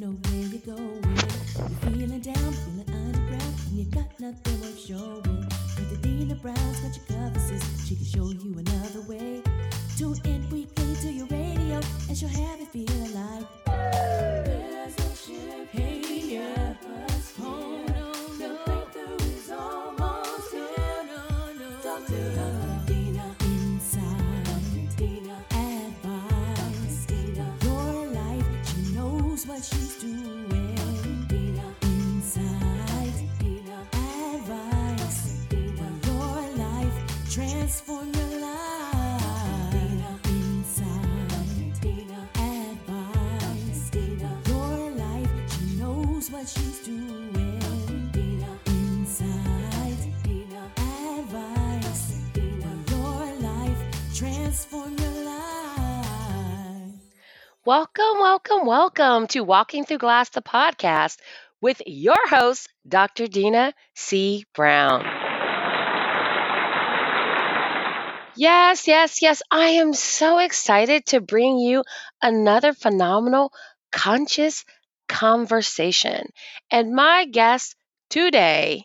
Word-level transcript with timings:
know 0.00 0.12
where 0.12 0.34
you're 0.34 0.76
going. 0.76 1.04
You're 1.58 1.92
feeling 1.92 2.20
down, 2.20 2.52
feeling 2.52 2.88
underground, 2.88 3.54
and 3.68 3.78
you 3.78 3.84
got 3.84 4.08
nothing 4.18 4.60
worth 4.62 4.80
showing. 4.80 5.46
With 5.76 5.90
the 5.90 5.98
Dina 6.00 6.36
Brown's 6.36 6.80
got 6.80 6.96
your 6.96 7.34
sis. 7.38 7.86
She 7.86 7.96
can 7.96 8.06
show 8.06 8.30
you 8.30 8.58
another 8.58 9.02
way. 9.02 9.42
Tune 9.98 10.18
in 10.24 10.48
weekly 10.48 10.94
to 11.02 11.12
your 11.12 11.26
radio, 11.26 11.80
and 12.08 12.16
she'll 12.16 12.28
have 12.28 12.60
you 12.60 12.66
feeling 12.66 13.14
like 13.14 13.46
there's 13.66 14.94
a 14.96 15.16
ship 15.16 15.68
here. 15.70 16.09
Welcome, 57.70 58.18
welcome, 58.18 58.66
welcome 58.66 59.26
to 59.28 59.44
Walking 59.44 59.84
Through 59.84 59.98
Glass, 59.98 60.30
the 60.30 60.42
podcast 60.42 61.18
with 61.60 61.80
your 61.86 62.16
host, 62.28 62.68
Dr. 62.88 63.28
Dina 63.28 63.74
C. 63.94 64.44
Brown. 64.54 65.12
Yes, 68.34 68.88
yes, 68.88 69.22
yes. 69.22 69.40
I 69.52 69.66
am 69.82 69.92
so 69.94 70.38
excited 70.38 71.06
to 71.06 71.20
bring 71.20 71.58
you 71.58 71.84
another 72.20 72.72
phenomenal 72.72 73.52
conscious 73.92 74.64
conversation. 75.08 76.26
And 76.72 76.92
my 76.92 77.24
guest 77.26 77.76
today 78.08 78.84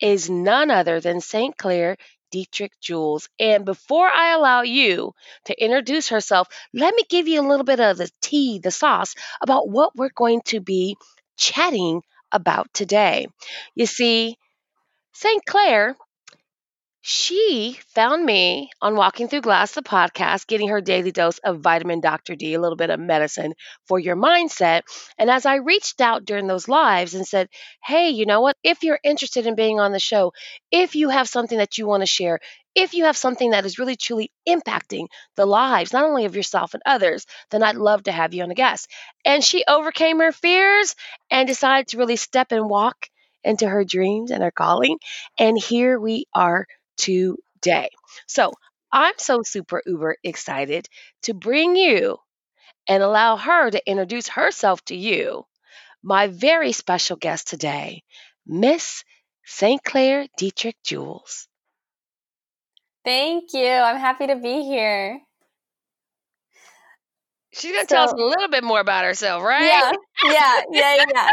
is 0.00 0.30
none 0.30 0.70
other 0.70 1.00
than 1.00 1.20
St. 1.20 1.56
Clair 1.56 1.96
Dietrich 2.30 2.72
Jules. 2.80 3.28
And 3.38 3.64
before 3.64 4.08
I 4.08 4.30
allow 4.32 4.62
you 4.62 5.12
to 5.46 5.62
introduce 5.64 6.08
herself, 6.08 6.48
let 6.72 6.94
me 6.94 7.04
give 7.08 7.28
you 7.28 7.40
a 7.40 7.48
little 7.48 7.64
bit 7.64 7.80
of 7.80 7.98
the 7.98 8.10
tea, 8.20 8.58
the 8.58 8.70
sauce 8.70 9.14
about 9.40 9.68
what 9.68 9.96
we're 9.96 10.10
going 10.14 10.42
to 10.46 10.60
be 10.60 10.96
chatting 11.36 12.02
about 12.32 12.72
today. 12.74 13.26
You 13.74 13.86
see, 13.86 14.36
St. 15.12 15.44
Clair, 15.44 15.96
she 17.00 17.78
found 17.94 18.24
me 18.24 18.70
on 18.82 18.94
Walking 18.96 19.28
Through 19.28 19.40
Glass, 19.42 19.72
the 19.72 19.82
podcast, 19.82 20.46
getting 20.46 20.68
her 20.68 20.80
daily 20.80 21.12
dose 21.12 21.38
of 21.38 21.60
vitamin 21.60 22.00
Dr. 22.00 22.34
D, 22.34 22.54
a 22.54 22.60
little 22.60 22.76
bit 22.76 22.90
of 22.90 23.00
medicine 23.00 23.54
for 23.86 23.98
your 23.98 24.16
mindset. 24.16 24.82
And 25.16 25.30
as 25.30 25.46
I 25.46 25.56
reached 25.56 26.00
out 26.00 26.24
during 26.24 26.46
those 26.46 26.68
lives 26.68 27.14
and 27.14 27.26
said, 27.26 27.48
hey, 27.82 28.10
you 28.10 28.26
know 28.26 28.40
what? 28.40 28.56
If 28.62 28.82
you're 28.82 28.98
interested 29.02 29.46
in 29.46 29.54
being 29.54 29.80
on 29.80 29.92
the 29.92 29.98
show, 29.98 30.32
if 30.70 30.96
you 30.96 31.08
have 31.08 31.28
something 31.28 31.58
that 31.58 31.78
you 31.78 31.86
want 31.86 32.02
to 32.02 32.06
share, 32.06 32.40
if 32.74 32.94
you 32.94 33.04
have 33.04 33.16
something 33.16 33.50
that 33.50 33.64
is 33.64 33.78
really 33.78 33.96
truly 33.96 34.30
impacting 34.46 35.06
the 35.36 35.46
lives, 35.46 35.92
not 35.92 36.04
only 36.04 36.26
of 36.26 36.36
yourself 36.36 36.74
and 36.74 36.82
others, 36.84 37.26
then 37.50 37.62
I'd 37.62 37.76
love 37.76 38.02
to 38.04 38.12
have 38.12 38.34
you 38.34 38.42
on 38.42 38.50
a 38.50 38.54
guest. 38.54 38.90
And 39.24 39.42
she 39.42 39.64
overcame 39.66 40.18
her 40.20 40.32
fears 40.32 40.94
and 41.30 41.48
decided 41.48 41.88
to 41.88 41.98
really 41.98 42.16
step 42.16 42.52
and 42.52 42.68
walk 42.68 43.08
into 43.44 43.68
her 43.68 43.84
dreams 43.84 44.30
and 44.30 44.42
her 44.42 44.50
calling. 44.50 44.98
And 45.38 45.58
here 45.58 45.98
we 45.98 46.26
are 46.34 46.66
today. 46.98 47.88
So 48.26 48.52
I'm 48.92 49.14
so 49.18 49.42
super 49.42 49.82
uber 49.86 50.16
excited 50.22 50.88
to 51.22 51.34
bring 51.34 51.76
you 51.76 52.18
and 52.88 53.02
allow 53.02 53.36
her 53.36 53.70
to 53.70 53.90
introduce 53.90 54.28
herself 54.28 54.84
to 54.86 54.96
you, 54.96 55.44
my 56.02 56.26
very 56.28 56.72
special 56.72 57.16
guest 57.16 57.48
today, 57.48 58.02
Miss 58.46 59.04
St. 59.44 59.82
Clair 59.82 60.26
Dietrich 60.38 60.76
Jules. 60.84 61.48
Thank 63.04 63.52
you. 63.54 63.66
I'm 63.68 63.98
happy 63.98 64.26
to 64.26 64.36
be 64.36 64.62
here. 64.64 65.20
She's 67.52 67.72
going 67.72 67.86
to 67.86 67.94
tell 67.94 68.04
us 68.04 68.12
a 68.12 68.16
little 68.16 68.48
bit 68.48 68.62
more 68.62 68.80
about 68.80 69.04
herself, 69.04 69.42
right? 69.42 69.64
Yeah, 69.64 69.92
yeah, 70.30 70.62
yeah, 70.70 71.04
yeah. 71.14 71.30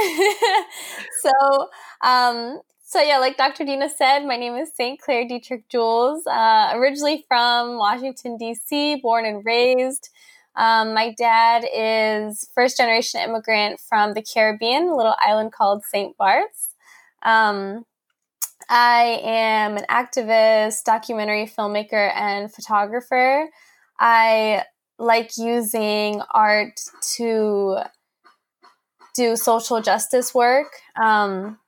so, 1.22 1.68
um, 2.04 2.60
so 2.88 3.02
yeah, 3.02 3.18
like 3.18 3.36
Dr. 3.36 3.66
Dina 3.66 3.90
said, 3.90 4.20
my 4.24 4.38
name 4.38 4.54
is 4.54 4.70
St. 4.74 4.98
Clair 4.98 5.28
Dietrich 5.28 5.68
Jules. 5.68 6.26
Uh, 6.26 6.70
originally 6.72 7.22
from 7.28 7.76
Washington 7.76 8.38
D.C., 8.38 8.96
born 9.02 9.26
and 9.26 9.44
raised. 9.44 10.08
Um, 10.56 10.94
my 10.94 11.12
dad 11.12 11.66
is 11.70 12.48
first 12.54 12.78
generation 12.78 13.20
immigrant 13.20 13.78
from 13.78 14.14
the 14.14 14.22
Caribbean, 14.22 14.88
a 14.88 14.96
little 14.96 15.14
island 15.18 15.52
called 15.52 15.84
St. 15.84 16.16
Bart's. 16.16 16.70
Um, 17.22 17.84
I 18.70 19.20
am 19.22 19.76
an 19.76 19.84
activist, 19.90 20.84
documentary 20.84 21.44
filmmaker, 21.44 22.10
and 22.16 22.50
photographer. 22.50 23.50
I 24.00 24.64
like 24.98 25.36
using 25.36 26.22
art 26.30 26.80
to 27.16 27.80
do 29.14 29.36
social 29.36 29.82
justice 29.82 30.34
work. 30.34 30.68
Um, 30.98 31.58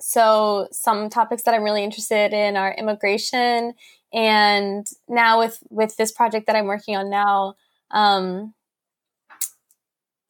so 0.00 0.68
some 0.72 1.10
topics 1.10 1.42
that 1.42 1.54
I'm 1.54 1.62
really 1.62 1.84
interested 1.84 2.32
in 2.32 2.56
are 2.56 2.74
immigration, 2.74 3.74
and 4.12 4.86
now 5.08 5.38
with 5.38 5.62
with 5.70 5.96
this 5.96 6.12
project 6.12 6.46
that 6.46 6.56
I'm 6.56 6.66
working 6.66 6.96
on 6.96 7.10
now, 7.10 7.54
um, 7.90 8.54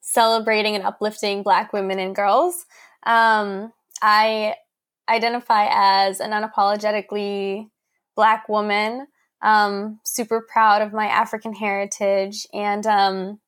celebrating 0.01 0.75
and 0.75 0.83
uplifting 0.83 1.43
Black 1.43 1.73
women 1.73 1.99
and 1.99 2.15
girls. 2.15 2.65
Um, 3.05 3.73
I 4.01 4.55
identify 5.09 5.67
as 5.69 6.19
an 6.19 6.31
unapologetically 6.31 7.69
Black 8.15 8.47
woman 8.49 9.07
um, 9.41 9.99
super 10.03 10.45
proud 10.51 10.81
of 10.81 10.93
my 10.93 11.07
African 11.07 11.53
heritage. 11.53 12.45
And 12.53 12.85
um, 12.85 13.39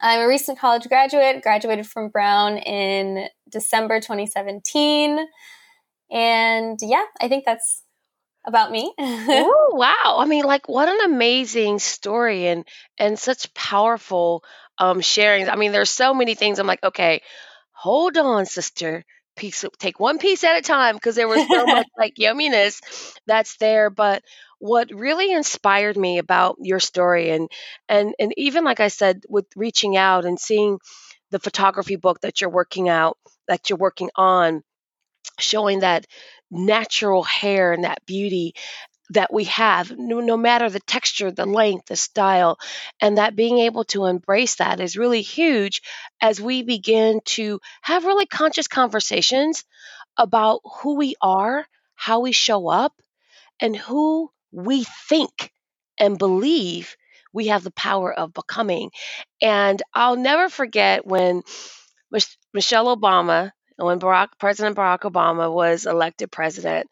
I'm 0.00 0.20
a 0.20 0.28
recent 0.28 0.58
college 0.58 0.88
graduate, 0.88 1.42
graduated 1.42 1.86
from 1.86 2.08
Brown 2.10 2.58
in 2.58 3.28
December 3.50 4.00
2017. 4.00 5.18
And 6.10 6.78
yeah, 6.82 7.04
I 7.20 7.28
think 7.28 7.44
that's 7.44 7.82
about 8.46 8.70
me. 8.70 8.92
oh 8.98 9.70
wow 9.72 10.16
i 10.18 10.24
mean 10.24 10.44
like 10.44 10.68
what 10.68 10.88
an 10.88 11.12
amazing 11.12 11.80
story 11.80 12.46
and 12.46 12.64
and 12.96 13.18
such 13.18 13.52
powerful 13.54 14.44
um 14.78 15.00
sharings 15.00 15.48
i 15.50 15.56
mean 15.56 15.72
there's 15.72 15.90
so 15.90 16.14
many 16.14 16.36
things 16.36 16.60
i'm 16.60 16.66
like 16.66 16.84
okay 16.84 17.22
hold 17.72 18.16
on 18.16 18.46
sister 18.46 19.04
piece 19.36 19.64
take 19.78 19.98
one 19.98 20.18
piece 20.18 20.44
at 20.44 20.56
a 20.56 20.62
time 20.62 20.94
because 20.94 21.16
there 21.16 21.28
was 21.28 21.46
so 21.46 21.66
much 21.66 21.86
like 21.98 22.14
yumminess 22.14 22.80
that's 23.26 23.56
there 23.56 23.90
but 23.90 24.22
what 24.58 24.90
really 24.92 25.32
inspired 25.32 25.96
me 25.96 26.18
about 26.18 26.56
your 26.60 26.80
story 26.80 27.30
and 27.30 27.50
and 27.88 28.14
and 28.18 28.32
even 28.36 28.64
like 28.64 28.80
i 28.80 28.88
said 28.88 29.22
with 29.28 29.46
reaching 29.56 29.96
out 29.96 30.24
and 30.24 30.40
seeing 30.40 30.78
the 31.30 31.38
photography 31.38 31.96
book 31.96 32.20
that 32.22 32.40
you're 32.40 32.50
working 32.50 32.88
out 32.88 33.18
that 33.48 33.68
you're 33.68 33.78
working 33.78 34.10
on 34.16 34.62
showing 35.38 35.80
that 35.80 36.06
natural 36.50 37.22
hair 37.22 37.72
and 37.72 37.84
that 37.84 38.04
beauty 38.06 38.54
that 39.10 39.32
we 39.32 39.44
have, 39.44 39.92
no, 39.98 40.20
no 40.20 40.36
matter 40.36 40.70
the 40.70 40.80
texture, 40.80 41.30
the 41.32 41.46
length, 41.46 41.86
the 41.86 41.96
style, 41.96 42.58
and 43.00 43.18
that 43.18 43.36
being 43.36 43.58
able 43.58 43.84
to 43.84 44.06
embrace 44.06 44.56
that 44.56 44.80
is 44.80 44.96
really 44.96 45.22
huge 45.22 45.82
as 46.20 46.40
we 46.40 46.62
begin 46.62 47.20
to 47.24 47.60
have 47.82 48.04
really 48.04 48.26
conscious 48.26 48.68
conversations 48.68 49.64
about 50.18 50.60
who 50.80 50.96
we 50.96 51.16
are, 51.22 51.66
how 51.96 52.20
we 52.20 52.32
show 52.32 52.68
up, 52.68 52.94
and 53.60 53.76
who 53.76 54.30
we 54.56 54.84
think 55.08 55.52
and 56.00 56.18
believe 56.18 56.96
we 57.32 57.48
have 57.48 57.64
the 57.64 57.72
power 57.72 58.12
of 58.12 58.34
becoming. 58.34 58.90
And 59.42 59.82
I'll 59.94 60.16
never 60.16 60.48
forget 60.48 61.06
when 61.06 61.42
Mich- 62.10 62.38
Michelle 62.54 62.96
Obama, 62.96 63.52
when 63.76 64.00
Barack, 64.00 64.28
President 64.38 64.76
Barack 64.76 65.00
Obama 65.00 65.52
was 65.52 65.86
elected 65.86 66.32
president, 66.32 66.88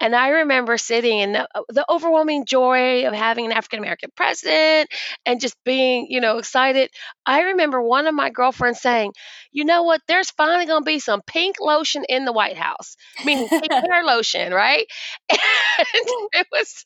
and 0.00 0.14
I 0.16 0.28
remember 0.28 0.78
sitting 0.78 1.18
in 1.18 1.32
the, 1.32 1.48
uh, 1.54 1.62
the 1.68 1.84
overwhelming 1.90 2.46
joy 2.46 3.06
of 3.06 3.14
having 3.14 3.46
an 3.46 3.52
African 3.52 3.80
American 3.80 4.10
president 4.16 4.90
and 5.26 5.40
just 5.40 5.56
being, 5.64 6.06
you 6.10 6.20
know, 6.20 6.38
excited. 6.38 6.90
I 7.26 7.42
remember 7.42 7.82
one 7.82 8.06
of 8.06 8.14
my 8.14 8.30
girlfriends 8.30 8.80
saying, 8.80 9.12
"You 9.52 9.64
know 9.64 9.82
what? 9.84 10.02
There's 10.08 10.30
finally 10.32 10.66
going 10.66 10.82
to 10.82 10.86
be 10.86 11.00
some 11.00 11.22
pink 11.26 11.56
lotion 11.60 12.04
in 12.08 12.24
the 12.24 12.32
White 12.32 12.56
House, 12.58 12.96
meaning 13.24 13.48
pink 13.60 13.72
hair 13.90 14.04
lotion, 14.04 14.52
right?" 14.52 14.86
And 15.78 16.06
it 16.32 16.46
was, 16.52 16.84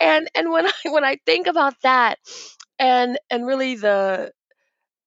and 0.00 0.28
and 0.34 0.50
when 0.50 0.66
I 0.84 0.90
when 0.90 1.04
I 1.04 1.16
think 1.26 1.46
about 1.46 1.74
that, 1.82 2.18
and 2.78 3.18
and 3.30 3.46
really 3.46 3.76
the 3.76 4.32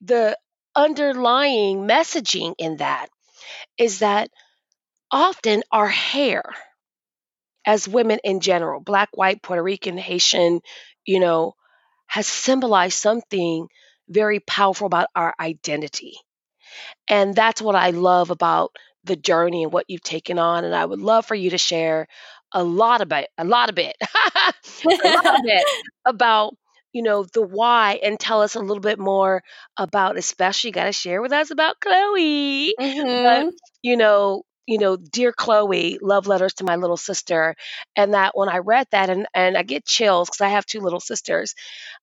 the 0.01 0.38
underlying 0.75 1.88
messaging 1.88 2.56
in 2.57 2.77
that 2.77 3.07
is 3.77 4.00
that 4.00 4.30
often 5.12 5.63
our 5.71 5.88
hair, 5.89 6.44
as 7.65 7.88
women 7.88 8.19
in 8.24 8.39
general, 8.39 8.80
black, 8.80 9.09
white, 9.13 9.42
Puerto 9.42 9.62
Rican, 9.63 9.97
Haitian, 9.97 10.62
you 11.06 11.19
know, 11.19 11.56
has 12.07 12.27
symbolized 12.27 12.98
something 13.00 13.68
very 14.09 14.39
powerful 14.39 14.88
about 14.88 15.07
our 15.15 15.33
identity. 15.39 16.15
And 17.07 17.36
that's 17.36 17.62
what 17.62 17.75
I 17.75 17.91
love 17.91 18.30
about 18.31 18.75
the 19.03 19.15
journey 19.15 19.63
and 19.63 19.74
what 19.74 19.86
you've 19.89 20.03
taken 20.03 20.39
on. 20.39 20.63
And 20.65 20.75
I 20.75 20.86
would 20.86 21.00
love 21.00 21.25
for 21.25 21.36
you 21.36 21.51
to 21.51 21.57
share 21.57 22.07
a 22.55 22.63
lot 22.63 23.01
about 23.01 23.25
a 23.37 23.45
lot 23.45 23.69
of 23.69 23.79
it, 23.79 23.95
a 25.03 25.09
lot 25.09 25.25
of 25.35 25.41
it 25.45 25.67
about 26.05 26.55
you 26.93 27.03
know 27.03 27.25
the 27.33 27.41
why 27.41 27.99
and 28.03 28.19
tell 28.19 28.41
us 28.41 28.55
a 28.55 28.59
little 28.61 28.81
bit 28.81 28.99
more 28.99 29.43
about 29.77 30.17
especially 30.17 30.69
you 30.69 30.73
got 30.73 30.85
to 30.85 30.93
share 30.93 31.21
with 31.21 31.33
us 31.33 31.51
about 31.51 31.79
chloe 31.81 32.75
Mm-hmm. 32.79 33.05
but 33.21 33.47
you 33.83 33.97
know 33.97 34.43
you 34.67 34.79
know 34.79 34.97
dear 34.97 35.33
chloe 35.33 35.99
love 36.01 36.27
letters 36.27 36.53
to 36.55 36.65
my 36.65 36.75
little 36.77 36.97
sister 36.97 37.55
and 37.95 38.13
that 38.13 38.31
when 38.35 38.49
i 38.49 38.57
read 38.59 38.87
that 38.91 39.09
and 39.09 39.27
and 39.33 39.57
i 39.57 39.63
get 39.63 39.85
chills 39.85 40.29
because 40.29 40.41
i 40.41 40.49
have 40.49 40.65
two 40.65 40.81
little 40.81 41.01
sisters 41.01 41.55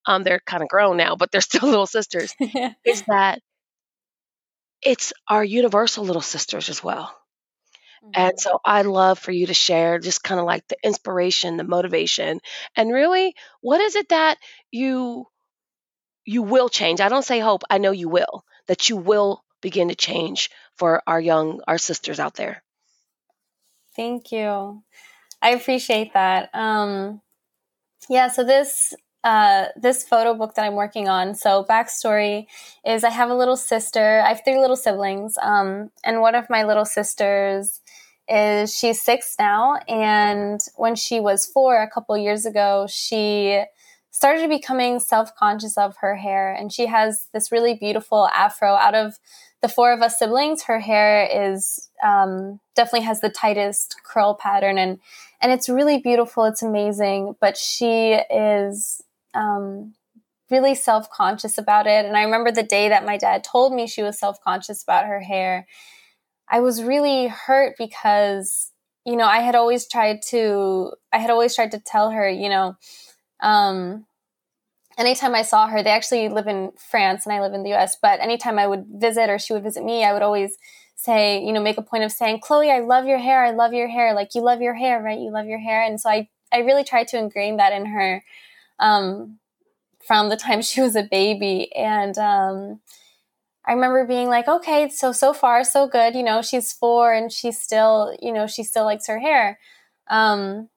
um 0.06 0.22
they're 0.24 0.40
kind 0.46 0.62
of 0.62 0.68
grown 0.68 0.96
now 0.96 1.16
but 1.16 1.30
they're 1.32 1.40
still 1.50 1.68
little 1.68 1.86
sisters 1.86 2.34
is 2.84 3.02
that 3.08 3.40
it's 4.82 5.12
our 5.28 5.44
universal 5.44 6.04
little 6.04 6.22
sisters 6.22 6.68
as 6.70 6.82
well 6.84 7.16
and 8.14 8.38
so 8.38 8.60
I'd 8.64 8.86
love 8.86 9.18
for 9.18 9.32
you 9.32 9.46
to 9.46 9.54
share 9.54 9.98
just 9.98 10.22
kind 10.22 10.40
of 10.40 10.46
like 10.46 10.66
the 10.68 10.76
inspiration, 10.82 11.56
the 11.56 11.64
motivation, 11.64 12.40
and 12.76 12.92
really 12.92 13.34
what 13.60 13.80
is 13.80 13.96
it 13.96 14.08
that 14.10 14.38
you 14.70 15.26
you 16.24 16.42
will 16.42 16.68
change? 16.68 17.00
I 17.00 17.08
don't 17.08 17.24
say 17.24 17.40
hope, 17.40 17.62
I 17.70 17.78
know 17.78 17.90
you 17.90 18.08
will. 18.08 18.44
That 18.68 18.88
you 18.88 18.96
will 18.96 19.44
begin 19.60 19.88
to 19.88 19.94
change 19.94 20.50
for 20.76 21.02
our 21.06 21.20
young 21.20 21.60
our 21.66 21.78
sisters 21.78 22.20
out 22.20 22.34
there. 22.34 22.62
Thank 23.96 24.32
you. 24.32 24.82
I 25.40 25.50
appreciate 25.50 26.14
that. 26.14 26.50
Um, 26.54 27.20
yeah, 28.08 28.28
so 28.28 28.44
this 28.44 28.94
uh, 29.24 29.66
this 29.76 30.04
photo 30.04 30.34
book 30.34 30.54
that 30.54 30.64
I'm 30.64 30.74
working 30.74 31.08
on. 31.08 31.34
So 31.34 31.64
backstory 31.68 32.46
is 32.84 33.04
I 33.04 33.10
have 33.10 33.30
a 33.30 33.34
little 33.34 33.56
sister. 33.56 34.20
I 34.20 34.28
have 34.28 34.42
three 34.44 34.58
little 34.58 34.76
siblings, 34.76 35.36
um, 35.40 35.90
and 36.04 36.20
one 36.20 36.34
of 36.34 36.50
my 36.50 36.64
little 36.64 36.84
sisters 36.84 37.80
is 38.28 38.74
she's 38.76 39.02
six 39.02 39.34
now. 39.38 39.76
And 39.88 40.60
when 40.76 40.94
she 40.94 41.20
was 41.20 41.46
four, 41.46 41.82
a 41.82 41.90
couple 41.90 42.16
years 42.16 42.46
ago, 42.46 42.86
she 42.88 43.62
started 44.10 44.48
becoming 44.48 45.00
self 45.00 45.34
conscious 45.36 45.76
of 45.76 45.96
her 45.98 46.16
hair, 46.16 46.52
and 46.52 46.72
she 46.72 46.86
has 46.86 47.28
this 47.32 47.52
really 47.52 47.74
beautiful 47.74 48.28
afro. 48.28 48.74
Out 48.74 48.94
of 48.94 49.18
the 49.60 49.68
four 49.68 49.92
of 49.92 50.02
us 50.02 50.18
siblings, 50.18 50.64
her 50.64 50.80
hair 50.80 51.28
is 51.30 51.90
um, 52.04 52.60
definitely 52.74 53.06
has 53.06 53.20
the 53.20 53.30
tightest 53.30 53.96
curl 54.04 54.34
pattern, 54.34 54.78
and 54.78 54.98
and 55.40 55.52
it's 55.52 55.68
really 55.68 55.98
beautiful. 55.98 56.44
It's 56.44 56.62
amazing, 56.62 57.34
but 57.40 57.56
she 57.56 58.12
is 58.30 59.01
um, 59.34 59.94
really 60.50 60.74
self 60.74 61.10
conscious 61.10 61.58
about 61.58 61.86
it. 61.86 62.04
And 62.04 62.16
I 62.16 62.22
remember 62.22 62.52
the 62.52 62.62
day 62.62 62.88
that 62.88 63.04
my 63.04 63.16
dad 63.16 63.42
told 63.42 63.74
me 63.74 63.86
she 63.86 64.02
was 64.02 64.18
self 64.18 64.40
conscious 64.42 64.82
about 64.82 65.06
her 65.06 65.20
hair. 65.20 65.66
I 66.48 66.60
was 66.60 66.82
really 66.82 67.28
hurt 67.28 67.76
because, 67.78 68.72
you 69.06 69.16
know, 69.16 69.24
I 69.24 69.38
had 69.38 69.54
always 69.54 69.88
tried 69.88 70.20
to, 70.28 70.92
I 71.12 71.18
had 71.18 71.30
always 71.30 71.54
tried 71.54 71.70
to 71.72 71.80
tell 71.80 72.10
her, 72.10 72.28
you 72.28 72.48
know, 72.48 72.76
um, 73.42 74.04
anytime 74.98 75.34
I 75.34 75.42
saw 75.42 75.66
her, 75.66 75.82
they 75.82 75.90
actually 75.90 76.28
live 76.28 76.46
in 76.46 76.72
France 76.90 77.24
and 77.24 77.34
I 77.34 77.40
live 77.40 77.54
in 77.54 77.62
the 77.62 77.72
US, 77.74 77.96
but 78.00 78.20
anytime 78.20 78.58
I 78.58 78.66
would 78.66 78.84
visit 78.88 79.30
or 79.30 79.38
she 79.38 79.54
would 79.54 79.62
visit 79.62 79.84
me, 79.84 80.04
I 80.04 80.12
would 80.12 80.22
always 80.22 80.56
say, 80.94 81.42
you 81.42 81.52
know, 81.52 81.62
make 81.62 81.78
a 81.78 81.82
point 81.82 82.04
of 82.04 82.12
saying, 82.12 82.40
Chloe, 82.40 82.70
I 82.70 82.80
love 82.80 83.06
your 83.06 83.18
hair. 83.18 83.44
I 83.44 83.50
love 83.50 83.72
your 83.72 83.88
hair. 83.88 84.14
Like, 84.14 84.34
you 84.34 84.42
love 84.42 84.60
your 84.60 84.74
hair, 84.74 85.02
right? 85.02 85.18
You 85.18 85.32
love 85.32 85.46
your 85.46 85.58
hair. 85.58 85.82
And 85.82 86.00
so 86.00 86.10
I, 86.10 86.28
I 86.52 86.58
really 86.58 86.84
tried 86.84 87.08
to 87.08 87.18
ingrain 87.18 87.56
that 87.56 87.72
in 87.72 87.86
her 87.86 88.22
um, 88.82 89.38
from 90.06 90.28
the 90.30 90.36
time 90.36 90.62
she 90.62 90.82
was 90.82 90.96
a 90.96 91.04
baby. 91.04 91.74
And 91.74 92.18
um, 92.18 92.80
I 93.66 93.72
remember 93.72 94.06
being 94.06 94.28
like, 94.28 94.48
okay, 94.48 94.88
so 94.88 95.12
so 95.12 95.32
far 95.32 95.64
so 95.64 95.86
good. 95.86 96.14
You 96.14 96.22
know, 96.22 96.42
she's 96.42 96.72
four 96.72 97.12
and 97.12 97.30
she's 97.32 97.60
still, 97.60 98.16
you 98.20 98.32
know, 98.32 98.46
she 98.46 98.64
still 98.64 98.84
likes 98.84 99.06
her 99.06 99.20
hair. 99.20 99.58
Um, 100.08 100.68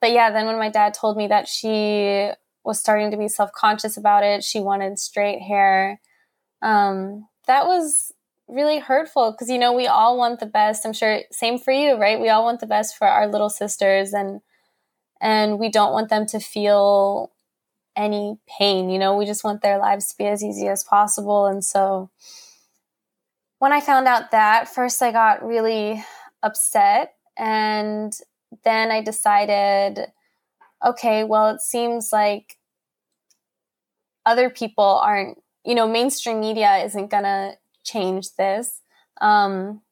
but 0.00 0.12
yeah, 0.12 0.30
then 0.30 0.46
when 0.46 0.58
my 0.58 0.70
dad 0.70 0.94
told 0.94 1.16
me 1.16 1.28
that 1.28 1.48
she 1.48 2.30
was 2.64 2.80
starting 2.80 3.10
to 3.10 3.16
be 3.16 3.28
self 3.28 3.52
conscious 3.52 3.96
about 3.96 4.24
it, 4.24 4.44
she 4.44 4.60
wanted 4.60 4.98
straight 4.98 5.40
hair. 5.42 6.00
Um, 6.62 7.28
that 7.46 7.66
was 7.66 8.12
really 8.48 8.78
hurtful 8.78 9.32
because 9.32 9.50
you 9.50 9.58
know 9.58 9.72
we 9.72 9.86
all 9.86 10.18
want 10.18 10.40
the 10.40 10.46
best. 10.46 10.86
I'm 10.86 10.92
sure 10.92 11.20
same 11.32 11.58
for 11.58 11.72
you, 11.72 11.96
right? 11.96 12.20
We 12.20 12.28
all 12.30 12.44
want 12.44 12.60
the 12.60 12.66
best 12.66 12.96
for 12.96 13.06
our 13.08 13.28
little 13.28 13.50
sisters 13.50 14.12
and 14.12 14.40
and 15.20 15.58
we 15.58 15.70
don't 15.70 15.92
want 15.92 16.10
them 16.10 16.26
to 16.26 16.40
feel 16.40 17.32
any 17.96 18.38
pain. 18.58 18.90
You 18.90 18.98
know, 18.98 19.16
we 19.16 19.26
just 19.26 19.44
want 19.44 19.62
their 19.62 19.78
lives 19.78 20.08
to 20.08 20.18
be 20.18 20.26
as 20.26 20.42
easy 20.42 20.68
as 20.68 20.84
possible. 20.84 21.46
And 21.46 21.64
so 21.64 22.10
when 23.58 23.72
I 23.72 23.80
found 23.80 24.06
out 24.06 24.30
that, 24.32 24.68
first 24.68 25.02
I 25.02 25.12
got 25.12 25.44
really 25.44 26.04
upset. 26.42 27.14
And 27.36 28.12
then 28.64 28.90
I 28.90 29.00
decided, 29.00 30.06
okay, 30.84 31.24
well, 31.24 31.48
it 31.48 31.60
seems 31.60 32.12
like 32.12 32.58
other 34.26 34.50
people 34.50 34.84
aren't, 34.84 35.38
you 35.64 35.74
know, 35.74 35.88
mainstream 35.88 36.40
media 36.40 36.76
isn't 36.84 37.10
going 37.10 37.24
to 37.24 37.56
change 37.84 38.34
this. 38.36 38.80
Um, 39.20 39.82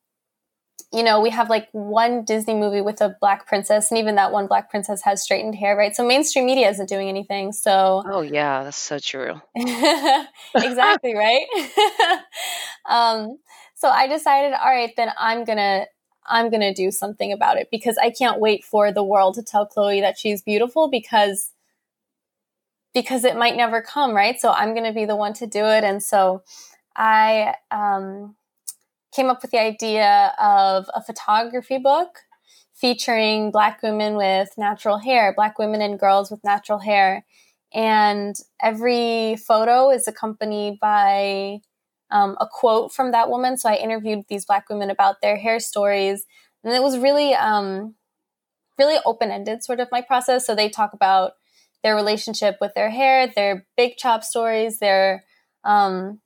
you 0.92 1.02
know, 1.02 1.20
we 1.20 1.30
have 1.30 1.48
like 1.48 1.68
one 1.72 2.24
Disney 2.24 2.54
movie 2.54 2.82
with 2.82 3.00
a 3.00 3.16
black 3.20 3.46
princess, 3.46 3.90
and 3.90 3.98
even 3.98 4.16
that 4.16 4.30
one 4.30 4.46
black 4.46 4.70
princess 4.70 5.02
has 5.02 5.22
straightened 5.22 5.54
hair, 5.54 5.76
right? 5.76 5.96
So 5.96 6.06
mainstream 6.06 6.44
media 6.44 6.68
isn't 6.68 6.88
doing 6.88 7.08
anything. 7.08 7.52
So, 7.52 8.02
oh 8.06 8.20
yeah, 8.20 8.64
that's 8.64 8.76
so 8.76 8.98
true. 8.98 9.40
exactly 9.56 11.14
right. 11.16 11.46
um, 12.88 13.38
so 13.74 13.88
I 13.88 14.06
decided, 14.06 14.52
all 14.52 14.70
right, 14.70 14.92
then 14.96 15.10
I'm 15.18 15.44
gonna 15.44 15.86
I'm 16.26 16.50
gonna 16.50 16.74
do 16.74 16.90
something 16.90 17.32
about 17.32 17.56
it 17.56 17.68
because 17.70 17.96
I 17.96 18.10
can't 18.10 18.38
wait 18.38 18.62
for 18.62 18.92
the 18.92 19.02
world 19.02 19.34
to 19.36 19.42
tell 19.42 19.66
Chloe 19.66 20.02
that 20.02 20.18
she's 20.18 20.42
beautiful 20.42 20.88
because 20.88 21.52
because 22.92 23.24
it 23.24 23.36
might 23.36 23.56
never 23.56 23.80
come, 23.80 24.12
right? 24.14 24.38
So 24.38 24.50
I'm 24.50 24.74
gonna 24.74 24.92
be 24.92 25.06
the 25.06 25.16
one 25.16 25.32
to 25.34 25.46
do 25.46 25.64
it, 25.64 25.84
and 25.84 26.02
so 26.02 26.42
I 26.94 27.54
um, 27.70 28.36
came 29.12 29.28
up 29.28 29.42
with 29.42 29.50
the 29.50 29.60
idea 29.60 30.34
of 30.38 30.86
a 30.94 31.02
photography 31.02 31.78
book 31.78 32.18
featuring 32.74 33.50
black 33.50 33.82
women 33.82 34.16
with 34.16 34.50
natural 34.56 34.98
hair, 34.98 35.32
black 35.36 35.58
women 35.58 35.80
and 35.80 35.98
girls 35.98 36.30
with 36.30 36.42
natural 36.42 36.78
hair. 36.78 37.24
And 37.72 38.34
every 38.60 39.36
photo 39.36 39.90
is 39.90 40.08
accompanied 40.08 40.78
by 40.80 41.58
um, 42.10 42.36
a 42.40 42.46
quote 42.50 42.92
from 42.92 43.12
that 43.12 43.30
woman. 43.30 43.56
So 43.56 43.68
I 43.68 43.76
interviewed 43.76 44.24
these 44.28 44.44
black 44.44 44.68
women 44.68 44.90
about 44.90 45.20
their 45.22 45.36
hair 45.36 45.60
stories. 45.60 46.24
And 46.64 46.74
it 46.74 46.82
was 46.82 46.98
really, 46.98 47.34
um, 47.34 47.94
really 48.78 48.98
open 49.04 49.30
ended, 49.30 49.62
sort 49.62 49.80
of 49.80 49.88
my 49.92 50.00
process. 50.02 50.46
So 50.46 50.54
they 50.54 50.68
talk 50.68 50.92
about 50.92 51.32
their 51.82 51.94
relationship 51.94 52.56
with 52.60 52.72
their 52.74 52.90
hair, 52.90 53.26
their 53.26 53.66
big 53.76 53.96
chop 53.96 54.24
stories, 54.24 54.78
their 54.78 55.24
um, 55.64 56.20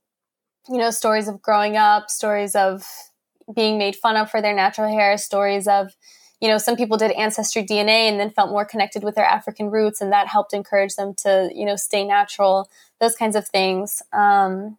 you 0.68 0.78
know, 0.78 0.90
stories 0.90 1.28
of 1.28 1.42
growing 1.42 1.76
up, 1.76 2.11
stories 2.11 2.54
of 2.54 2.87
being 3.54 3.78
made 3.78 3.96
fun 3.96 4.16
of 4.16 4.30
for 4.30 4.42
their 4.42 4.54
natural 4.54 4.88
hair, 4.88 5.16
stories 5.16 5.68
of, 5.68 5.92
you 6.40 6.49
know, 6.49 6.58
some 6.58 6.76
people 6.76 6.96
did 6.96 7.12
ancestry 7.12 7.64
DNA 7.64 8.08
and 8.08 8.18
then 8.20 8.30
felt 8.30 8.50
more 8.50 8.64
connected 8.64 9.02
with 9.04 9.14
their 9.14 9.25
African 9.25 9.70
roots, 9.70 10.00
and 10.00 10.12
that 10.12 10.28
helped 10.28 10.52
encourage 10.52 10.96
them 10.96 11.14
to, 11.14 11.50
you 11.54 11.64
know, 11.64 11.76
stay 11.76 12.04
natural. 12.04 12.68
Those 13.00 13.16
kinds 13.16 13.37
of 13.37 13.46
things. 13.49 14.02
Um, 14.12 14.78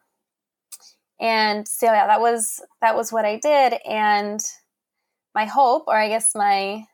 and 1.19 1.67
so 1.67 1.87
yeah, 1.87 2.07
that 2.07 2.21
was 2.21 2.61
that 2.81 2.95
was 2.95 3.11
what 3.11 3.25
I 3.25 3.39
did, 3.39 3.79
and 3.89 4.39
my 5.33 5.45
hope, 5.45 5.85
or 5.87 5.97
I 5.97 6.09
guess 6.09 6.35
my 6.35 6.85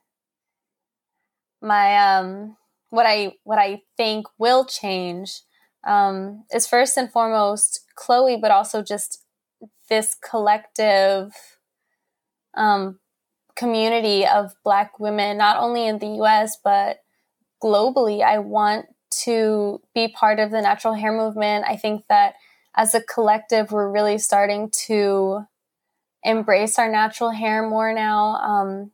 my 1.62 2.18
um, 2.18 2.56
what 2.90 3.06
I 3.06 3.34
what 3.44 3.60
I 3.60 3.82
think 3.98 4.28
will 4.38 4.66
change 4.66 5.42
um, 5.86 6.46
is 6.54 6.68
first 6.68 6.98
and 6.98 7.12
foremost 7.12 7.82
Chloe, 7.96 8.38
but 8.38 8.52
also 8.52 8.82
just 8.82 9.24
this 9.90 10.16
collective 10.16 11.34
um, 12.56 13.00
community 13.56 14.26
of 14.26 14.54
Black 14.64 15.00
women, 15.00 15.38
not 15.38 15.58
only 15.58 15.86
in 15.88 16.00
the 16.00 16.22
US, 16.22 16.58
but 16.64 16.98
globally. 17.62 18.24
I 18.24 18.40
want 18.40 18.88
to 19.24 19.82
be 19.94 20.08
part 20.08 20.40
of 20.40 20.52
the 20.52 20.62
natural 20.62 20.94
hair 20.94 21.12
movement. 21.12 21.66
I 21.68 21.76
think 21.76 22.06
that 22.10 22.36
as 22.76 22.96
a 22.96 23.02
collective, 23.02 23.72
we're 23.72 23.92
really 23.92 24.18
starting 24.18 24.72
to 24.88 25.46
embrace 26.24 26.80
our 26.80 26.90
natural 26.90 27.30
hair 27.30 27.68
more 27.68 27.94
now 27.94 28.36
um, 28.38 28.92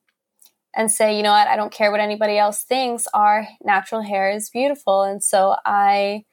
and 0.76 0.92
say, 0.92 1.16
you 1.16 1.24
know 1.24 1.32
what, 1.32 1.48
I 1.48 1.56
don't 1.56 1.72
care 1.72 1.92
what 1.92 2.00
anybody 2.00 2.38
else 2.38 2.64
thinks, 2.64 3.08
our 3.14 3.48
natural 3.64 4.02
hair 4.02 4.32
is 4.32 4.50
beautiful. 4.50 5.04
And 5.04 5.24
so 5.24 5.56
I 5.66 6.26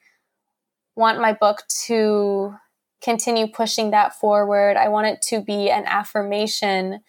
want 0.97 1.21
my 1.21 1.31
book 1.31 1.63
to 1.85 2.55
continue 3.01 3.47
pushing 3.47 3.91
that 3.91 4.15
forward. 4.15 4.75
I 4.75 4.89
want 4.89 5.07
it 5.07 5.21
to 5.29 5.41
be 5.41 5.69
an 5.69 5.85
affirmation 5.85 7.01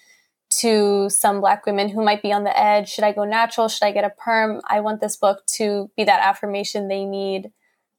to 0.50 1.08
some 1.10 1.40
black 1.40 1.66
women 1.66 1.88
who 1.88 2.04
might 2.04 2.22
be 2.22 2.32
on 2.32 2.44
the 2.44 2.58
edge. 2.58 2.90
Should 2.90 3.04
I 3.04 3.12
go 3.12 3.24
natural? 3.24 3.68
Should 3.68 3.84
I 3.84 3.92
get 3.92 4.04
a 4.04 4.10
perm? 4.10 4.60
I 4.68 4.80
want 4.80 5.00
this 5.00 5.16
book 5.16 5.44
to 5.54 5.90
be 5.96 6.04
that 6.04 6.24
affirmation 6.24 6.88
they 6.88 7.04
need. 7.04 7.50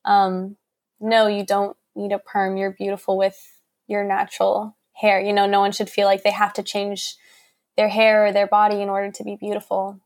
Um, 0.05 0.57
no, 0.99 1.27
you 1.27 1.45
don't 1.45 1.75
need 1.95 2.11
a 2.11 2.19
perm. 2.19 2.57
You're 2.57 2.71
beautiful 2.71 3.17
with 3.17 3.37
your 3.87 4.03
natural 4.03 4.77
hair. 4.93 5.19
You 5.19 5.33
know, 5.33 5.47
no 5.47 5.59
one 5.59 5.71
should 5.71 5.89
feel 5.89 6.05
like 6.05 6.23
they 6.23 6.31
have 6.31 6.53
to 6.53 6.63
change 6.63 7.15
their 7.77 7.89
hair 7.89 8.27
or 8.27 8.31
their 8.31 8.47
body 8.47 8.81
in 8.81 8.89
order 8.89 9.11
to 9.11 9.23
be 9.23 9.35
beautiful. 9.35 9.99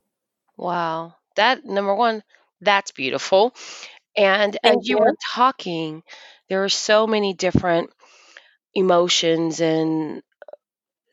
Wow. 0.58 1.16
That 1.36 1.66
number 1.66 1.96
one, 1.96 2.24
that's 2.62 2.92
beautiful. 2.92 3.54
And 4.18 4.58
Thank 4.66 4.82
as 4.82 4.88
you 4.88 4.98
you. 4.98 5.00
were 5.00 5.16
talking, 5.34 6.04
there 6.50 6.64
are 6.64 6.70
so 6.70 7.08
many 7.08 7.34
different 7.34 7.92
emotions 8.76 9.62
and 9.62 10.22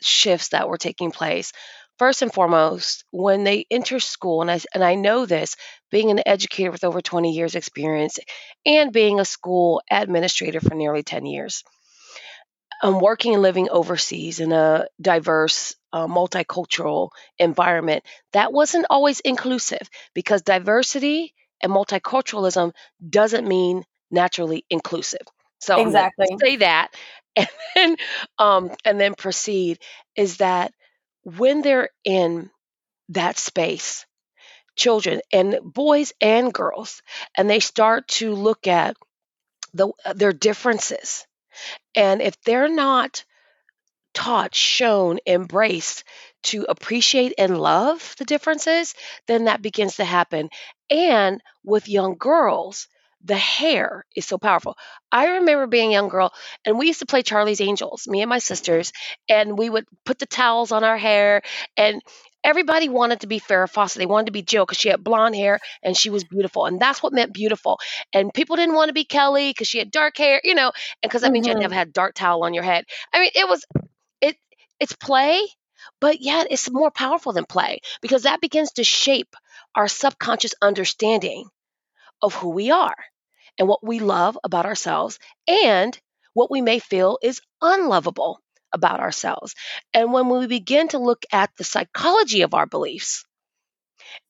shifts 0.01 0.49
that 0.51 0.69
were 0.69 0.79
taking 0.79 1.11
place. 1.13 1.53
First 1.99 2.23
and 2.23 2.33
foremost, 2.33 3.05
when 3.11 3.45
they 3.45 3.67
enter 3.71 4.01
school, 4.01 4.43
and 4.43 4.51
I, 4.51 4.61
and 4.75 4.85
I 4.85 4.95
know 4.97 5.27
this, 5.27 5.57
being 5.91 6.11
an 6.11 6.23
educator 6.27 6.71
with 6.71 6.85
over 6.85 7.01
20 7.03 7.33
years 7.35 7.55
experience 7.55 8.19
and 8.67 8.93
being 8.93 9.21
a 9.21 9.25
school 9.25 9.83
administrator 9.91 10.61
for 10.61 10.75
nearly 10.75 11.03
10 11.03 11.27
years, 11.27 11.65
um, 12.83 13.01
working 13.01 13.35
and 13.35 13.43
living 13.43 13.69
overseas 13.71 14.41
in 14.41 14.53
a 14.53 14.87
diverse, 15.01 15.75
uh, 15.93 16.07
multicultural 16.07 17.11
environment, 17.39 18.05
that 18.33 18.53
wasn't 18.53 18.87
always 18.91 19.21
inclusive 19.21 19.89
because 20.15 20.43
diversity 20.43 21.35
and 21.63 21.73
multiculturalism 21.73 22.73
doesn't 23.09 23.47
mean 23.47 23.85
naturally 24.11 24.65
inclusive. 24.71 25.23
So 25.61 25.85
Exactly. 25.85 26.43
say 26.43 26.57
that 26.57 26.95
and 27.37 27.49
then 27.75 27.97
um, 28.39 28.71
and 28.85 29.01
then 29.01 29.15
proceed 29.15 29.79
is 30.17 30.39
that 30.39 30.73
when 31.23 31.63
they're 31.63 31.91
in 32.05 32.51
that 33.11 33.39
space, 33.39 34.07
children 34.77 35.21
and 35.33 35.59
boys 35.63 36.13
and 36.21 36.53
girls, 36.53 37.03
and 37.37 37.49
they 37.49 37.61
start 37.61 38.09
to 38.09 38.35
look 38.35 38.67
at 38.67 38.97
the 39.75 39.91
their 40.15 40.33
differences, 40.33 41.27
and 41.95 42.23
if 42.23 42.41
they're 42.43 42.69
not 42.69 43.25
taught, 44.15 44.55
shown, 44.55 45.19
embraced 45.27 46.05
to 46.45 46.67
appreciate 46.69 47.35
and 47.39 47.59
love 47.61 48.15
the 48.19 48.25
differences, 48.25 48.95
then 49.27 49.45
that 49.45 49.63
begins 49.63 49.97
to 49.97 50.05
happen. 50.05 50.51
And 50.91 51.41
with 51.65 51.89
young 51.89 52.17
girls, 52.19 52.89
the 53.25 53.37
hair 53.37 54.05
is 54.17 54.27
so 54.27 54.39
powerful. 54.39 54.77
I 55.13 55.27
remember 55.39 55.67
being 55.67 55.91
a 55.91 55.93
young 55.93 56.09
girl, 56.09 56.33
and 56.65 56.79
we 56.79 56.87
used 56.87 57.01
to 57.01 57.07
play 57.07 57.23
Charlie's 57.23 57.61
Angels, 57.61 58.07
me 58.09 58.23
and 58.23 58.29
my 58.31 58.39
sisters, 58.39 58.93
and 59.29 59.59
we 59.59 59.69
would 59.69 59.85
put 60.05 60.19
the 60.19 60.27
towels 60.27 60.73
on 60.73 60.85
our 60.85 60.97
hair, 60.97 61.43
and 61.77 62.01
everybody 62.43 62.89
wanted 62.89 63.21
to 63.21 63.27
be 63.27 63.39
Farrah 63.41 63.69
Fawcett. 63.69 63.99
They 63.99 64.07
wanted 64.07 64.27
to 64.27 64.33
be 64.33 64.43
Jill 64.43 64.65
because 64.65 64.79
she 64.79 64.89
had 64.89 65.05
blonde 65.05 65.35
hair 65.37 65.61
and 65.83 65.97
she 65.97 66.11
was 66.11 66.25
beautiful, 66.25 66.67
and 66.67 66.81
that's 66.81 67.03
what 67.03 67.13
meant 67.13 67.33
beautiful. 67.35 67.79
And 68.13 68.33
people 68.33 68.57
didn't 68.57 68.75
want 68.75 68.89
to 68.89 68.95
be 68.95 69.05
Kelly 69.05 69.51
because 69.51 69.69
she 69.69 69.79
had 69.79 69.91
dark 69.91 70.17
hair, 70.17 70.41
you 70.45 70.55
know, 70.55 70.73
and 71.03 71.11
because 71.11 71.23
that 71.23 71.33
means 71.33 71.47
you 71.47 71.51
had 71.51 71.59
to 71.59 71.63
Mhm. 71.63 71.65
have 71.65 71.73
had 71.73 71.93
dark 71.93 72.15
towel 72.15 72.45
on 72.45 72.55
your 72.55 72.65
head. 72.65 72.85
I 73.13 73.21
mean, 73.21 73.31
it 73.35 73.49
was 73.49 73.65
it 74.21 74.37
it's 74.81 74.95
play, 74.95 75.47
but 76.01 76.21
yet 76.21 76.49
it's 76.51 76.71
more 76.71 76.91
powerful 76.91 77.33
than 77.33 77.47
play 77.47 77.81
because 78.01 78.25
that 78.25 78.41
begins 78.41 78.73
to 78.73 78.85
shape 78.85 79.35
our 79.75 79.89
subconscious 79.89 80.55
understanding 80.63 81.49
of 82.23 82.35
who 82.35 82.51
we 82.51 82.71
are 82.71 82.97
and 83.59 83.69
what 83.69 83.85
we 83.85 83.99
love 84.01 84.39
about 84.45 84.67
ourselves 84.67 85.19
and 85.47 85.99
what 86.35 86.51
we 86.51 86.61
may 86.63 86.79
feel 86.79 87.19
is 87.23 87.41
unlovable 87.63 88.41
about 88.73 89.01
ourselves. 89.01 89.55
And 89.95 90.13
when 90.13 90.29
we 90.29 90.47
begin 90.47 90.89
to 90.89 90.99
look 90.99 91.25
at 91.33 91.51
the 91.57 91.65
psychology 91.65 92.43
of 92.43 92.55
our 92.55 92.67
beliefs, 92.67 93.25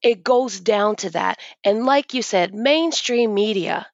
it 0.02 0.22
goes 0.22 0.60
down 0.60 0.96
to 0.96 1.10
that. 1.10 1.38
And 1.64 1.84
like 1.86 2.14
you 2.14 2.22
said, 2.22 2.54
mainstream 2.54 3.34
media 3.34 3.86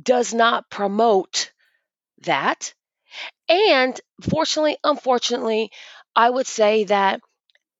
does 0.00 0.34
not 0.34 0.70
promote 0.70 1.52
that. 2.22 2.74
And 3.48 4.00
fortunately, 4.30 4.78
unfortunately, 4.84 5.72
I 6.16 6.28
would 6.30 6.46
say 6.46 6.84
that 6.84 7.20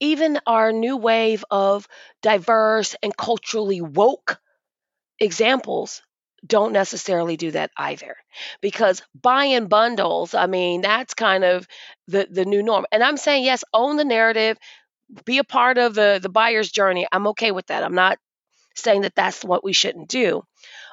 even 0.01 0.41
our 0.47 0.73
new 0.73 0.97
wave 0.97 1.45
of 1.51 1.89
diverse 2.23 2.97
and 3.03 3.17
culturally 3.17 3.81
woke 3.83 4.41
examples 5.21 6.03
don't 6.47 6.73
necessarily 6.73 7.37
do 7.37 7.51
that 7.53 7.71
either. 7.77 8.17
Because 8.61 9.03
buying 9.15 9.67
bundles 9.69 10.35
i 10.35 10.47
mean 10.47 10.83
that's 10.83 11.15
kind 11.15 11.45
of 11.45 11.67
the 12.09 12.29
the 12.31 12.45
new 12.45 12.63
norm. 12.63 12.87
And 12.93 13.03
i'm 13.03 13.17
saying 13.17 13.45
yes 13.45 13.65
own 13.73 13.97
the 13.97 14.05
narrative 14.05 14.59
be 15.25 15.39
a 15.39 15.45
part 15.45 15.79
of 15.79 15.95
the 15.95 16.19
the 16.23 16.29
buyer's 16.29 16.71
journey. 16.71 17.07
I'm 17.13 17.29
okay 17.29 17.53
with 17.53 17.67
that. 17.69 17.85
I'm 17.85 17.95
not 17.95 18.19
saying 18.77 19.03
that 19.03 19.15
that's 19.17 19.45
what 19.45 19.65
we 19.65 19.73
shouldn't 19.73 20.09
do 20.09 20.45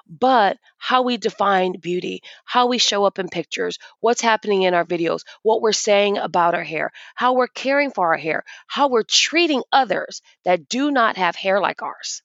but 0.07 0.57
how 0.77 1.03
we 1.03 1.17
define 1.17 1.73
beauty, 1.73 2.21
how 2.45 2.67
we 2.67 2.77
show 2.77 3.05
up 3.05 3.19
in 3.19 3.29
pictures, 3.29 3.77
what's 3.99 4.21
happening 4.21 4.63
in 4.63 4.73
our 4.73 4.85
videos, 4.85 5.21
what 5.41 5.61
we're 5.61 5.71
saying 5.71 6.17
about 6.17 6.55
our 6.55 6.63
hair, 6.63 6.91
how 7.15 7.33
we're 7.33 7.47
caring 7.47 7.91
for 7.91 8.07
our 8.07 8.17
hair, 8.17 8.43
how 8.67 8.89
we're 8.89 9.03
treating 9.03 9.63
others 9.71 10.21
that 10.45 10.67
do 10.69 10.91
not 10.91 11.17
have 11.17 11.35
hair 11.35 11.59
like 11.59 11.81
ours. 11.81 12.21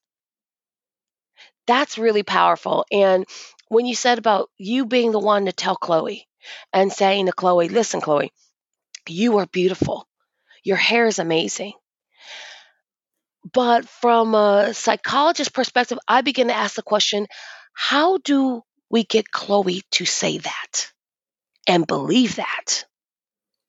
That's 1.66 1.99
really 1.99 2.23
powerful. 2.23 2.87
And 2.90 3.26
when 3.68 3.87
you 3.87 3.95
said 3.95 4.18
about 4.18 4.50
you 4.56 4.87
being 4.87 5.12
the 5.12 5.18
one 5.18 5.47
to 5.47 5.52
tell 5.52 5.76
Chloe 5.76 6.26
and 6.73 6.92
saying 6.92 7.26
to 7.26 7.33
Chloe, 7.33 7.68
listen, 7.68 8.00
Chloe, 8.00 8.33
you 9.09 9.38
are 9.38 9.47
beautiful. 9.47 10.06
Your 10.62 10.76
hair 10.76 11.06
is 11.06 11.18
amazing. 11.18 11.73
But 13.52 13.88
from 13.88 14.35
a 14.35 14.75
psychologist 14.75 15.52
perspective, 15.52 15.99
I 16.09 16.23
begin 16.23 16.49
to 16.49 16.56
ask 16.56 16.75
the 16.75 16.83
question 16.83 17.26
how 17.76 18.18
do 18.18 18.64
we 18.90 19.04
get 19.04 19.30
Chloe 19.30 19.83
to 19.92 20.04
say 20.06 20.38
that 20.38 20.92
and 21.68 21.87
believe 21.87 22.37
that 22.37 22.87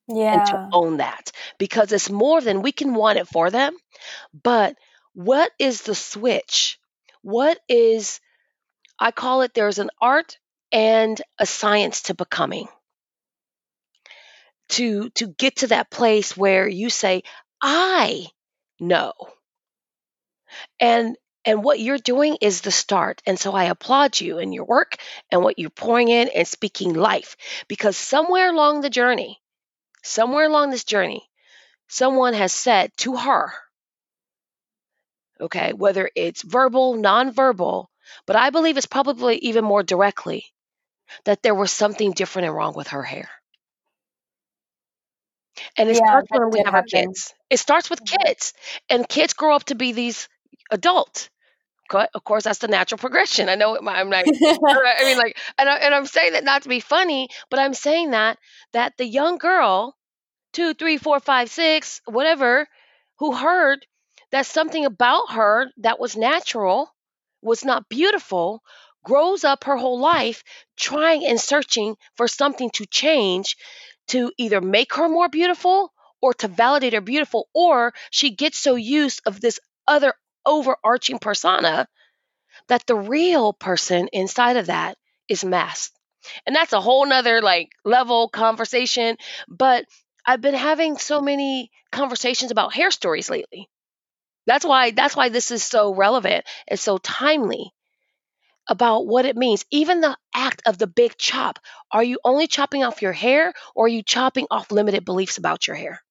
Yeah. 0.08 0.32
and 0.32 0.44
to 0.46 0.58
own 0.72 0.98
that? 0.98 1.32
Because 1.58 1.92
it's 1.92 2.10
more 2.10 2.40
than 2.40 2.62
we 2.62 2.72
can 2.72 2.94
want 2.94 3.18
it 3.18 3.28
for 3.28 3.50
them, 3.50 3.76
but 4.42 4.76
what 5.14 5.52
is 5.58 5.82
the 5.82 5.94
switch? 5.94 6.78
What 7.22 7.58
is, 7.68 8.20
I 8.98 9.12
call 9.12 9.42
it, 9.42 9.54
there's 9.54 9.78
an 9.78 9.90
art 10.00 10.38
and 10.72 11.20
a 11.38 11.46
science 11.46 12.02
to 12.04 12.14
becoming. 12.14 12.68
To, 14.70 15.10
to 15.10 15.28
get 15.28 15.56
to 15.56 15.68
that 15.68 15.90
place 15.90 16.36
where 16.36 16.68
you 16.68 16.90
say, 16.90 17.22
I 17.62 18.26
know. 18.80 19.12
And 20.80 21.16
and 21.44 21.62
what 21.64 21.80
you're 21.80 21.98
doing 21.98 22.36
is 22.40 22.60
the 22.62 22.70
start. 22.70 23.22
And 23.26 23.38
so 23.38 23.52
I 23.52 23.64
applaud 23.64 24.20
you 24.20 24.38
and 24.38 24.54
your 24.54 24.64
work 24.64 24.96
and 25.30 25.42
what 25.42 25.58
you're 25.58 25.70
pouring 25.70 26.08
in 26.08 26.28
and 26.28 26.46
speaking 26.46 26.94
life. 26.94 27.36
Because 27.68 27.96
somewhere 27.96 28.50
along 28.50 28.80
the 28.80 28.90
journey, 28.90 29.40
somewhere 30.02 30.46
along 30.46 30.70
this 30.70 30.84
journey, 30.84 31.28
someone 31.88 32.34
has 32.34 32.52
said 32.52 32.92
to 32.98 33.16
her, 33.16 33.52
okay, 35.40 35.72
whether 35.72 36.10
it's 36.14 36.42
verbal, 36.42 36.94
nonverbal, 36.94 37.86
but 38.26 38.36
I 38.36 38.50
believe 38.50 38.76
it's 38.76 38.86
probably 38.86 39.36
even 39.38 39.64
more 39.64 39.82
directly 39.82 40.46
that 41.24 41.42
there 41.42 41.54
was 41.54 41.70
something 41.72 42.12
different 42.12 42.46
and 42.46 42.54
wrong 42.56 42.74
with 42.74 42.88
her 42.88 43.02
hair. 43.02 43.28
And 45.76 45.88
it 45.88 45.96
Yeah, 45.96 45.98
starts 45.98 46.28
when 46.30 46.50
we 46.50 46.60
have 46.64 46.74
our 46.74 46.82
kids. 46.82 47.32
It 47.50 47.58
starts 47.58 47.88
with 47.90 48.02
Mhm. 48.02 48.24
kids, 48.24 48.52
and 48.90 49.08
kids 49.08 49.32
grow 49.32 49.54
up 49.54 49.64
to 49.64 49.74
be 49.74 49.92
these 49.92 50.28
adults. 50.70 51.30
Co- 51.90 52.06
Of 52.14 52.24
course, 52.24 52.44
that's 52.44 52.58
the 52.58 52.68
natural 52.68 52.98
progression. 52.98 53.48
I 53.48 53.54
know 53.56 53.74
it- 53.74 53.82
I'm 53.86 54.10
like, 54.10 54.32
I 54.74 55.04
mean, 55.04 55.16
like, 55.18 55.36
and, 55.58 55.68
I, 55.68 55.76
and 55.78 55.94
I'm 55.94 56.06
saying 56.06 56.32
that 56.32 56.44
not 56.44 56.62
to 56.62 56.68
be 56.68 56.80
funny, 56.80 57.28
but 57.50 57.58
I'm 57.58 57.74
saying 57.74 58.10
that 58.12 58.38
that 58.72 58.96
the 58.96 59.06
young 59.06 59.38
girl, 59.38 59.96
two, 60.52 60.74
three, 60.74 60.98
four, 60.98 61.20
five, 61.20 61.50
six, 61.50 62.00
whatever, 62.06 62.66
who 63.18 63.34
heard 63.34 63.86
that 64.30 64.46
something 64.46 64.84
about 64.84 65.32
her 65.32 65.70
that 65.78 65.98
was 65.98 66.16
natural 66.16 66.94
was 67.42 67.64
not 67.64 67.88
beautiful, 67.88 68.62
grows 69.04 69.44
up 69.44 69.64
her 69.64 69.76
whole 69.76 69.98
life 70.00 70.42
trying 70.76 71.24
and 71.26 71.40
searching 71.40 71.96
for 72.16 72.28
something 72.28 72.70
to 72.70 72.86
change 72.86 73.56
to 74.08 74.32
either 74.38 74.60
make 74.60 74.94
her 74.94 75.08
more 75.08 75.28
beautiful 75.28 75.92
or 76.20 76.34
to 76.34 76.48
validate 76.48 76.92
her 76.94 77.00
beautiful, 77.00 77.48
or 77.54 77.92
she 78.10 78.30
gets 78.30 78.58
so 78.58 78.74
used 78.74 79.20
of 79.26 79.40
this 79.40 79.60
other 79.86 80.14
overarching 80.48 81.20
persona 81.20 81.88
that 82.68 82.86
the 82.86 82.96
real 82.96 83.52
person 83.52 84.08
inside 84.12 84.56
of 84.56 84.66
that 84.66 84.98
is 85.28 85.44
masked. 85.44 85.96
And 86.46 86.54
that's 86.56 86.72
a 86.72 86.80
whole 86.80 87.06
nother 87.06 87.42
like 87.42 87.70
level 87.84 88.28
conversation. 88.28 89.16
But 89.48 89.86
I've 90.26 90.40
been 90.40 90.54
having 90.54 90.98
so 90.98 91.20
many 91.20 91.70
conversations 91.92 92.50
about 92.50 92.74
hair 92.74 92.90
stories 92.90 93.30
lately. 93.30 93.68
That's 94.46 94.64
why 94.64 94.92
that's 94.92 95.16
why 95.16 95.30
this 95.30 95.50
is 95.52 95.62
so 95.64 95.94
relevant 95.94 96.46
and 96.68 96.80
so 96.80 96.98
timely 96.98 97.72
about 98.68 99.06
what 99.06 99.26
it 99.26 99.36
means. 99.36 99.64
Even 99.70 100.00
the 100.00 100.16
act 100.34 100.62
of 100.66 100.78
the 100.78 100.86
big 100.86 101.16
chop. 101.18 101.58
Are 101.90 102.04
you 102.04 102.18
only 102.24 102.46
chopping 102.46 102.84
off 102.84 103.02
your 103.02 103.12
hair 103.12 103.52
or 103.74 103.86
are 103.86 103.88
you 103.88 104.02
chopping 104.02 104.46
off 104.50 104.70
limited 104.70 105.04
beliefs 105.04 105.38
about 105.38 105.66
your 105.66 105.76
hair? 105.76 106.02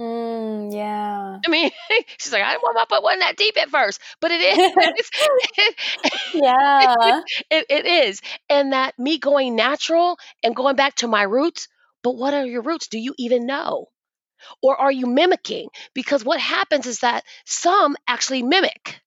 Mm, 0.00 0.72
yeah. 0.74 1.38
I 1.46 1.50
mean, 1.50 1.70
she's 2.18 2.32
like, 2.32 2.42
I 2.42 2.52
didn't 2.52 2.62
want 2.64 2.76
my 2.76 2.86
butt 2.88 3.02
wasn't 3.02 3.22
that 3.22 3.36
deep 3.36 3.58
at 3.60 3.70
first, 3.70 4.00
but 4.20 4.32
it 4.32 4.40
is. 4.40 4.60
yeah. 6.32 7.22
it, 7.50 7.66
it 7.70 7.86
is. 7.86 8.22
And 8.50 8.72
that 8.72 8.98
me 8.98 9.18
going 9.18 9.56
natural 9.56 10.18
and 10.42 10.56
going 10.56 10.76
back 10.76 10.96
to 10.96 11.08
my 11.08 11.22
roots, 11.22 11.68
but 12.02 12.16
what 12.16 12.34
are 12.34 12.46
your 12.46 12.62
roots? 12.62 12.88
Do 12.88 12.98
you 12.98 13.14
even 13.18 13.46
know? 13.46 13.88
Or 14.62 14.76
are 14.76 14.92
you 14.92 15.06
mimicking? 15.06 15.70
Because 15.94 16.24
what 16.24 16.40
happens 16.40 16.86
is 16.86 17.00
that 17.00 17.24
some 17.46 17.96
actually 18.08 18.42
mimic. 18.42 19.00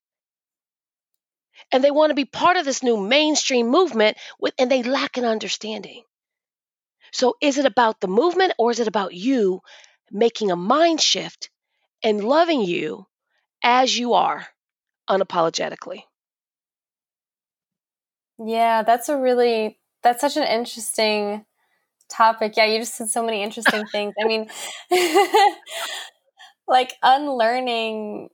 And 1.72 1.84
they 1.84 1.92
want 1.92 2.12
to 2.12 2.16
be 2.16 2.26
part 2.26 2.58
of 2.58 2.66
this 2.66 2.84
new 2.84 2.98
mainstream 2.98 3.68
movement 3.68 4.18
with 4.40 4.54
and 4.58 4.72
they 4.72 4.84
lack 4.84 5.18
an 5.18 5.26
understanding. 5.26 6.04
So 7.14 7.38
is 7.42 7.58
it 7.58 7.66
about 7.66 8.02
the 8.02 8.08
movement 8.08 8.54
or 8.58 8.72
is 8.72 8.80
it 8.80 8.88
about 8.88 9.14
you 9.14 9.62
making 10.12 10.52
a 10.52 10.56
mind 10.56 11.02
shift 11.02 11.50
and 12.04 12.24
loving 12.24 12.62
you 12.62 13.06
as 13.64 13.98
you 13.98 14.14
are 14.14 14.48
unapologetically? 15.10 16.04
Yeah, 18.40 18.84
that's 18.84 19.10
a 19.10 19.18
really 19.18 19.80
that's 20.02 20.22
such 20.22 20.38
an 20.38 20.44
interesting 20.44 21.46
topic. 22.10 22.54
Yeah, 22.58 22.66
you 22.66 22.80
just 22.80 22.96
said 22.96 23.10
so 23.10 23.26
many 23.26 23.44
interesting 23.44 23.86
things. 23.92 24.14
I 24.22 24.28
mean, 24.28 24.50
like 26.68 26.94
unlearning. 27.02 28.30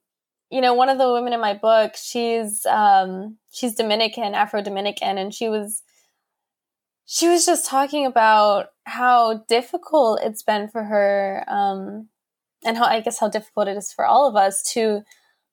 You 0.52 0.62
know, 0.62 0.74
one 0.74 0.90
of 0.90 0.98
the 0.98 1.12
women 1.14 1.34
in 1.34 1.40
my 1.40 1.54
book, 1.54 1.94
she's 1.96 2.66
um, 2.66 3.38
she's 3.52 3.76
Dominican, 3.76 4.34
Afro 4.34 4.64
Dominican, 4.64 5.20
and 5.20 5.32
she 5.32 5.48
was 5.48 5.84
she 7.12 7.28
was 7.28 7.44
just 7.44 7.66
talking 7.66 8.06
about 8.06 8.68
how 8.84 9.44
difficult 9.50 10.20
it's 10.24 10.44
been 10.44 10.68
for 10.70 10.84
her, 10.84 11.44
um, 11.48 12.08
and 12.64 12.78
how 12.78 12.86
I 12.86 13.02
guess 13.02 13.18
how 13.18 13.30
difficult 13.30 13.68
it 13.68 13.78
is 13.78 13.92
for 13.92 14.06
all 14.06 14.30
of 14.30 14.36
us 14.36 14.62
to 14.74 15.02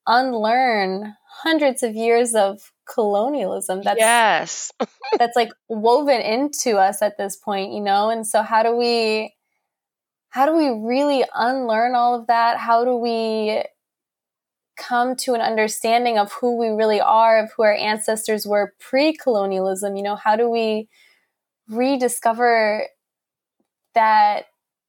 unlearn 0.07 1.15
hundreds 1.43 1.83
of 1.83 1.95
years 1.95 2.35
of 2.35 2.61
colonialism 2.87 3.83
that's 3.83 3.99
yes. 3.99 4.73
that's 5.19 5.35
like 5.35 5.51
woven 5.69 6.21
into 6.21 6.77
us 6.77 7.03
at 7.03 7.17
this 7.17 7.37
point 7.37 7.73
you 7.73 7.81
know? 7.81 8.11
And 8.11 8.27
so 8.27 8.43
how 8.43 8.63
do 8.63 8.77
we 8.77 9.35
how 10.29 10.45
do 10.45 10.55
we 10.55 10.69
really 10.69 11.25
unlearn 11.35 11.95
all 11.95 12.15
of 12.15 12.27
that? 12.27 12.59
How 12.59 12.85
do 12.85 12.97
we 12.97 13.63
come 14.77 15.17
to 15.17 15.33
an 15.33 15.41
understanding 15.41 16.19
of 16.19 16.31
who 16.33 16.59
we 16.59 16.69
really 16.69 17.01
are 17.01 17.43
of 17.43 17.51
who 17.57 17.63
our 17.63 17.75
ancestors 17.75 18.47
were 18.47 18.75
pre-colonialism 18.79 19.97
you 19.97 20.03
know? 20.03 20.17
How 20.17 20.37
do 20.37 20.51
we 20.51 20.89
rediscover 21.69 22.87
that 23.95 24.47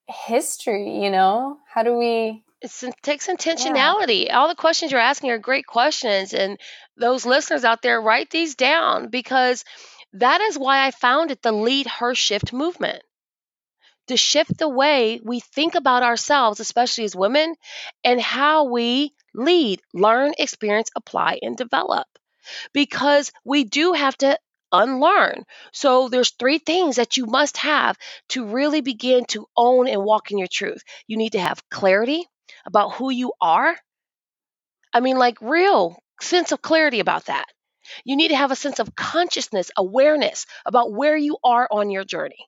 history 0.08 1.04
you 1.04 1.10
know 1.10 1.58
how 1.74 1.84
do 1.84 1.96
we 1.98 2.44
it's, 2.62 2.84
it 2.84 2.96
takes 3.04 3.28
intentionality. 3.28 4.26
Yeah. 4.26 4.40
All 4.40 4.48
the 4.48 4.56
questions 4.56 4.92
you're 4.92 5.02
asking 5.02 5.30
are 5.32 5.38
great 5.38 5.68
questions. 5.68 6.34
And 6.34 6.58
those 6.98 7.26
listeners 7.26 7.64
out 7.64 7.82
there, 7.82 8.02
write 8.02 8.30
these 8.32 8.56
down 8.56 9.10
because 9.10 9.64
that 10.14 10.42
is 10.42 10.58
why 10.58 10.86
I 10.86 10.92
founded 10.92 11.40
the 11.42 11.52
Lead 11.52 11.88
Her 11.88 12.16
Shift 12.16 12.54
movement 12.54 13.04
to 14.08 14.18
shift 14.18 14.58
the 14.58 14.70
way 14.70 15.20
we 15.24 15.40
think 15.40 15.76
about 15.76 16.02
ourselves, 16.02 16.60
especially 16.60 17.04
as 17.04 17.16
women, 17.16 17.56
and 18.04 18.20
how 18.20 18.66
we 18.66 19.14
lead, 19.36 19.82
learn, 19.94 20.34
experience, 20.40 20.90
apply, 20.96 21.40
and 21.42 21.58
develop. 21.58 22.08
Because 22.74 23.32
we 23.44 23.66
do 23.66 23.92
have 23.92 24.18
to 24.20 24.40
unlearn. 24.72 25.46
So 25.72 26.10
there's 26.10 26.32
three 26.32 26.60
things 26.60 26.98
that 26.98 27.18
you 27.18 27.26
must 27.26 27.58
have 27.58 27.98
to 28.30 28.46
really 28.46 28.82
begin 28.82 29.26
to 29.26 29.48
own 29.56 29.88
and 29.88 30.04
walk 30.04 30.32
in 30.32 30.38
your 30.38 30.48
truth. 30.52 30.84
You 31.08 31.18
need 31.18 31.34
to 31.34 31.40
have 31.40 31.68
clarity, 31.70 32.26
about 32.68 32.94
who 32.94 33.10
you 33.10 33.34
are. 33.42 33.76
I 34.94 35.00
mean, 35.00 35.18
like 35.18 35.42
real 35.42 35.98
sense 36.22 36.52
of 36.52 36.62
clarity 36.62 37.00
about 37.00 37.26
that. 37.26 37.46
You 38.04 38.18
need 38.18 38.30
to 38.30 38.36
have 38.36 38.52
a 38.52 38.56
sense 38.56 38.80
of 38.80 38.96
consciousness, 38.96 39.72
awareness 39.78 40.46
about 40.66 40.92
where 40.92 41.16
you 41.16 41.38
are 41.44 41.68
on 41.72 41.90
your 41.90 42.04
journey. 42.04 42.48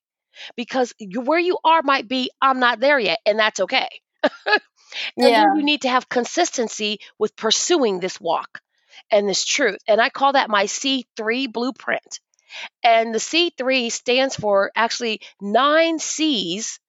Because 0.55 0.93
you, 0.99 1.21
where 1.21 1.39
you 1.39 1.57
are 1.63 1.81
might 1.81 2.07
be, 2.07 2.29
I'm 2.41 2.59
not 2.59 2.79
there 2.79 2.99
yet, 2.99 3.19
and 3.25 3.39
that's 3.39 3.59
okay. 3.61 3.89
and 4.23 4.61
yeah. 5.17 5.45
you 5.55 5.63
need 5.63 5.81
to 5.81 5.89
have 5.89 6.07
consistency 6.07 6.99
with 7.17 7.35
pursuing 7.35 7.99
this 7.99 8.19
walk 8.21 8.61
and 9.11 9.27
this 9.27 9.45
truth. 9.45 9.79
And 9.87 10.01
I 10.01 10.09
call 10.09 10.33
that 10.33 10.49
my 10.49 10.65
C3 10.65 11.51
blueprint. 11.51 12.19
And 12.83 13.13
the 13.13 13.19
C3 13.19 13.91
stands 13.91 14.35
for 14.35 14.71
actually 14.75 15.21
nine 15.39 15.99
C's 15.99 16.79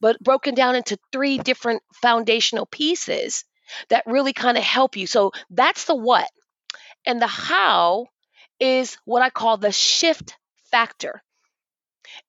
but 0.00 0.18
broken 0.20 0.54
down 0.54 0.76
into 0.76 0.98
three 1.12 1.38
different 1.38 1.82
foundational 1.92 2.66
pieces 2.66 3.44
that 3.88 4.06
really 4.06 4.32
kind 4.32 4.56
of 4.56 4.64
help 4.64 4.96
you. 4.96 5.06
So 5.06 5.32
that's 5.50 5.84
the 5.84 5.94
what. 5.94 6.28
And 7.06 7.20
the 7.20 7.26
how 7.26 8.06
is 8.58 8.96
what 9.04 9.22
I 9.22 9.30
call 9.30 9.56
the 9.56 9.72
shift 9.72 10.36
factor. 10.70 11.22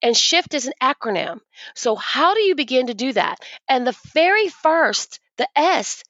And 0.02 0.16
shift 0.16 0.54
is 0.54 0.68
an 0.68 0.74
acronym. 0.82 1.40
So, 1.76 1.96
how 1.96 2.34
do 2.34 2.42
you 2.42 2.56
begin 2.56 2.88
to 2.88 2.94
do 2.94 3.14
that? 3.14 3.40
And 3.68 3.86
the 3.86 3.98
very 4.14 4.48
first, 4.48 5.20
the 5.38 5.48
S, 5.56 6.04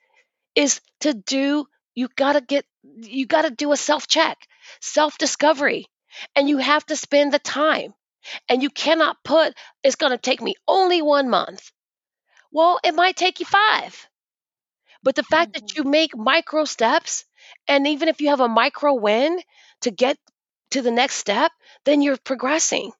is 0.55 0.81
to 1.01 1.13
do, 1.13 1.65
you 1.95 2.09
got 2.15 2.33
to 2.33 2.41
get, 2.41 2.65
you 2.83 3.25
got 3.25 3.43
to 3.43 3.51
do 3.51 3.71
a 3.71 3.77
self 3.77 4.07
check, 4.07 4.47
self 4.81 5.17
discovery. 5.17 5.87
And 6.35 6.49
you 6.49 6.57
have 6.57 6.85
to 6.87 6.95
spend 6.95 7.33
the 7.33 7.39
time. 7.39 7.93
And 8.49 8.61
you 8.63 8.69
cannot 8.69 9.23
put, 9.23 9.55
it's 9.83 9.95
going 9.95 10.11
to 10.11 10.17
take 10.17 10.41
me 10.41 10.55
only 10.67 11.01
one 11.01 11.29
month. 11.29 11.71
Well, 12.51 12.79
it 12.83 12.93
might 12.93 13.15
take 13.17 13.39
you 13.39 13.45
five. 13.45 14.07
But 15.03 15.15
the 15.15 15.23
fact 15.23 15.53
that 15.53 15.63
Mm-hmm. 15.63 15.77
you 15.77 15.83
make 15.83 16.15
micro 16.17 16.65
steps, 16.65 17.25
and 17.67 17.87
even 17.87 18.09
if 18.09 18.19
you 18.21 18.29
have 18.29 18.39
a 18.41 18.47
micro 18.47 18.93
win 18.95 19.39
to 19.81 19.91
get 19.91 20.17
to 20.71 20.81
the 20.81 20.91
next 20.91 21.15
step, 21.15 21.51
then 21.85 22.01
you're 22.01 22.17
progressing. 22.17 22.91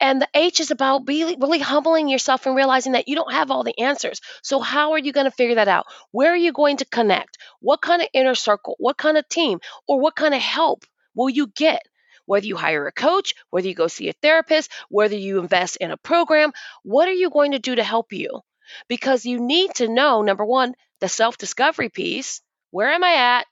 And 0.00 0.20
the 0.20 0.28
H 0.34 0.60
is 0.60 0.70
about 0.70 1.04
be, 1.04 1.36
really 1.38 1.58
humbling 1.58 2.08
yourself 2.08 2.46
and 2.46 2.56
realizing 2.56 2.92
that 2.92 3.08
you 3.08 3.14
don't 3.14 3.32
have 3.32 3.50
all 3.50 3.64
the 3.64 3.78
answers. 3.78 4.20
So, 4.42 4.60
how 4.60 4.92
are 4.92 4.98
you 4.98 5.12
going 5.12 5.26
to 5.26 5.30
figure 5.30 5.56
that 5.56 5.68
out? 5.68 5.86
Where 6.10 6.32
are 6.32 6.36
you 6.36 6.52
going 6.52 6.78
to 6.78 6.84
connect? 6.84 7.38
What 7.60 7.80
kind 7.82 8.02
of 8.02 8.08
inner 8.12 8.34
circle? 8.34 8.76
What 8.78 8.96
kind 8.96 9.16
of 9.16 9.28
team? 9.28 9.60
Or 9.86 10.00
what 10.00 10.16
kind 10.16 10.34
of 10.34 10.40
help 10.40 10.84
will 11.14 11.30
you 11.30 11.46
get? 11.48 11.82
Whether 12.26 12.46
you 12.46 12.56
hire 12.56 12.86
a 12.86 12.92
coach, 12.92 13.34
whether 13.50 13.66
you 13.68 13.74
go 13.74 13.86
see 13.86 14.08
a 14.08 14.12
therapist, 14.12 14.70
whether 14.90 15.16
you 15.16 15.38
invest 15.38 15.76
in 15.76 15.90
a 15.90 15.96
program, 15.96 16.52
what 16.82 17.08
are 17.08 17.12
you 17.12 17.30
going 17.30 17.52
to 17.52 17.58
do 17.58 17.74
to 17.74 17.82
help 17.82 18.12
you? 18.12 18.40
Because 18.86 19.24
you 19.24 19.40
need 19.40 19.74
to 19.76 19.88
know 19.88 20.22
number 20.22 20.44
one, 20.44 20.74
the 21.00 21.08
self 21.08 21.38
discovery 21.38 21.88
piece. 21.88 22.42
Where 22.70 22.90
am 22.90 23.02
I 23.02 23.38
at? 23.38 23.46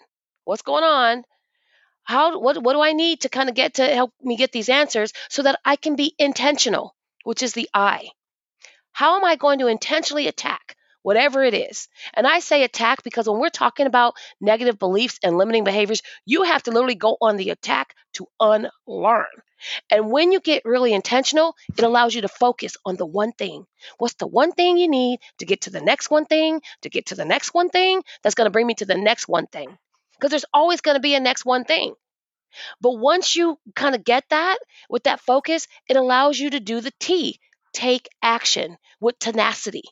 What's 0.45 0.63
going 0.63 0.85
on? 0.85 1.25
How 2.07 2.39
what 2.39 2.63
what 2.63 2.73
do 2.73 2.81
I 2.81 2.93
need 2.93 3.21
to 3.23 3.29
kind 3.29 3.49
of 3.49 3.55
get 3.55 3.75
to 3.75 3.85
help 3.87 4.13
me 4.23 4.37
get 4.37 4.53
these 4.53 4.69
answers 4.69 5.13
so 5.29 5.43
that 5.43 5.61
I 5.65 5.77
can 5.77 5.97
be 5.97 6.15
intentional, 6.19 6.95
which 7.25 7.43
is 7.43 7.53
the 7.53 7.69
I. 7.75 8.09
How 8.93 9.17
am 9.17 9.25
I 9.25 9.37
going 9.37 9.59
to 9.59 9.67
intentionally 9.67 10.29
attack 10.29 10.77
whatever 11.03 11.43
it 11.43 11.53
is? 11.53 11.89
And 12.15 12.27
I 12.27 12.39
say 12.39 12.63
attack 12.63 13.03
because 13.03 13.29
when 13.29 13.41
we're 13.41 13.51
talking 13.51 13.87
about 13.87 14.15
negative 14.41 14.79
beliefs 14.79 15.19
and 15.23 15.37
limiting 15.37 15.65
behaviors, 15.65 16.03
you 16.25 16.45
have 16.45 16.63
to 16.63 16.71
literally 16.71 16.95
go 16.95 17.17
on 17.21 17.37
the 17.37 17.51
attack 17.51 17.95
to 18.15 18.27
unlearn. 18.41 19.27
And 19.91 20.11
when 20.11 20.33
you 20.33 20.41
get 20.41 20.65
really 20.65 20.95
intentional, 20.95 21.57
it 21.77 21.85
allows 21.85 22.15
you 22.15 22.23
to 22.23 22.29
focus 22.29 22.77
on 22.87 22.97
the 22.97 23.07
one 23.07 23.33
thing. 23.33 23.67
What's 23.99 24.15
the 24.15 24.27
one 24.27 24.53
thing 24.53 24.79
you 24.79 24.89
need 24.89 25.19
to 25.39 25.47
get 25.47 25.63
to 25.63 25.71
the 25.71 25.81
next 25.81 26.11
one 26.11 26.25
thing, 26.25 26.63
to 26.83 26.89
get 26.89 27.07
to 27.07 27.15
the 27.17 27.25
next 27.25 27.53
one 27.53 27.69
thing 27.69 28.03
that's 28.23 28.35
going 28.35 28.47
to 28.47 28.53
bring 28.53 28.67
me 28.67 28.75
to 28.75 28.87
the 28.87 28.97
next 28.97 29.29
one 29.29 29.47
thing? 29.47 29.77
Because 30.19 30.31
there's 30.31 30.45
always 30.53 30.81
going 30.81 30.97
to 30.97 31.01
be 31.01 31.15
a 31.15 31.21
next 31.21 31.45
one 31.45 31.65
thing. 31.65 31.95
But 32.81 32.93
once 32.93 33.37
you 33.37 33.59
kind 33.75 33.95
of 33.95 34.05
get 34.05 34.25
that 34.31 34.59
with 34.89 35.05
that 35.05 35.21
focus, 35.21 35.69
it 35.89 35.97
allows 35.97 36.39
you 36.39 36.51
to 36.51 36.61
do 36.61 36.81
the 36.81 36.93
T, 36.99 37.39
take 37.75 38.09
action 38.23 38.79
with 39.01 39.19
tenacity. 39.19 39.85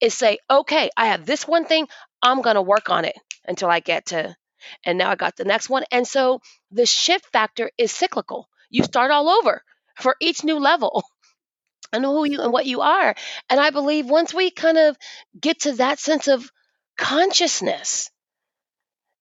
Is 0.00 0.14
say, 0.14 0.38
okay, 0.50 0.90
I 0.96 1.08
have 1.08 1.26
this 1.26 1.46
one 1.46 1.64
thing, 1.66 1.88
I'm 2.22 2.42
going 2.42 2.56
to 2.56 2.62
work 2.62 2.90
on 2.90 3.04
it 3.04 3.16
until 3.46 3.70
I 3.70 3.80
get 3.80 4.06
to, 4.06 4.36
and 4.84 4.98
now 4.98 5.10
I 5.10 5.16
got 5.16 5.36
the 5.36 5.44
next 5.44 5.68
one. 5.70 5.84
And 5.92 6.06
so 6.08 6.40
the 6.70 6.86
shift 6.86 7.26
factor 7.32 7.70
is 7.78 7.92
cyclical. 7.92 8.48
You 8.70 8.84
start 8.84 9.10
all 9.10 9.28
over 9.28 9.62
for 10.00 10.16
each 10.20 10.44
new 10.44 10.58
level. 10.58 11.04
I 11.92 11.98
know 11.98 12.12
who 12.14 12.24
you 12.24 12.40
and 12.42 12.52
what 12.52 12.66
you 12.66 12.82
are. 12.82 13.14
And 13.50 13.60
I 13.60 13.70
believe 13.70 14.10
once 14.10 14.34
we 14.34 14.50
kind 14.50 14.78
of 14.78 14.96
get 15.40 15.60
to 15.62 15.72
that 15.74 15.98
sense 15.98 16.28
of 16.28 16.50
consciousness, 16.98 18.10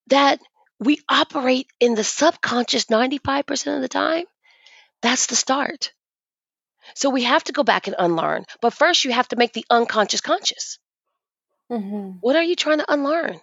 that 0.08 0.40
we 0.80 1.00
operate 1.10 1.68
in 1.80 1.96
the 1.96 2.04
subconscious 2.04 2.86
95% 2.86 3.76
of 3.76 3.82
the 3.82 3.88
time, 3.88 4.26
that's 5.02 5.28
the 5.28 5.36
start. 5.36 5.94
So 6.96 7.10
we 7.10 7.24
have 7.24 7.44
to 7.46 7.54
go 7.54 7.64
back 7.64 7.88
and 7.88 7.96
unlearn. 7.98 8.46
But 8.62 8.74
first, 8.74 9.04
you 9.06 9.12
have 9.12 9.28
to 9.30 9.36
make 9.36 9.54
the 9.54 9.66
unconscious 9.70 10.22
conscious. 10.22 10.80
Mm-hmm. 11.72 12.18
What 12.22 12.36
are 12.36 12.44
you 12.44 12.56
trying 12.56 12.80
to 12.80 12.92
unlearn? 12.92 13.40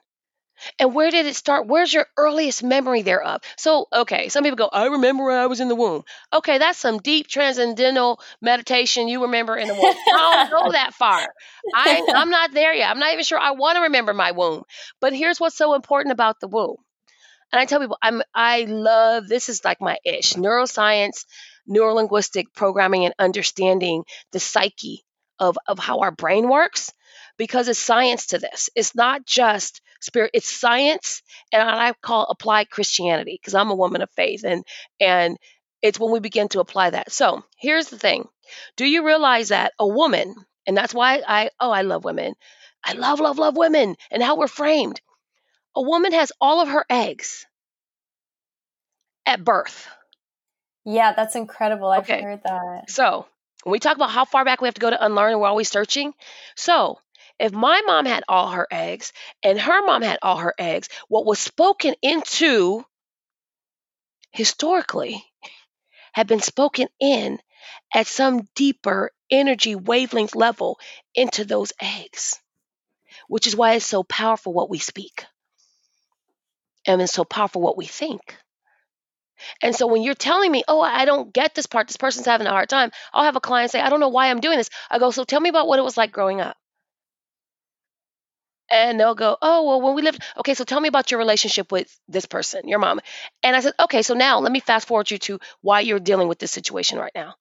And 0.78 0.94
where 0.94 1.10
did 1.10 1.26
it 1.26 1.36
start? 1.36 1.66
Where's 1.66 1.92
your 1.92 2.06
earliest 2.16 2.62
memory 2.62 3.02
thereof? 3.02 3.42
So, 3.56 3.86
okay, 3.92 4.28
some 4.28 4.44
people 4.44 4.56
go, 4.56 4.68
I 4.72 4.86
remember 4.86 5.24
when 5.24 5.36
I 5.36 5.46
was 5.46 5.60
in 5.60 5.68
the 5.68 5.74
womb. 5.74 6.04
Okay, 6.32 6.58
that's 6.58 6.78
some 6.78 6.98
deep 6.98 7.26
transcendental 7.26 8.20
meditation 8.40 9.08
you 9.08 9.22
remember 9.22 9.56
in 9.56 9.68
the 9.68 9.74
womb. 9.74 9.94
I 10.14 10.48
don't 10.50 10.64
go 10.64 10.72
that 10.72 10.94
far. 10.94 11.26
I, 11.74 12.06
I'm 12.14 12.30
not 12.30 12.52
there 12.52 12.74
yet. 12.74 12.90
I'm 12.90 12.98
not 12.98 13.12
even 13.12 13.24
sure 13.24 13.38
I 13.38 13.52
want 13.52 13.76
to 13.76 13.82
remember 13.82 14.14
my 14.14 14.32
womb. 14.32 14.62
But 15.00 15.12
here's 15.12 15.40
what's 15.40 15.56
so 15.56 15.74
important 15.74 16.12
about 16.12 16.40
the 16.40 16.48
womb. 16.48 16.76
And 17.52 17.60
I 17.60 17.66
tell 17.66 17.80
people, 17.80 17.98
I'm 18.02 18.22
I 18.34 18.62
love 18.62 19.28
this 19.28 19.48
is 19.48 19.64
like 19.64 19.80
my 19.80 19.98
ish. 20.04 20.32
Neuroscience, 20.32 21.24
neurolinguistic 21.68 22.46
programming, 22.54 23.04
and 23.04 23.14
understanding 23.18 24.04
the 24.32 24.40
psyche 24.40 25.04
of, 25.38 25.56
of 25.68 25.78
how 25.78 26.00
our 26.00 26.10
brain 26.10 26.48
works 26.48 26.92
because 27.36 27.68
it's 27.68 27.78
science 27.78 28.28
to 28.28 28.38
this. 28.38 28.70
It's 28.74 28.94
not 28.94 29.26
just 29.26 29.80
spirit, 30.00 30.30
it's 30.34 30.50
science 30.50 31.22
and 31.52 31.62
I 31.62 31.92
call 32.02 32.24
applied 32.24 32.70
Christianity 32.70 33.38
because 33.40 33.54
I'm 33.54 33.70
a 33.70 33.74
woman 33.74 34.02
of 34.02 34.10
faith 34.10 34.44
and 34.44 34.64
and 35.00 35.38
it's 35.82 36.00
when 36.00 36.12
we 36.12 36.20
begin 36.20 36.48
to 36.48 36.60
apply 36.60 36.90
that. 36.90 37.12
So 37.12 37.44
here's 37.58 37.88
the 37.88 37.98
thing. 37.98 38.28
Do 38.76 38.86
you 38.86 39.06
realize 39.06 39.48
that 39.48 39.72
a 39.78 39.86
woman, 39.86 40.34
and 40.66 40.76
that's 40.76 40.94
why 40.94 41.22
I 41.26 41.50
oh 41.60 41.70
I 41.70 41.82
love 41.82 42.04
women. 42.04 42.34
I 42.84 42.92
love, 42.92 43.18
love, 43.18 43.38
love 43.38 43.56
women 43.56 43.96
and 44.10 44.22
how 44.22 44.36
we're 44.36 44.46
framed. 44.46 45.00
A 45.74 45.82
woman 45.82 46.12
has 46.12 46.32
all 46.40 46.60
of 46.60 46.68
her 46.68 46.84
eggs 46.88 47.46
at 49.26 49.42
birth. 49.42 49.88
Yeah, 50.84 51.12
that's 51.12 51.34
incredible. 51.34 51.88
I've 51.88 52.04
Okay. 52.04 52.22
heard 52.22 52.42
that. 52.44 52.90
So 52.90 53.26
when 53.62 53.72
we 53.72 53.78
talk 53.78 53.96
about 53.96 54.10
how 54.10 54.24
far 54.26 54.44
back 54.44 54.60
we 54.60 54.68
have 54.68 54.74
to 54.74 54.80
go 54.80 54.90
to 54.90 55.04
unlearn 55.04 55.32
and 55.32 55.40
we're 55.40 55.48
always 55.48 55.70
searching. 55.70 56.12
So 56.56 56.98
if 57.38 57.52
my 57.52 57.82
mom 57.86 58.06
had 58.06 58.24
all 58.28 58.50
her 58.50 58.66
eggs 58.70 59.12
and 59.42 59.58
her 59.58 59.84
mom 59.84 60.02
had 60.02 60.18
all 60.22 60.36
her 60.36 60.54
eggs, 60.58 60.88
what 61.08 61.26
was 61.26 61.38
spoken 61.38 61.94
into 62.02 62.84
historically 64.30 65.24
had 66.12 66.26
been 66.26 66.40
spoken 66.40 66.88
in 67.00 67.38
at 67.92 68.06
some 68.06 68.48
deeper 68.54 69.10
energy 69.30 69.74
wavelength 69.74 70.34
level 70.34 70.78
into 71.14 71.44
those 71.44 71.72
eggs, 71.80 72.38
which 73.28 73.46
is 73.46 73.56
why 73.56 73.74
it's 73.74 73.86
so 73.86 74.02
powerful 74.02 74.52
what 74.52 74.70
we 74.70 74.78
speak 74.78 75.24
and 76.86 77.00
it's 77.00 77.12
so 77.12 77.24
powerful 77.24 77.62
what 77.62 77.76
we 77.76 77.86
think. 77.86 78.36
And 79.62 79.74
so 79.74 79.86
when 79.86 80.02
you're 80.02 80.14
telling 80.14 80.50
me, 80.50 80.62
oh, 80.68 80.80
I 80.80 81.04
don't 81.04 81.32
get 81.32 81.54
this 81.54 81.66
part, 81.66 81.88
this 81.88 81.96
person's 81.96 82.26
having 82.26 82.46
a 82.46 82.50
hard 82.50 82.68
time, 82.68 82.90
I'll 83.12 83.24
have 83.24 83.36
a 83.36 83.40
client 83.40 83.70
say, 83.70 83.80
I 83.80 83.90
don't 83.90 84.00
know 84.00 84.08
why 84.08 84.30
I'm 84.30 84.40
doing 84.40 84.58
this. 84.58 84.70
I 84.90 84.98
go, 84.98 85.10
so 85.10 85.24
tell 85.24 85.40
me 85.40 85.50
about 85.50 85.66
what 85.66 85.78
it 85.78 85.82
was 85.82 85.96
like 85.96 86.12
growing 86.12 86.40
up. 86.40 86.56
And 88.74 88.98
they'll 88.98 89.14
go, 89.14 89.36
oh, 89.40 89.68
well, 89.68 89.80
when 89.80 89.94
we 89.94 90.02
lived, 90.02 90.20
okay, 90.38 90.54
so 90.54 90.64
tell 90.64 90.80
me 90.80 90.88
about 90.88 91.12
your 91.12 91.18
relationship 91.18 91.70
with 91.70 91.96
this 92.08 92.26
person, 92.26 92.66
your 92.66 92.80
mom. 92.80 92.98
And 93.44 93.54
I 93.54 93.60
said, 93.60 93.74
okay, 93.78 94.02
so 94.02 94.14
now 94.14 94.40
let 94.40 94.50
me 94.50 94.58
fast 94.58 94.88
forward 94.88 95.12
you 95.12 95.18
to 95.18 95.38
why 95.60 95.80
you're 95.80 96.00
dealing 96.00 96.26
with 96.26 96.40
this 96.40 96.50
situation 96.50 96.98
right 96.98 97.12
now. 97.14 97.36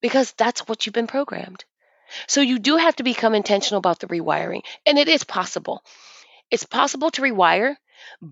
Because 0.00 0.32
that's 0.32 0.66
what 0.66 0.86
you've 0.86 0.94
been 0.94 1.06
programmed. 1.06 1.66
So 2.28 2.40
you 2.40 2.58
do 2.58 2.78
have 2.78 2.96
to 2.96 3.02
become 3.02 3.34
intentional 3.34 3.78
about 3.78 3.98
the 3.98 4.06
rewiring. 4.06 4.62
And 4.86 4.98
it 4.98 5.08
is 5.08 5.22
possible. 5.22 5.84
It's 6.50 6.64
possible 6.64 7.10
to 7.10 7.22
rewire, 7.22 7.76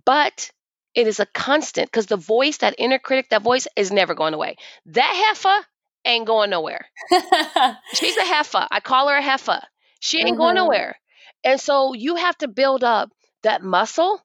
but 0.06 0.50
it 0.94 1.06
is 1.06 1.20
a 1.20 1.26
constant 1.26 1.90
because 1.90 2.06
the 2.06 2.16
voice, 2.16 2.56
that 2.58 2.76
inner 2.78 2.98
critic, 2.98 3.28
that 3.28 3.42
voice 3.42 3.68
is 3.76 3.92
never 3.92 4.14
going 4.14 4.32
away. 4.32 4.56
That 4.86 5.12
heifer 5.26 5.66
ain't 6.04 6.26
going 6.26 6.50
nowhere. 6.50 6.86
She's 7.94 8.16
a 8.16 8.24
heifer. 8.24 8.66
I 8.70 8.80
call 8.80 9.08
her 9.08 9.16
a 9.16 9.22
heifer. 9.22 9.60
She 10.00 10.20
ain't 10.22 10.36
going 10.36 10.52
Mhm. 10.54 10.64
nowhere. 10.64 10.96
And 11.44 11.60
so 11.60 11.94
you 11.94 12.16
have 12.16 12.36
to 12.38 12.48
build 12.48 12.84
up 12.84 13.10
that 13.42 13.62
muscle 13.62 14.20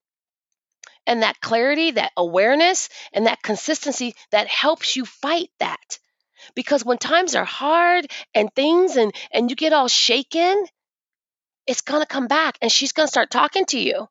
and 1.06 1.24
that 1.24 1.40
clarity, 1.42 1.92
that 1.92 2.12
awareness, 2.18 2.90
and 3.12 3.28
that 3.28 3.42
consistency 3.44 4.16
that 4.32 4.48
helps 4.48 4.96
you 4.96 5.06
fight 5.06 5.50
that. 5.60 6.00
Because 6.56 6.84
when 6.84 6.98
times 6.98 7.36
are 7.36 7.46
hard 7.46 8.10
and 8.34 8.54
things 8.54 8.96
and 8.98 9.14
and 9.32 9.50
you 9.50 9.56
get 9.56 9.74
all 9.74 9.88
shaken, 9.88 10.66
it's 11.68 11.82
going 11.82 12.02
to 12.02 12.08
come 12.08 12.28
back 12.28 12.58
and 12.62 12.72
she's 12.72 12.92
going 12.92 13.08
to 13.08 13.12
start 13.12 13.30
talking 13.32 13.66
to 13.68 13.80
you. 13.80 14.08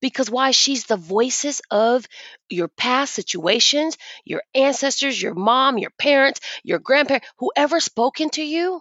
Because 0.00 0.30
why? 0.30 0.50
She's 0.52 0.84
the 0.86 0.96
voices 0.96 1.60
of 1.70 2.06
your 2.48 2.68
past 2.68 3.14
situations, 3.14 3.96
your 4.24 4.42
ancestors, 4.54 5.20
your 5.20 5.34
mom, 5.34 5.78
your 5.78 5.90
parents, 5.98 6.40
your 6.64 6.78
grandparents, 6.78 7.28
whoever 7.38 7.80
spoken 7.80 8.30
to 8.30 8.42
you 8.42 8.80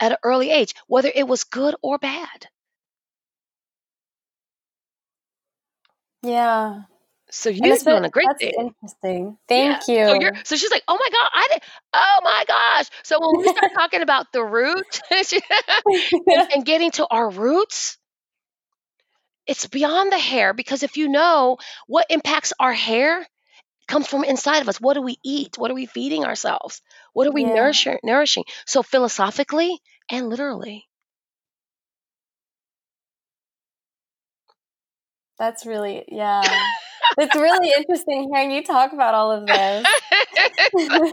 at 0.00 0.12
an 0.12 0.18
early 0.22 0.50
age, 0.50 0.74
whether 0.86 1.10
it 1.14 1.26
was 1.26 1.44
good 1.44 1.74
or 1.82 1.98
bad. 1.98 2.46
yeah. 6.22 6.82
So 7.30 7.48
you're 7.50 7.78
it's 7.78 7.84
been- 7.84 7.86
doing 7.86 8.04
a 8.04 8.10
great 8.10 8.30
that's 8.30 8.40
thing. 8.40 8.54
interesting. 8.58 9.38
Thank 9.48 9.88
So 10.02 10.14
you. 10.14 10.18
you're 10.18 10.32
so 10.44 10.56
she's 10.56 10.70
like, 10.70 10.82
oh 10.88 10.94
my 10.98 11.08
god, 11.10 11.30
I 11.34 11.48
did, 11.52 11.62
oh 11.94 12.18
my 12.22 12.44
gosh. 12.46 12.86
So 13.04 13.18
when 13.20 13.40
we 13.40 13.48
start 13.48 13.66
talking 13.76 14.02
about 14.02 14.32
the 14.32 14.42
root 14.44 15.00
and, 15.10 16.42
and 16.54 16.64
getting 16.64 16.90
to 16.92 17.06
our 17.10 17.30
roots, 17.30 17.98
it's 19.48 19.66
beyond 19.66 20.12
the 20.12 20.18
hair 20.18 20.54
because 20.54 20.84
if 20.84 20.98
you 20.98 21.08
know 21.08 21.58
what 21.88 22.06
impacts 22.10 22.52
our 22.60 22.74
hair 22.74 23.26
comes 23.88 24.06
from 24.08 24.24
inside 24.24 24.62
of 24.62 24.68
us. 24.68 24.80
What 24.80 24.94
do 24.94 25.02
we 25.02 25.18
eat? 25.24 25.58
What 25.58 25.70
are 25.70 25.74
we 25.74 25.86
feeding 25.86 26.24
ourselves? 26.24 26.82
What 27.12 27.26
are 27.28 27.32
we 27.32 27.42
Yeah. 27.42 27.44
nourishing 27.44 27.98
nourishing? 28.04 28.44
So 28.66 28.82
philosophically 28.82 29.80
and 30.10 30.28
literally. 30.28 30.88
That's 35.38 35.66
really, 35.66 36.04
yeah. 36.08 36.64
it's 37.18 37.36
really 37.36 37.72
interesting 37.76 38.28
hearing 38.32 38.50
you 38.50 38.64
talk 38.64 38.92
about 38.92 39.14
all 39.14 39.32
of 39.32 39.46
this. 39.46 39.88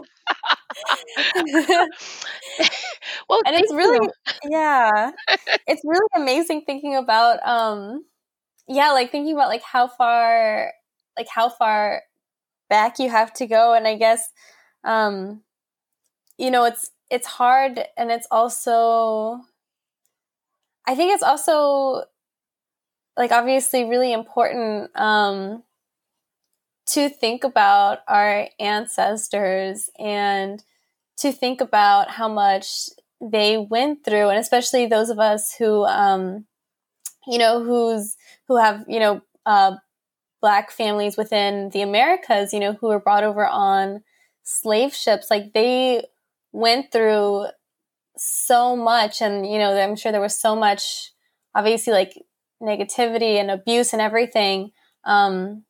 well, 3.28 3.42
and 3.44 3.56
it's 3.56 3.72
really 3.72 3.98
you. 3.98 4.10
yeah 4.44 5.12
it's 5.66 5.82
really 5.84 6.08
amazing 6.16 6.62
thinking 6.66 6.96
about 6.96 7.46
um 7.46 8.04
yeah 8.68 8.92
like 8.92 9.10
thinking 9.10 9.34
about 9.34 9.48
like 9.48 9.62
how 9.62 9.86
far 9.86 10.72
like 11.16 11.28
how 11.28 11.48
far 11.48 12.02
back 12.68 12.98
you 12.98 13.08
have 13.08 13.32
to 13.32 13.46
go 13.46 13.74
and 13.74 13.86
i 13.86 13.96
guess 13.96 14.30
um 14.84 15.42
you 16.38 16.50
know 16.50 16.64
it's 16.64 16.90
it's 17.10 17.26
hard 17.26 17.80
and 17.96 18.10
it's 18.10 18.26
also 18.30 19.40
i 20.86 20.94
think 20.94 21.12
it's 21.12 21.22
also 21.22 22.04
like 23.16 23.32
obviously 23.32 23.84
really 23.84 24.12
important 24.12 24.90
um 24.96 25.62
to 26.86 27.08
think 27.08 27.42
about 27.42 28.00
our 28.06 28.48
ancestors 28.60 29.90
and 29.98 30.62
to 31.18 31.32
think 31.32 31.60
about 31.60 32.10
how 32.10 32.28
much 32.28 32.88
they 33.20 33.56
went 33.56 34.04
through 34.04 34.28
and 34.28 34.38
especially 34.38 34.86
those 34.86 35.08
of 35.08 35.18
us 35.18 35.54
who 35.54 35.84
um 35.84 36.44
you 37.26 37.38
know 37.38 37.62
who's 37.62 38.16
who 38.48 38.56
have 38.56 38.84
you 38.88 39.00
know 39.00 39.20
uh 39.46 39.72
black 40.40 40.70
families 40.70 41.16
within 41.16 41.70
the 41.70 41.82
americas 41.82 42.52
you 42.52 42.60
know 42.60 42.74
who 42.74 42.88
were 42.88 43.00
brought 43.00 43.24
over 43.24 43.46
on 43.46 44.02
slave 44.46 44.94
ships. 44.94 45.26
Like 45.30 45.52
they 45.52 46.04
went 46.52 46.90
through 46.90 47.46
so 48.16 48.74
much 48.74 49.20
and 49.20 49.46
you 49.46 49.58
know 49.58 49.76
i'm 49.78 49.94
sure 49.94 50.10
there 50.10 50.22
was 50.22 50.40
so 50.40 50.56
much 50.56 51.12
obviously 51.54 51.92
like 51.92 52.14
negativity 52.62 53.38
and 53.38 53.50
abuse 53.50 53.92
and 53.92 54.00
everything 54.00 54.70
um 55.04 55.64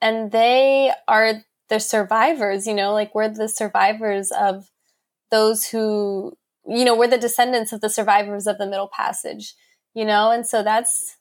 and 0.00 0.32
they 0.32 0.92
are 1.06 1.34
the 1.68 1.78
survivors 1.78 2.66
you 2.66 2.74
know 2.74 2.92
like 2.92 3.14
we're 3.14 3.28
the 3.28 3.48
survivors 3.48 4.32
of 4.32 4.70
those 5.30 5.66
who 5.68 6.32
you 6.66 6.84
know 6.84 6.96
we're 6.96 7.06
the 7.06 7.16
descendants 7.16 7.72
of 7.72 7.80
the 7.80 7.88
survivors 7.88 8.48
of 8.48 8.58
the 8.58 8.66
middle 8.66 8.90
passage 8.92 9.54
you 9.94 10.04
know 10.04 10.30
and 10.30 10.46
so 10.46 10.62
that's 10.62 11.16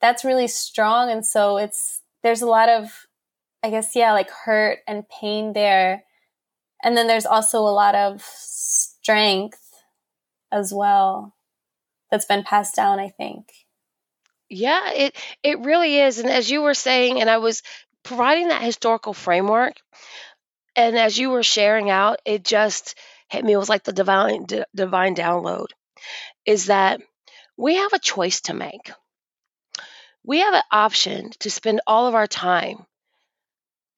that's 0.00 0.24
really 0.24 0.48
strong 0.48 1.10
and 1.10 1.24
so 1.26 1.56
it's 1.56 2.02
there's 2.22 2.42
a 2.42 2.46
lot 2.46 2.68
of 2.68 3.06
i 3.62 3.70
guess 3.70 3.94
yeah 3.94 4.12
like 4.12 4.30
hurt 4.30 4.78
and 4.86 5.08
pain 5.08 5.52
there 5.52 6.04
and 6.82 6.96
then 6.96 7.06
there's 7.06 7.26
also 7.26 7.60
a 7.60 7.72
lot 7.74 7.94
of 7.94 8.22
strength 8.22 9.60
as 10.52 10.72
well 10.72 11.34
that's 12.10 12.26
been 12.26 12.44
passed 12.44 12.76
down 12.76 12.98
i 12.98 13.08
think 13.08 13.48
Yeah, 14.48 14.90
it 14.92 15.16
it 15.42 15.60
really 15.60 15.98
is. 15.98 16.18
And 16.18 16.30
as 16.30 16.50
you 16.50 16.62
were 16.62 16.74
saying, 16.74 17.20
and 17.20 17.30
I 17.30 17.38
was 17.38 17.62
providing 18.02 18.48
that 18.48 18.62
historical 18.62 19.14
framework, 19.14 19.74
and 20.76 20.96
as 20.98 21.18
you 21.18 21.30
were 21.30 21.42
sharing 21.42 21.90
out, 21.90 22.20
it 22.24 22.44
just 22.44 22.96
hit 23.28 23.44
me. 23.44 23.52
It 23.52 23.56
was 23.58 23.68
like 23.68 23.84
the 23.84 23.92
divine 23.92 24.44
d- 24.44 24.64
divine 24.74 25.14
download. 25.14 25.68
Is 26.46 26.66
that 26.66 27.00
we 27.56 27.76
have 27.76 27.92
a 27.92 27.98
choice 27.98 28.42
to 28.42 28.54
make. 28.54 28.90
We 30.24 30.40
have 30.40 30.54
an 30.54 30.62
option 30.70 31.30
to 31.40 31.50
spend 31.50 31.80
all 31.86 32.06
of 32.06 32.14
our 32.14 32.26
time 32.26 32.86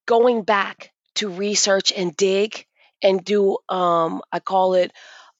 going 0.06 0.42
back 0.42 0.92
to 1.16 1.28
research 1.28 1.92
and 1.92 2.16
dig 2.16 2.66
and 3.02 3.24
do 3.24 3.58
um 3.68 4.22
I 4.32 4.40
call 4.40 4.74
it 4.74 4.92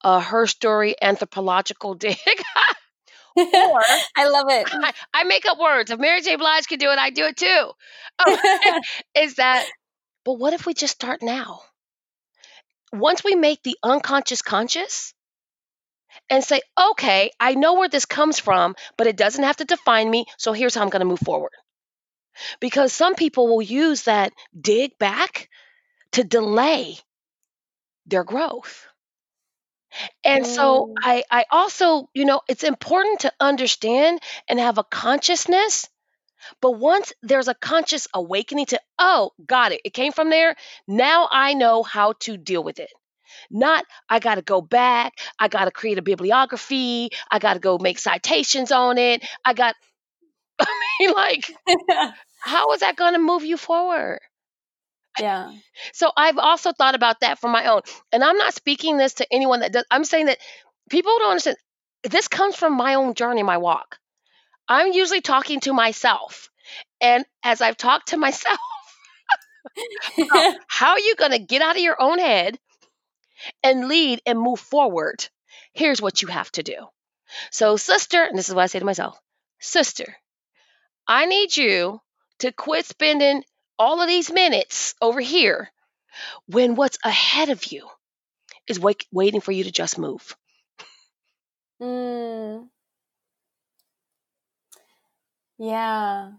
a 0.03 0.21
her 0.21 0.47
story 0.47 0.95
anthropological 1.01 1.95
dig 2.07 2.17
or 3.37 3.81
I 4.17 4.29
love 4.29 4.47
it. 4.49 4.69
I, 4.73 4.93
I 5.13 5.25
make 5.25 5.47
up 5.47 5.59
words. 5.59 5.91
If 5.91 5.99
Mary 5.99 6.23
J. 6.23 6.37
Blige 6.37 6.67
can 6.67 6.79
do 6.79 6.91
it, 6.91 6.99
I 6.99 7.11
do 7.11 7.25
it 7.25 7.37
too. 7.37 7.71
Um, 8.19 8.37
is 9.15 9.35
that, 9.35 9.67
but 10.25 10.35
what 10.35 10.55
if 10.55 10.65
we 10.65 10.73
just 10.75 10.95
start 10.95 11.23
now? 11.23 11.61
Once 12.93 13.23
we 13.23 13.35
make 13.35 13.63
the 13.63 13.77
unconscious 13.83 14.41
conscious 14.41 15.13
and 16.31 16.43
say, 16.45 16.61
okay, 16.91 17.31
I 17.41 17.55
know 17.55 17.75
where 17.75 17.89
this 17.89 18.05
comes 18.07 18.39
from, 18.39 18.75
but 18.97 19.07
it 19.07 19.17
doesn't 19.17 19.45
have 19.45 19.57
to 19.57 19.65
define 19.65 20.11
me. 20.11 20.27
So 20.39 20.53
here's 20.53 20.75
how 20.75 20.83
I'm 20.83 20.91
going 20.91 21.01
to 21.01 21.07
move 21.07 21.21
forward. 21.21 21.53
Because 22.61 22.93
some 22.93 23.15
people 23.15 23.49
will 23.49 23.63
use 23.63 24.03
that 24.05 24.33
dig 24.61 24.99
back 24.99 25.49
to 26.13 26.25
delay 26.25 26.99
their 28.07 28.25
growth. 28.25 28.89
And 30.25 30.47
so 30.47 30.89
Mm. 30.89 30.97
I, 31.03 31.25
I 31.31 31.45
also, 31.51 32.09
you 32.15 32.25
know, 32.25 32.41
it's 32.49 32.65
important 32.65 33.21
to 33.21 33.33
understand 33.41 34.21
and 34.49 34.59
have 34.59 34.79
a 34.79 34.85
consciousness. 34.85 35.89
But 36.61 36.73
once 36.73 37.13
there's 37.23 37.49
a 37.49 37.55
conscious 37.55 38.09
awakening 38.15 38.67
to, 38.67 38.81
oh, 38.99 39.33
got 39.47 39.73
it, 39.73 39.81
it 39.85 39.95
came 39.95 40.13
from 40.13 40.31
there. 40.31 40.57
Now 40.87 41.29
I 41.31 41.55
know 41.55 41.83
how 41.83 42.15
to 42.21 42.37
deal 42.37 42.63
with 42.63 42.79
it. 42.81 42.91
Not, 43.51 43.85
I 44.09 44.19
got 44.19 44.37
to 44.37 44.43
go 44.43 44.61
back. 44.61 45.15
I 45.39 45.49
got 45.49 45.65
to 45.67 45.71
create 45.71 45.99
a 45.99 46.03
bibliography. 46.03 47.11
I 47.31 47.39
got 47.39 47.55
to 47.55 47.61
go 47.61 47.79
make 47.79 47.99
citations 47.99 48.73
on 48.73 48.99
it. 48.99 49.25
I 49.45 49.55
got, 49.55 49.75
I 50.61 50.67
mean, 51.01 51.13
like, 51.13 51.45
how 52.41 52.73
is 52.73 52.81
that 52.81 52.97
going 52.97 53.15
to 53.15 53.19
move 53.21 53.45
you 53.45 53.57
forward? 53.57 54.21
yeah. 55.19 55.53
So 55.93 56.11
I've 56.17 56.39
also 56.39 56.73
thought 56.73 56.95
about 56.95 57.21
that 57.21 57.39
for 57.39 57.49
my 57.49 57.67
own. 57.67 57.81
And 58.13 58.23
I'm 58.23 58.37
not 58.37 58.55
speaking 58.55 58.97
this 58.99 59.15
to 59.15 59.27
anyone 59.33 59.61
that 59.61 59.73
does, 59.73 59.85
I'm 59.91 60.05
saying 60.05 60.27
that 60.27 60.39
people 60.91 61.13
don't 61.19 61.31
understand. 61.31 61.57
This 62.05 62.29
comes 62.29 62.55
from 62.57 62.75
my 62.77 62.95
own 62.95 63.15
journey, 63.15 63.43
my 63.43 63.57
walk. 63.59 63.99
I'm 64.69 64.93
usually 64.93 65.21
talking 65.21 65.61
to 65.61 65.73
myself. 65.73 66.51
And 67.01 67.25
as 67.43 67.61
I've 67.61 67.77
talked 67.77 68.09
to 68.09 68.17
myself, 68.19 68.59
how 70.69 70.91
are 70.93 71.01
you 71.01 71.15
going 71.17 71.33
to 71.33 71.39
get 71.39 71.63
out 71.63 71.77
of 71.77 71.83
your 71.83 72.01
own 72.01 72.19
head 72.19 72.59
and 73.63 73.89
lead 73.89 74.23
and 74.27 74.39
move 74.39 74.61
forward? 74.61 75.29
Here's 75.73 76.03
what 76.03 76.23
you 76.23 76.29
have 76.29 76.51
to 76.53 76.63
do. 76.63 76.87
So, 77.51 77.77
sister, 77.77 78.23
and 78.23 78.39
this 78.39 78.49
is 78.49 78.55
what 78.55 78.63
I 78.63 78.67
say 78.67 78.79
to 78.79 78.85
myself 78.85 79.19
sister, 79.59 80.17
I 81.09 81.27
need 81.27 81.57
you 81.57 82.01
to 82.41 82.53
quit 82.53 82.87
spending 82.87 83.43
all 83.79 84.01
of 84.01 84.09
these 84.09 84.31
minutes 84.31 84.95
over 85.01 85.21
here 85.21 85.71
when 86.47 86.75
what's 86.75 86.99
ahead 87.05 87.51
of 87.51 87.65
you 87.73 87.87
is 88.69 88.81
wait, 88.81 89.07
waiting 89.13 89.41
for 89.41 89.53
you 89.53 89.65
to 89.65 89.71
just 89.71 89.99
move. 89.99 90.37
Mm. 91.81 92.69
Yeah. 95.59 96.33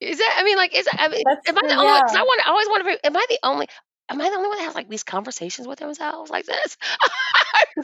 Is 0.00 0.18
that? 0.18 0.36
I 0.38 0.42
mean, 0.42 0.56
like, 0.56 0.74
is 0.74 0.88
I 0.90 1.08
mean, 1.08 1.22
That's 1.24 1.48
am 1.48 1.58
I 1.58 1.68
the 1.68 1.74
only? 1.74 2.00
Because. 2.00 2.16
I 2.16 2.22
wonder. 2.22 2.42
I 2.44 2.50
always 2.50 2.68
wonder. 2.68 2.90
If, 2.90 3.00
am 3.04 3.16
I 3.16 3.26
the 3.28 3.38
only? 3.42 3.68
Am 4.12 4.20
I 4.20 4.28
the 4.28 4.36
only 4.36 4.50
one 4.50 4.58
that 4.58 4.64
has 4.64 4.74
like 4.74 4.90
these 4.90 5.04
conversations 5.04 5.66
with 5.66 5.78
themselves 5.78 6.30
like 6.30 6.44
this? 6.44 6.76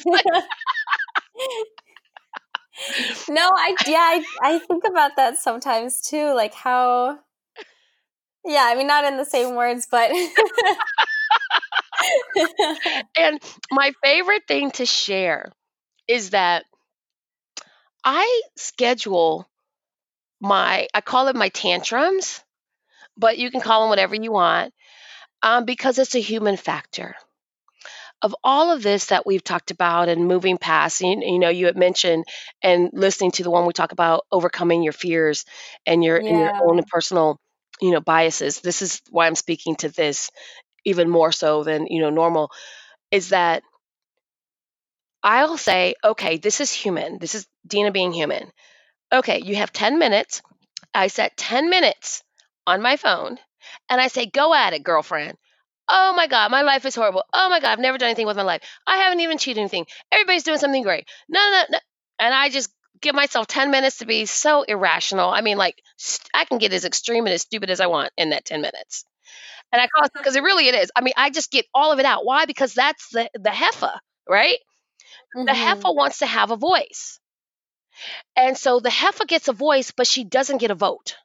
no, 3.31 3.49
I 3.51 3.75
yeah, 3.87 3.97
I, 3.97 4.23
I 4.43 4.59
think 4.59 4.85
about 4.85 5.13
that 5.17 5.39
sometimes 5.39 6.03
too, 6.03 6.35
like 6.35 6.53
how 6.53 7.19
yeah, 8.45 8.65
I 8.67 8.75
mean 8.75 8.87
not 8.87 9.05
in 9.05 9.17
the 9.17 9.25
same 9.25 9.55
words, 9.55 9.89
but 9.91 10.11
and 13.17 13.41
my 13.71 13.93
favorite 14.05 14.43
thing 14.47 14.71
to 14.73 14.85
share 14.85 15.51
is 16.07 16.29
that 16.31 16.67
I 18.05 18.43
schedule 18.57 19.49
my. 20.43 20.89
I 20.93 21.01
call 21.01 21.29
it 21.29 21.37
my 21.37 21.49
tantrums, 21.49 22.45
but 23.17 23.39
you 23.39 23.51
can 23.51 23.63
call 23.63 23.81
them 23.81 23.89
whatever 23.89 24.15
you 24.15 24.31
want, 24.31 24.75
um, 25.43 25.65
because 25.65 25.99
it's 25.99 26.15
a 26.15 26.21
human 26.21 26.57
factor. 26.57 27.17
of 28.23 28.35
all 28.43 28.71
of 28.73 28.83
this 28.83 29.07
that 29.07 29.27
we've 29.27 29.45
talked 29.45 29.71
about 29.71 30.09
and 30.09 30.27
moving 30.27 30.59
past, 30.59 31.01
you, 31.01 31.21
you 31.21 31.39
know, 31.39 31.49
you 31.49 31.67
had 31.67 31.77
mentioned 31.77 32.25
and 32.63 32.91
listening 32.93 33.31
to 33.33 33.43
the 33.43 33.51
one 33.51 33.67
we 33.67 33.73
talk 33.73 33.93
about 33.93 34.25
overcoming 34.33 34.83
your 34.83 34.93
fears 34.93 35.45
and 35.87 36.03
your 36.03 36.21
and 36.27 36.39
your 36.39 36.53
own 36.61 36.81
personal, 36.91 37.39
you 37.81 37.91
know, 37.93 38.01
biases. 38.01 38.61
This 38.61 38.83
is 38.83 39.01
why 39.11 39.27
I'm 39.27 39.35
speaking 39.37 39.77
to 39.77 39.89
this 39.89 40.31
even 40.85 41.09
more 41.09 41.33
so 41.33 41.65
than 41.65 41.87
you 41.89 42.01
know 42.03 42.11
normal. 42.11 42.51
Is 43.11 43.31
that 43.31 43.63
I'll 45.23 45.57
say, 45.59 45.95
okay, 46.03 46.39
this 46.39 46.61
is 46.61 46.73
human. 46.73 47.19
This 47.19 47.35
is 47.35 47.47
Dina 47.67 47.91
being 47.93 48.13
human. 48.13 48.51
Okay, 49.13 49.41
you 49.43 49.57
have 49.57 49.73
10 49.73 49.99
minutes. 49.99 50.43
I 50.95 51.09
set 51.09 51.37
10 51.37 51.71
minutes 51.71 52.23
on 52.67 52.83
my 52.83 52.97
phone 52.97 53.39
and 53.89 54.01
I 54.01 54.09
say, 54.09 54.27
go 54.27 54.55
at 54.55 54.73
it, 54.73 54.83
girlfriend. 54.83 55.37
Oh 55.89 56.13
my 56.15 56.27
God, 56.27 56.51
my 56.51 56.63
life 56.63 56.85
is 56.85 56.95
horrible. 56.95 57.25
Oh 57.33 57.49
my 57.49 57.61
God, 57.61 57.71
I've 57.73 57.79
never 57.79 57.99
done 57.99 58.09
anything 58.09 58.27
with 58.27 58.37
my 58.37 58.43
life. 58.43 58.63
I 58.87 58.99
haven't 58.99 59.21
even 59.21 59.39
cheated 59.39 59.61
anything. 59.61 59.87
Everybody's 60.13 60.43
doing 60.45 60.59
something 60.59 60.83
great. 60.83 61.09
No, 61.29 61.41
no, 61.51 61.63
no. 61.71 61.79
And 62.19 62.35
I 62.35 62.51
just 62.51 62.71
give 63.01 63.15
myself 63.15 63.47
10 63.47 63.71
minutes 63.71 63.99
to 63.99 64.07
be 64.07 64.27
so 64.27 64.63
irrational. 64.63 65.31
I 65.31 65.41
mean, 65.41 65.57
like, 65.57 65.81
st- 65.97 66.29
I 66.35 66.45
can 66.45 66.59
get 66.59 66.73
as 66.75 66.85
extreme 66.85 67.27
and 67.27 67.33
as 67.33 67.43
stupid 67.43 67.71
as 67.71 67.81
I 67.81 67.87
want 67.87 68.13
in 68.19 68.31
that 68.31 68.45
10 68.45 68.61
minutes. 68.61 69.05
And 69.73 69.81
I 69.83 69.89
call 69.89 70.05
it 70.05 70.13
because 70.15 70.37
it 70.37 70.43
really 70.43 70.69
it 70.69 70.75
is. 70.75 70.91
I 70.97 71.03
mean, 71.03 71.15
I 71.17 71.31
just 71.31 71.51
get 71.51 71.67
all 71.75 71.93
of 71.93 71.99
it 72.01 72.07
out. 72.07 72.25
Why? 72.25 72.47
Because 72.47 72.75
that's 72.75 73.09
the, 73.11 73.31
the 73.35 73.51
heifer, 73.51 73.93
right? 74.29 74.59
The 75.35 75.53
Mhm. 75.53 75.55
heifer 75.55 75.93
wants 75.93 76.19
to 76.19 76.27
have 76.27 76.51
a 76.51 76.57
voice. 76.57 77.21
And 78.37 78.57
so 78.57 78.81
the 78.81 78.89
heifer 78.91 79.27
gets 79.27 79.49
a 79.49 79.53
voice, 79.53 79.91
but 79.91 80.07
she 80.07 80.25
doesn't 80.25 80.59
get 80.59 80.71
a 80.71 80.75
vote. 80.75 81.17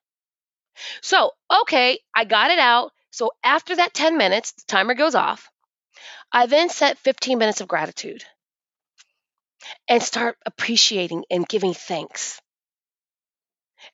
So, 1.02 1.32
okay, 1.62 2.00
I 2.16 2.26
got 2.26 2.52
it 2.52 2.60
out. 2.60 2.92
So 3.12 3.32
after 3.44 3.76
that 3.76 3.94
10 3.94 4.18
minutes, 4.18 4.52
the 4.54 4.64
timer 4.68 4.94
goes 4.96 5.16
off. 5.16 5.50
I 6.32 6.48
then 6.48 6.70
set 6.70 6.98
15 7.00 7.38
minutes 7.38 7.62
of 7.62 7.68
gratitude 7.68 8.24
and 9.88 10.02
start 10.02 10.38
appreciating 10.46 11.26
and 11.30 11.48
giving 11.48 11.74
thanks. 11.74 12.42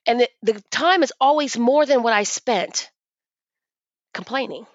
And 0.06 0.20
the, 0.20 0.28
the 0.42 0.62
time 0.70 1.02
is 1.02 1.12
always 1.20 1.58
more 1.58 1.84
than 1.84 2.02
what 2.02 2.12
I 2.12 2.22
spent 2.22 2.90
complaining. 4.14 4.66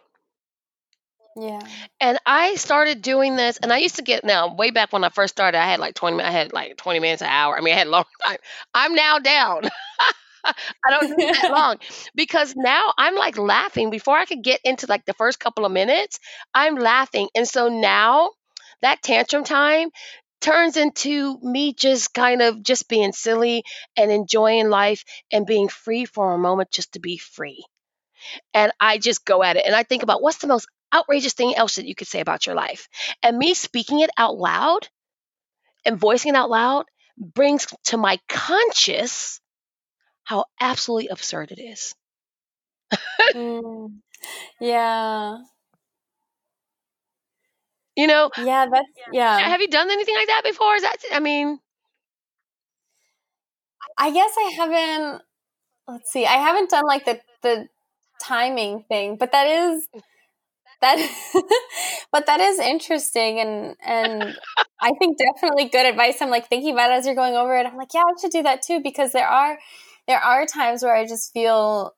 Yeah. 1.38 1.60
And 2.00 2.18
I 2.26 2.56
started 2.56 3.02
doing 3.02 3.36
this, 3.36 3.58
and 3.58 3.72
I 3.74 3.80
used 3.80 3.98
to 3.98 4.04
get 4.04 4.24
now 4.24 4.56
way 4.56 4.72
back 4.72 4.94
when 4.94 5.04
I 5.04 5.10
first 5.10 5.36
started. 5.36 5.58
I 5.58 5.66
had 5.66 5.82
like 5.82 5.94
twenty. 5.94 6.22
I 6.24 6.32
had 6.32 6.54
like 6.54 6.78
twenty 6.78 7.00
minutes 7.00 7.22
an 7.22 7.28
hour. 7.28 7.58
I 7.58 7.62
mean, 7.62 7.74
I 7.74 7.78
had 7.78 7.88
a 7.88 7.90
long 7.90 8.06
time. 8.26 8.38
I'm 8.74 8.96
now 8.96 9.20
down. 9.20 9.64
I 10.46 10.90
don't 10.90 11.18
need 11.18 11.34
that 11.36 11.52
long 11.56 11.78
because 12.16 12.56
now 12.56 12.94
I'm 12.98 13.16
like 13.16 13.38
laughing 13.38 13.90
before 13.90 14.18
I 14.18 14.26
could 14.26 14.44
get 14.44 14.62
into 14.64 14.88
like 14.88 15.06
the 15.06 15.14
first 15.14 15.40
couple 15.40 15.66
of 15.66 15.72
minutes. 15.72 16.20
I'm 16.54 16.76
laughing, 16.76 17.30
and 17.36 17.48
so 17.48 17.68
now 17.70 18.32
that 18.82 19.02
tantrum 19.02 19.44
time 19.44 19.90
turns 20.42 20.78
into 20.78 21.40
me 21.42 21.74
just 21.74 22.14
kind 22.14 22.42
of 22.42 22.62
just 22.62 22.88
being 22.88 23.14
silly 23.14 23.64
and 23.98 24.12
enjoying 24.12 24.70
life 24.70 25.04
and 25.32 25.46
being 25.46 25.70
free 25.70 26.06
for 26.06 26.34
a 26.34 26.38
moment 26.38 26.72
just 26.72 26.94
to 26.94 27.00
be 27.00 27.18
free 27.18 27.66
and 28.54 28.72
I 28.80 28.98
just 28.98 29.26
go 29.26 29.44
at 29.44 29.56
it 29.56 29.66
and 29.66 29.76
I 29.76 29.84
think 29.84 30.04
about 30.04 30.22
what's 30.22 30.38
the 30.38 30.48
most 30.48 30.68
outrageous 30.94 31.34
thing 31.34 31.56
else 31.56 31.76
that 31.76 31.86
you 31.86 31.96
could 31.96 32.08
say 32.08 32.20
about 32.20 32.46
your 32.46 32.56
life. 32.56 32.88
And 33.22 33.38
me 33.38 33.54
speaking 33.54 34.00
it 34.00 34.10
out 34.18 34.38
loud 34.38 34.88
and 35.86 36.00
voicing 36.00 36.34
it 36.34 36.38
out 36.38 36.50
loud 36.50 36.86
brings 37.18 37.68
to 37.86 37.98
my 37.98 38.20
conscious 38.28 39.40
how 40.26 40.46
absolutely 40.60 41.08
absurd 41.10 41.52
it 41.52 41.62
is. 41.62 41.96
Mm. 43.34 44.02
Yeah. 44.60 45.40
You 47.96 48.08
know, 48.08 48.30
Yeah, 48.38 48.66
that's 48.72 48.88
yeah. 49.12 49.40
have 49.40 49.62
you 49.62 49.68
done 49.68 49.90
anything 49.90 50.16
like 50.16 50.28
that 50.28 50.44
before? 50.44 50.76
Is 50.76 50.82
that 50.82 50.98
I 51.14 51.20
mean, 51.20 51.60
I 53.98 54.12
guess 54.12 54.32
I 54.38 54.52
haven't 54.58 55.22
let's 55.88 56.12
see. 56.12 56.26
I 56.26 56.38
haven't 56.38 56.70
done 56.72 56.86
like 56.88 57.06
the 57.06 57.20
the 57.44 57.68
timing 58.22 58.84
thing, 58.90 59.18
but 59.18 59.32
that 59.34 59.48
is 59.48 59.88
that 60.82 60.98
but 62.12 62.26
that 62.28 62.40
is 62.42 62.60
interesting 62.60 63.40
and 63.40 63.76
and 63.86 64.38
I 64.82 64.92
think 65.00 65.18
definitely 65.18 65.66
good 65.70 65.86
advice. 65.86 66.22
I'm 66.22 66.30
like 66.30 66.50
thinking 66.50 66.74
about 66.74 66.92
it 66.92 66.96
as 66.96 67.06
you're 67.06 67.16
going 67.16 67.36
over 67.36 67.58
it. 67.58 67.66
I'm 67.66 67.78
like, 67.78 67.94
yeah, 67.94 68.02
I 68.02 68.20
should 68.22 68.32
do 68.32 68.44
that 68.44 68.62
too 68.64 68.82
because 68.82 69.12
there 69.14 69.28
are 69.28 69.58
there 70.08 70.20
are 70.20 70.46
times 70.46 70.84
where 70.84 70.96
I 70.96 71.06
just 71.06 71.34
feel 71.34 71.94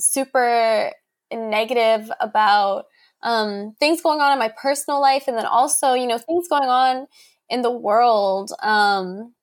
super 0.00 0.92
negative 1.32 2.10
about 2.20 2.84
um, 3.22 3.74
things 3.80 4.00
going 4.00 4.20
on 4.20 4.32
in 4.32 4.38
my 4.38 4.52
personal 4.60 5.00
life 5.00 5.24
and 5.26 5.36
then 5.36 5.46
also, 5.46 5.94
you 5.94 6.06
know, 6.06 6.18
things 6.18 6.48
going 6.48 6.68
on 6.68 7.06
in 7.48 7.62
the 7.62 7.70
world. 7.70 8.52
Um, 8.62 9.34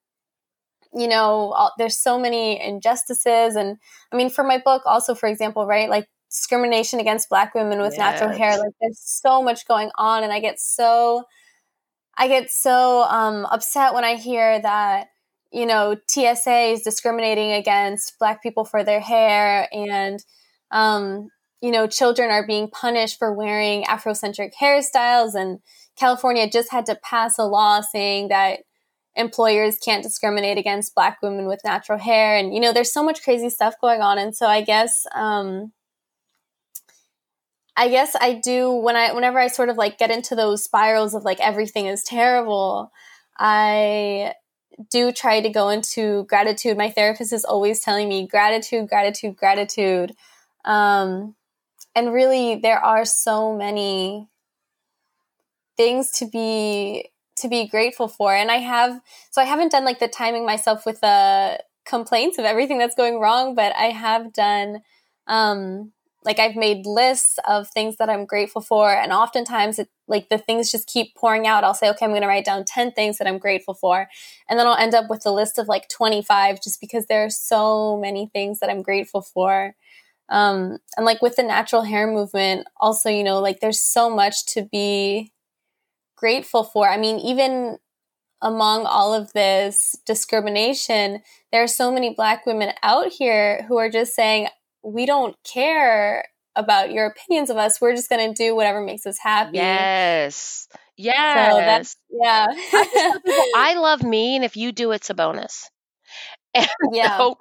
you 0.93 1.09
know, 1.09 1.51
all, 1.51 1.73
there's 1.77 1.97
so 1.97 2.17
many 2.17 2.61
injustices. 2.61 3.55
And 3.55 3.77
I 4.11 4.15
mean, 4.15 4.29
for 4.29 4.43
my 4.43 4.59
book, 4.63 4.83
also, 4.85 5.13
for 5.13 5.27
example, 5.27 5.67
right, 5.67 5.89
like 5.89 6.07
discrimination 6.29 6.99
against 7.01 7.29
Black 7.29 7.53
women 7.53 7.79
with 7.79 7.97
natural 7.97 8.29
hair, 8.29 8.57
like 8.57 8.71
there's 8.79 9.01
so 9.01 9.43
much 9.43 9.67
going 9.67 9.91
on. 9.97 10.23
And 10.23 10.31
I 10.31 10.39
get 10.39 10.57
so, 10.57 11.23
I 12.17 12.29
get 12.29 12.49
so 12.49 13.03
um, 13.03 13.45
upset 13.45 13.93
when 13.93 14.05
I 14.05 14.15
hear 14.15 14.61
that, 14.61 15.07
you 15.55 15.65
know, 15.65 15.95
TSA 16.07 16.73
is 16.73 16.81
discriminating 16.81 17.53
against 17.53 18.19
Black 18.19 18.43
people 18.43 18.65
for 18.65 18.83
their 18.83 18.99
hair, 18.99 19.69
and 19.71 20.23
um, 20.69 21.29
you 21.61 21.71
know, 21.71 21.87
children 21.87 22.29
are 22.29 22.45
being 22.45 22.69
punished 22.69 23.17
for 23.17 23.33
wearing 23.33 23.85
Afrocentric 23.85 24.51
hairstyles, 24.61 25.33
and 25.33 25.59
California 25.97 26.49
just 26.49 26.71
had 26.71 26.85
to 26.87 26.99
pass 27.01 27.39
a 27.39 27.45
law 27.45 27.79
saying 27.79 28.27
that 28.27 28.59
employers 29.15 29.77
can't 29.77 30.03
discriminate 30.03 30.57
against 30.57 30.93
black 30.93 31.19
women 31.21 31.47
with 31.47 31.63
natural 31.63 31.99
hair. 31.99 32.37
And 32.37 32.53
you 32.53 32.59
know 32.59 32.73
there's 32.73 32.91
so 32.91 33.01
much 33.03 33.23
crazy 33.23 33.49
stuff 33.49 33.75
going 33.79 34.01
on. 34.01 34.17
And 34.17 34.35
so 34.35 34.47
i 34.47 34.61
guess 34.61 35.05
um 35.15 35.71
i 37.77 37.87
guess 37.87 38.13
i 38.19 38.33
do 38.33 38.71
when 38.71 38.97
i 38.97 39.13
whenever 39.13 39.39
i 39.39 39.47
sort 39.47 39.69
of 39.69 39.77
like 39.77 39.97
get 39.97 40.11
into 40.11 40.35
those 40.35 40.63
spirals 40.65 41.13
of 41.13 41.23
like 41.23 41.39
everything 41.39 41.87
is 41.87 42.03
terrible 42.03 42.91
i 43.37 44.33
do 44.89 45.11
try 45.11 45.41
to 45.41 45.49
go 45.49 45.69
into 45.69 46.23
gratitude. 46.25 46.77
My 46.77 46.89
therapist 46.89 47.33
is 47.33 47.45
always 47.45 47.79
telling 47.79 48.09
me 48.09 48.27
gratitude 48.27 48.89
gratitude 48.89 49.35
gratitude. 49.35 50.13
Um 50.63 51.35
and 51.95 52.13
really 52.13 52.55
there 52.55 52.79
are 52.79 53.05
so 53.05 53.55
many 53.55 54.27
things 55.77 56.11
to 56.19 56.27
be 56.27 57.09
to 57.37 57.47
be 57.47 57.67
grateful 57.67 58.07
for. 58.07 58.33
And 58.33 58.51
i 58.51 58.57
have 58.57 59.01
so 59.31 59.41
i 59.41 59.45
haven't 59.45 59.71
done 59.71 59.85
like 59.85 59.99
the 59.99 60.07
timing 60.07 60.45
myself 60.45 60.85
with 60.85 61.01
the 61.01 61.59
complaints 61.85 62.37
of 62.37 62.45
everything 62.45 62.79
that's 62.79 62.95
going 62.95 63.19
wrong 63.19 63.53
but 63.53 63.71
i 63.75 63.85
have 63.85 64.33
done 64.33 64.81
um 65.27 65.91
like 66.25 66.39
i've 66.39 66.55
made 66.55 66.85
lists 66.85 67.37
of 67.47 67.67
things 67.69 67.97
that 67.97 68.09
i'm 68.09 68.25
grateful 68.25 68.61
for 68.61 68.89
and 68.89 69.11
oftentimes 69.11 69.79
it 69.79 69.89
like 70.07 70.29
the 70.29 70.37
things 70.37 70.71
just 70.71 70.87
keep 70.87 71.15
pouring 71.15 71.47
out 71.47 71.63
i'll 71.63 71.73
say 71.73 71.89
okay 71.89 72.05
i'm 72.05 72.11
going 72.11 72.21
to 72.21 72.27
write 72.27 72.45
down 72.45 72.65
10 72.65 72.91
things 72.91 73.17
that 73.17 73.27
i'm 73.27 73.37
grateful 73.37 73.73
for 73.73 74.07
and 74.49 74.59
then 74.59 74.67
i'll 74.67 74.75
end 74.75 74.93
up 74.93 75.09
with 75.09 75.25
a 75.25 75.31
list 75.31 75.57
of 75.57 75.67
like 75.67 75.87
25 75.89 76.61
just 76.61 76.81
because 76.81 77.05
there 77.05 77.25
are 77.25 77.29
so 77.29 77.97
many 77.97 78.29
things 78.33 78.59
that 78.59 78.69
i'm 78.69 78.81
grateful 78.81 79.21
for 79.21 79.75
um 80.29 80.77
and 80.97 81.05
like 81.05 81.21
with 81.21 81.35
the 81.35 81.43
natural 81.43 81.83
hair 81.83 82.07
movement 82.07 82.67
also 82.77 83.09
you 83.09 83.23
know 83.23 83.39
like 83.39 83.59
there's 83.59 83.81
so 83.81 84.09
much 84.09 84.45
to 84.45 84.63
be 84.71 85.31
grateful 86.15 86.63
for. 86.63 86.89
I 86.89 86.97
mean, 86.97 87.19
even 87.19 87.77
among 88.41 88.85
all 88.85 89.13
of 89.13 89.33
this 89.33 89.95
discrimination, 90.05 91.21
there 91.51 91.63
are 91.63 91.67
so 91.67 91.91
many 91.91 92.13
black 92.13 92.45
women 92.45 92.71
out 92.83 93.11
here 93.11 93.63
who 93.67 93.77
are 93.77 93.89
just 93.89 94.13
saying, 94.13 94.47
we 94.85 95.05
don't 95.05 95.35
care 95.43 96.25
about 96.55 96.91
your 96.91 97.07
opinions 97.07 97.49
of 97.49 97.57
us. 97.57 97.81
We're 97.81 97.95
just 97.95 98.09
going 98.09 98.33
to 98.33 98.43
do 98.43 98.55
whatever 98.55 98.81
makes 98.81 99.05
us 99.05 99.17
happy. 99.19 99.57
Yes. 99.57 100.67
Yes. 100.95 101.51
So 101.51 101.57
that's, 101.57 101.97
yeah. 102.09 102.47
I, 102.49 103.19
people, 103.25 103.43
I 103.55 103.73
love 103.75 104.03
me, 104.03 104.35
and 104.35 104.45
if 104.45 104.55
you 104.55 104.71
do, 104.71 104.91
it's 104.91 105.09
a 105.09 105.13
bonus. 105.13 105.69
And 106.57 106.69
yeah. 106.93 107.17
So, 107.17 107.37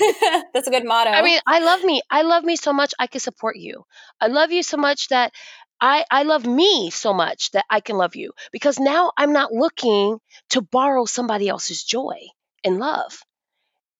that's 0.52 0.66
a 0.66 0.70
good 0.70 0.84
motto. 0.84 1.08
I 1.08 1.22
mean, 1.22 1.40
I 1.46 1.60
love 1.60 1.82
me. 1.82 2.02
I 2.10 2.20
love 2.20 2.44
me 2.44 2.56
so 2.56 2.74
much 2.74 2.92
I 2.98 3.06
can 3.06 3.20
support 3.20 3.56
you. 3.56 3.84
I 4.20 4.26
love 4.26 4.52
you 4.52 4.62
so 4.62 4.76
much 4.76 5.08
that 5.08 5.32
I, 5.80 6.04
I 6.10 6.24
love 6.24 6.44
me 6.44 6.90
so 6.90 7.14
much 7.14 7.50
that 7.52 7.64
I 7.70 7.80
can 7.80 7.96
love 7.96 8.14
you 8.14 8.32
because 8.52 8.78
now 8.78 9.12
I'm 9.16 9.32
not 9.32 9.52
looking 9.52 10.18
to 10.50 10.60
borrow 10.60 11.06
somebody 11.06 11.48
else's 11.48 11.82
joy 11.82 12.18
and 12.62 12.78
love 12.78 13.22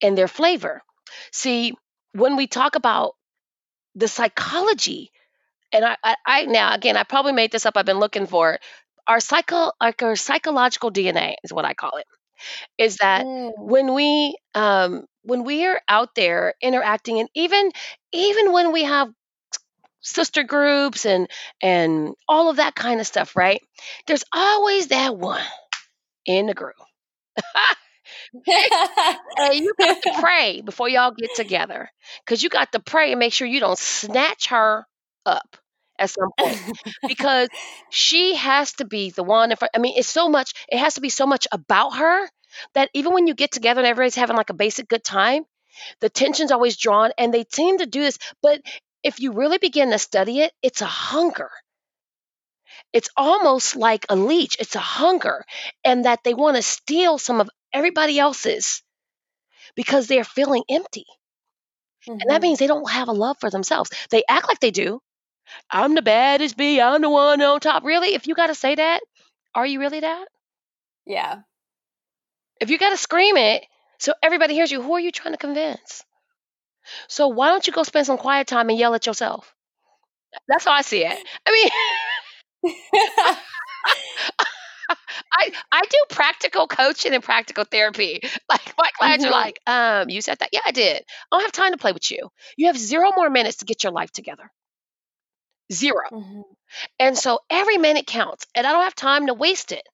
and 0.03 0.19
their 0.19 0.29
flavor. 0.29 0.83
See, 1.33 1.73
when 2.13 2.37
we 2.37 2.47
talk 2.47 2.77
about 2.77 3.15
the 3.95 4.09
psychology, 4.09 5.11
and 5.73 5.85
I, 5.85 5.97
I, 6.05 6.17
I 6.27 6.47
now 6.47 6.75
again, 6.75 6.97
I 6.97 7.05
probably 7.05 7.33
made 7.33 7.53
this 7.53 7.67
up. 7.67 7.77
I've 7.77 7.87
been 7.87 8.01
looking 8.01 8.27
for 8.27 8.55
it. 8.55 8.63
Our 9.09 9.21
psycho, 9.21 9.73
like 9.81 10.03
our 10.03 10.17
psychological 10.17 10.91
DNA 10.91 11.37
is 11.45 11.53
what 11.53 11.65
I 11.65 11.75
call 11.75 11.99
it. 11.99 12.07
Is 12.79 12.99
that 12.99 13.25
Mm. 13.27 13.53
when 13.59 13.95
we 13.95 14.37
um, 14.55 15.07
when 15.23 15.45
we 15.45 15.67
are 15.67 15.81
out 15.89 16.15
there 16.17 16.55
interacting, 16.63 17.21
and 17.21 17.29
even 17.35 17.71
even 18.13 18.53
when 18.53 18.73
we 18.73 18.85
have 18.85 19.11
sister 20.01 20.43
groups 20.43 21.07
and 21.07 21.29
and 21.63 22.15
all 22.29 22.51
of 22.51 22.57
that 22.57 22.75
kind 22.75 23.01
of 23.01 23.07
stuff, 23.07 23.37
right? 23.37 23.63
There's 24.07 24.25
always 24.35 24.89
that 24.89 25.17
one 25.17 25.45
in 26.27 26.47
the 26.47 26.55
group. 26.55 26.77
and 28.35 29.55
you 29.55 29.75
got 29.79 30.03
to 30.03 30.13
pray 30.21 30.63
before 30.63 30.89
y'all 30.89 31.13
get 31.13 31.35
together 31.35 31.91
because 32.25 32.43
you 32.43 32.49
got 32.49 32.73
to 32.73 32.81
pray 32.81 33.13
and 33.13 33.19
make 33.19 33.33
sure 33.33 33.47
you 33.47 33.61
don't 33.61 33.79
snatch 33.79 34.49
her 34.49 34.87
up 35.27 35.57
at 35.99 36.11
some 36.11 36.31
point 36.39 36.59
because 37.07 37.49
she 37.91 38.35
has 38.35 38.73
to 38.75 38.85
be 38.85 39.11
the 39.11 39.23
one. 39.23 39.53
I 39.75 39.79
mean, 39.79 39.95
it's 39.97 40.09
so 40.09 40.29
much. 40.29 40.53
It 40.69 40.79
has 40.79 40.95
to 40.95 41.01
be 41.01 41.11
so 41.11 41.27
much 41.27 41.47
about 41.53 41.97
her 41.97 42.29
that 42.75 42.91
even 42.95 43.13
when 43.13 43.27
you 43.27 43.35
get 43.35 43.53
together 43.53 43.81
and 43.81 43.87
everybody's 43.87 44.15
having 44.15 44.37
like 44.37 44.51
a 44.51 44.55
basic 44.55 44.89
good 44.89 45.05
time, 45.05 45.45
the 46.01 46.09
tension's 46.11 46.53
always 46.53 46.77
drawn, 46.77 47.13
and 47.19 47.33
they 47.33 47.45
seem 47.51 47.79
to 47.79 47.87
do 47.87 48.01
this. 48.03 48.19
But 48.43 48.61
if 49.03 49.21
you 49.21 49.33
really 49.33 49.59
begin 49.59 49.91
to 49.91 49.99
study 49.99 50.41
it, 50.41 50.53
it's 50.63 50.81
a 50.83 50.87
hunger. 50.87 51.51
It's 52.93 53.09
almost 53.17 53.77
like 53.77 54.07
a 54.09 54.17
leech. 54.17 54.57
It's 54.59 54.77
a 54.77 54.81
hunger, 54.81 55.45
and 55.85 56.05
that 56.05 56.21
they 56.25 56.35
want 56.35 56.57
to 56.57 56.63
steal 56.63 57.19
some 57.19 57.41
of 57.41 57.51
everybody 57.73 58.19
else's 58.19 58.83
because 59.77 60.07
they're 60.07 60.25
feeling 60.25 60.65
empty. 60.69 61.07
And 62.21 62.31
that 62.31 62.41
Mhm. 62.41 62.43
means 62.43 62.59
they 62.59 62.67
don't 62.67 62.91
have 62.91 63.09
a 63.09 63.13
love 63.13 63.37
for 63.41 63.51
themselves. 63.51 63.91
They 64.11 64.25
act 64.29 64.49
like 64.49 64.61
they 64.61 64.71
do. 64.71 65.01
I'm 65.71 65.95
the 65.95 66.03
baddest 66.03 66.57
bee. 66.57 66.81
I'm 66.81 67.01
the 67.03 67.11
one 67.11 67.41
on 67.43 67.61
top. 67.61 67.85
Really? 67.85 68.15
If 68.15 68.27
you 68.27 68.35
got 68.35 68.49
to 68.49 68.55
say 68.55 68.75
that, 68.75 69.03
are 69.55 69.67
you 69.67 69.81
really 69.81 70.01
that? 70.01 70.29
yeah. 71.07 71.43
If 72.61 72.71
you 72.71 72.79
got 72.79 72.91
to 72.91 72.97
scream 72.97 73.37
it 73.37 73.67
so 73.99 74.15
everybody 74.23 74.55
hears 74.55 74.71
you, 74.73 74.81
who 74.83 74.95
are 74.95 75.01
you 75.01 75.13
trying 75.13 75.35
to 75.35 75.39
convince? 75.39 76.05
So 77.09 77.29
why 77.29 77.49
don't 77.49 77.67
you 77.67 77.73
go 77.73 77.83
spend 77.85 78.07
some 78.07 78.19
quiet 78.19 78.47
time 78.47 78.69
and 78.69 78.79
yell 78.79 78.95
at 78.95 79.07
yourself? 79.07 79.55
That's 80.49 80.65
how 80.65 80.73
I 80.73 80.83
see 80.83 81.05
it. 81.05 81.19
I 81.47 81.51
mean, 81.53 81.71
I 85.33 85.53
I 85.73 85.83
do 85.83 85.99
practical 86.11 86.67
coaching 86.67 87.15
and 87.15 87.23
practical 87.23 87.65
therapy. 87.65 88.21
Like 88.49 88.75
my 88.79 88.89
clients 88.99 89.25
are 89.25 89.31
Mhm. 89.31 89.33
like, 89.33 89.61
um, 89.67 90.09
you 90.11 90.21
said 90.21 90.39
that? 90.41 90.51
Yeah, 90.53 90.61
I 90.67 90.73
did. 90.73 91.03
I 91.31 91.37
don't 91.37 91.43
have 91.43 91.53
time 91.53 91.73
to 91.73 91.79
play 91.79 91.93
with 91.93 92.11
you. 92.11 92.31
You 92.57 92.67
have 92.67 92.77
zero 92.79 93.11
more 93.17 93.31
minutes 93.31 93.59
to 93.59 93.65
get 93.65 93.83
your 93.85 93.93
life 93.93 94.11
together. 94.13 94.51
Zero. 95.73 96.09
Mhm. 96.13 96.45
And 96.99 97.17
so 97.19 97.41
every 97.51 97.79
minute 97.79 98.07
counts. 98.07 98.47
And 98.55 98.67
I 98.67 98.73
don't 98.73 98.85
have 98.85 98.95
time 98.95 99.27
to 99.27 99.35
waste 99.35 99.73
it 99.73 99.87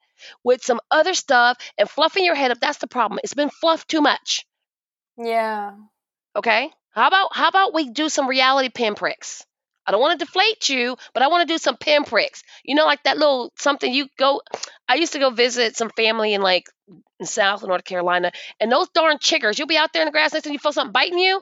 with 0.44 0.62
some 0.64 0.80
other 0.90 1.14
stuff 1.14 1.58
and 1.78 1.88
fluffing 1.90 2.24
your 2.24 2.34
head 2.34 2.50
up. 2.50 2.60
That's 2.60 2.78
the 2.78 2.88
problem. 2.88 3.20
It's 3.24 3.34
been 3.34 3.50
fluffed 3.50 3.88
too 3.88 4.00
much. 4.02 4.46
Yeah. 5.18 5.76
Okay? 6.36 6.72
How 6.92 7.08
about 7.08 7.36
how 7.36 7.48
about 7.48 7.74
we 7.74 7.90
do 7.90 8.08
some 8.08 8.28
reality 8.28 8.70
pinpricks? 8.70 9.44
I 9.88 9.90
don't 9.90 10.02
want 10.02 10.18
to 10.20 10.26
deflate 10.26 10.68
you, 10.68 10.96
but 11.14 11.22
I 11.22 11.28
want 11.28 11.48
to 11.48 11.54
do 11.54 11.56
some 11.56 11.78
pinpricks. 11.78 12.42
You 12.62 12.74
know, 12.74 12.84
like 12.84 13.02
that 13.04 13.16
little 13.16 13.52
something 13.58 13.92
you 13.92 14.08
go. 14.18 14.42
I 14.86 14.96
used 14.96 15.14
to 15.14 15.18
go 15.18 15.30
visit 15.30 15.76
some 15.76 15.88
family 15.96 16.34
in 16.34 16.42
like 16.42 16.68
in 17.18 17.24
South 17.24 17.62
North 17.66 17.84
Carolina, 17.84 18.30
and 18.60 18.70
those 18.70 18.90
darn 18.90 19.16
chiggers. 19.16 19.58
You'll 19.58 19.66
be 19.66 19.78
out 19.78 19.94
there 19.94 20.02
in 20.02 20.06
the 20.06 20.12
grass 20.12 20.34
next 20.34 20.44
and 20.44 20.52
you 20.52 20.58
feel 20.58 20.72
something 20.72 20.92
biting 20.92 21.18
you, 21.18 21.40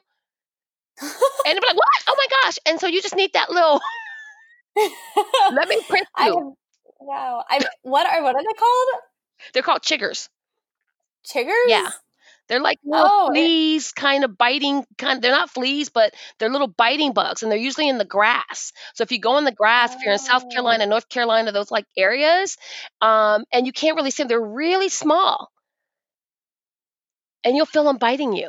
and 1.03 1.11
they'll 1.45 1.55
be 1.61 1.67
like, 1.67 1.77
"What? 1.77 1.89
Oh 2.07 2.15
my 2.17 2.27
gosh!" 2.45 2.59
And 2.67 2.79
so 2.79 2.87
you 2.87 3.03
just 3.03 3.17
need 3.17 3.33
that 3.33 3.51
little. 3.51 3.81
Let 5.53 5.69
me 5.69 5.83
print 5.89 6.07
I 6.15 6.27
you. 6.29 6.35
have, 6.39 6.53
wow. 7.01 7.45
I 7.51 7.61
what 7.83 8.07
are 8.07 8.23
what 8.23 8.37
are 8.37 8.43
they 8.43 8.59
called? 8.59 8.89
They're 9.55 9.63
called 9.65 9.83
chiggers. 9.83 10.29
Chiggers? 11.27 11.67
Yeah. 11.67 11.91
They're 12.49 12.61
like 12.61 12.79
little 12.85 13.09
Oh, 13.11 13.27
it- 13.29 13.33
fleas, 13.35 13.93
kind 13.93 14.25
of 14.25 14.39
biting. 14.39 14.85
Kind. 14.99 15.23
They're 15.23 15.33
not 15.33 15.51
fleas, 15.51 15.89
but 15.91 16.15
they're 16.39 16.49
little 16.51 16.69
biting 16.69 17.13
bugs, 17.13 17.43
and 17.43 17.51
they're 17.51 17.59
usually 17.59 17.89
in 17.89 17.99
the 17.99 18.05
grass. 18.05 18.73
So 18.95 19.03
if 19.03 19.13
you 19.13 19.19
go 19.19 19.39
in 19.39 19.45
the 19.45 19.53
grass, 19.53 19.95
if 19.95 20.03
you're 20.03 20.13
in 20.13 20.19
South 20.19 20.45
Oh. 20.47 20.51
Carolina, 20.51 20.87
North 20.87 21.09
Carolina, 21.09 21.53
those 21.53 21.71
like 21.71 21.87
areas, 21.97 22.57
um, 23.01 23.45
and 23.53 23.67
you 23.67 23.73
can't 23.73 23.97
really 23.97 24.11
see 24.11 24.23
them, 24.23 24.29
they're 24.29 24.41
really 24.41 24.89
small, 24.89 25.51
and 27.45 27.57
you'll 27.57 27.67
feel 27.67 27.85
them 27.85 27.99
biting 27.99 28.33
you. 28.35 28.49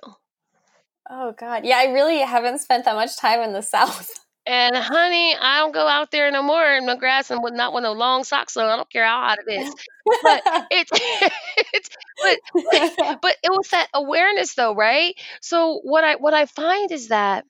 Oh 1.09 1.31
god. 1.31 1.65
Yeah, 1.65 1.77
I 1.77 1.85
really 1.93 2.19
haven't 2.19 2.59
spent 2.59 2.85
that 2.85 2.95
much 2.95 3.17
time 3.17 3.41
in 3.41 3.53
the 3.53 3.61
South. 3.75 4.09
And 4.47 4.75
honey, 4.77 5.35
I 5.35 5.59
don't 5.59 5.73
go 5.73 5.87
out 5.87 6.11
there 6.11 6.31
no 6.31 6.41
more 6.41 6.65
in 6.73 6.85
the 6.85 6.95
grass 6.95 7.31
and 7.31 7.43
with 7.43 7.53
not 7.53 7.73
with 7.73 7.83
no 7.83 7.93
long 7.93 8.23
socks 8.23 8.55
on. 8.57 8.65
I 8.65 8.77
don't 8.77 8.89
care 8.89 9.05
how 9.05 9.21
hot 9.21 9.39
it 9.45 9.51
is. 9.51 9.75
But 10.21 10.41
it's 10.71 10.91
it's 11.73 11.89
but 12.21 12.39
but 13.21 13.35
it 13.43 13.51
was 13.51 13.69
that 13.71 13.87
awareness 13.93 14.53
though, 14.55 14.73
right? 14.75 15.15
So 15.41 15.79
what 15.83 16.03
I 16.03 16.15
what 16.15 16.33
I 16.33 16.45
find 16.45 16.91
is 16.91 17.09
that 17.09 17.45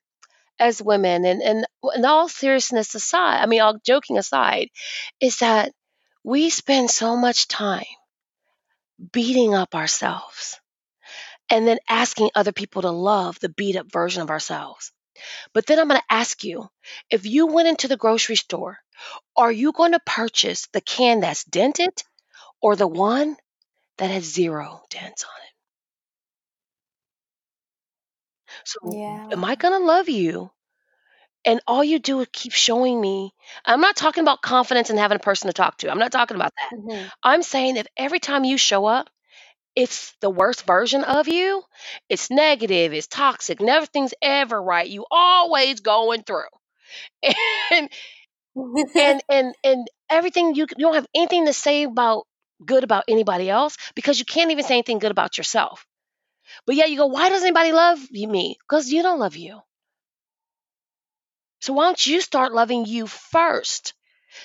as 0.59 0.81
women 0.81 1.25
and 1.25 1.41
and 1.41 1.65
in 1.95 2.05
all 2.05 2.29
seriousness 2.29 2.95
aside, 2.95 3.41
I 3.41 3.45
mean 3.47 3.61
all 3.61 3.79
joking 3.85 4.17
aside, 4.17 4.69
is 5.21 5.39
that 5.39 5.71
we 6.23 6.49
spend 6.49 6.91
so 6.91 7.17
much 7.17 7.47
time 7.47 7.85
beating 9.11 9.53
up 9.53 9.75
ourselves 9.75 10.59
and 11.49 11.67
then 11.67 11.79
asking 11.89 12.31
other 12.35 12.51
people 12.51 12.81
to 12.83 12.91
love 12.91 13.39
the 13.39 13.49
beat 13.49 13.75
up 13.75 13.91
version 13.91 14.21
of 14.21 14.29
ourselves. 14.29 14.91
But 15.53 15.65
then 15.65 15.79
I'm 15.79 15.87
going 15.87 15.99
to 15.99 16.13
ask 16.13 16.43
you 16.43 16.69
if 17.09 17.25
you 17.25 17.47
went 17.47 17.67
into 17.67 17.87
the 17.87 17.97
grocery 17.97 18.35
store, 18.35 18.79
are 19.37 19.51
you 19.51 19.71
going 19.73 19.93
to 19.93 19.99
purchase 19.99 20.67
the 20.73 20.81
can 20.81 21.21
that's 21.21 21.43
dented 21.45 22.03
or 22.61 22.75
the 22.75 22.87
one 22.87 23.37
that 23.97 24.11
has 24.11 24.23
zero 24.23 24.83
dents 24.89 25.23
on 25.23 25.29
it? 25.45 25.53
So, 28.65 28.99
Yeah. 28.99 29.31
am 29.31 29.43
I 29.45 29.55
going 29.55 29.73
to 29.79 29.85
love 29.85 30.09
you? 30.09 30.51
And 31.45 31.61
all 31.67 31.83
you 31.83 31.99
do 31.99 32.19
is 32.21 32.27
keep 32.31 32.51
showing 32.53 32.99
me. 32.99 33.33
I'm 33.65 33.81
not 33.81 33.95
talking 33.95 34.21
about 34.23 34.41
confidence 34.41 34.89
and 34.89 34.99
having 34.99 35.17
a 35.17 35.19
person 35.19 35.47
to 35.47 35.53
talk 35.53 35.77
to. 35.79 35.89
I'm 35.89 35.99
not 35.99 36.11
talking 36.11 36.35
about 36.35 36.53
that. 36.55 36.71
Mhm. 36.71 37.11
I'm 37.23 37.43
saying 37.43 37.77
if 37.77 37.87
every 37.97 38.19
time 38.19 38.43
you 38.43 38.57
show 38.57 38.85
up, 38.85 39.09
it's 39.77 40.13
the 40.21 40.31
worst 40.31 40.67
version 40.67 41.05
of 41.05 41.29
you, 41.29 41.63
it's 42.09 42.31
negative, 42.31 42.93
it's 42.93 43.07
toxic, 43.07 43.61
nothing's 43.61 44.15
ever 44.21 44.61
right. 44.61 44.89
You 44.89 45.05
always 45.11 45.81
going 45.81 46.23
through. 46.23 46.49
And 47.71 47.89
and 48.99 49.21
and 49.29 49.55
and 49.63 49.87
everything 50.09 50.55
you 50.55 50.63
you 50.77 50.85
don't 50.85 50.95
have 50.95 51.07
anything 51.15 51.45
to 51.45 51.53
say 51.53 51.83
about 51.83 52.25
good 52.65 52.83
about 52.83 53.05
anybody 53.07 53.49
else 53.49 53.77
because 53.95 54.19
you 54.19 54.25
can't 54.25 54.51
even 54.51 54.63
say 54.63 54.75
anything 54.75 54.99
good 54.99 55.11
about 55.11 55.37
yourself. 55.37 55.85
But 56.67 56.75
yeah, 56.75 56.85
you 56.85 56.97
go, 56.97 57.07
why 57.07 57.29
does 57.29 57.43
anybody 57.43 57.71
love 57.73 57.99
you- 58.11 58.27
me? 58.29 58.57
Because 58.61 58.89
you 58.91 59.03
don't 59.03 59.19
love 59.19 59.37
you. 59.37 59.61
So 61.59 61.73
why 61.73 61.83
don't 61.85 62.03
you 62.07 62.19
start 62.21 62.51
loving 62.51 62.85
you 62.85 63.05
first? 63.05 63.93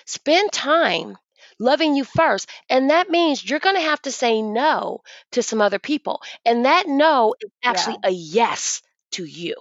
Spend 0.07 0.53
time 0.53 1.19
loving 1.59 1.95
you 1.95 2.05
first. 2.05 2.49
And 2.69 2.91
that 2.91 3.11
means 3.11 3.49
you're 3.49 3.59
going 3.59 3.77
to 3.77 3.83
have 3.83 4.03
to 4.03 4.13
say 4.13 4.43
no 4.43 5.01
to 5.33 5.43
some 5.43 5.61
other 5.61 5.79
people. 5.79 6.21
And 6.45 6.65
that 6.65 6.87
no 6.87 7.35
is 7.41 7.51
actually 7.65 7.99
a 8.05 8.11
yes 8.11 8.83
to 9.13 9.25
you. 9.25 9.55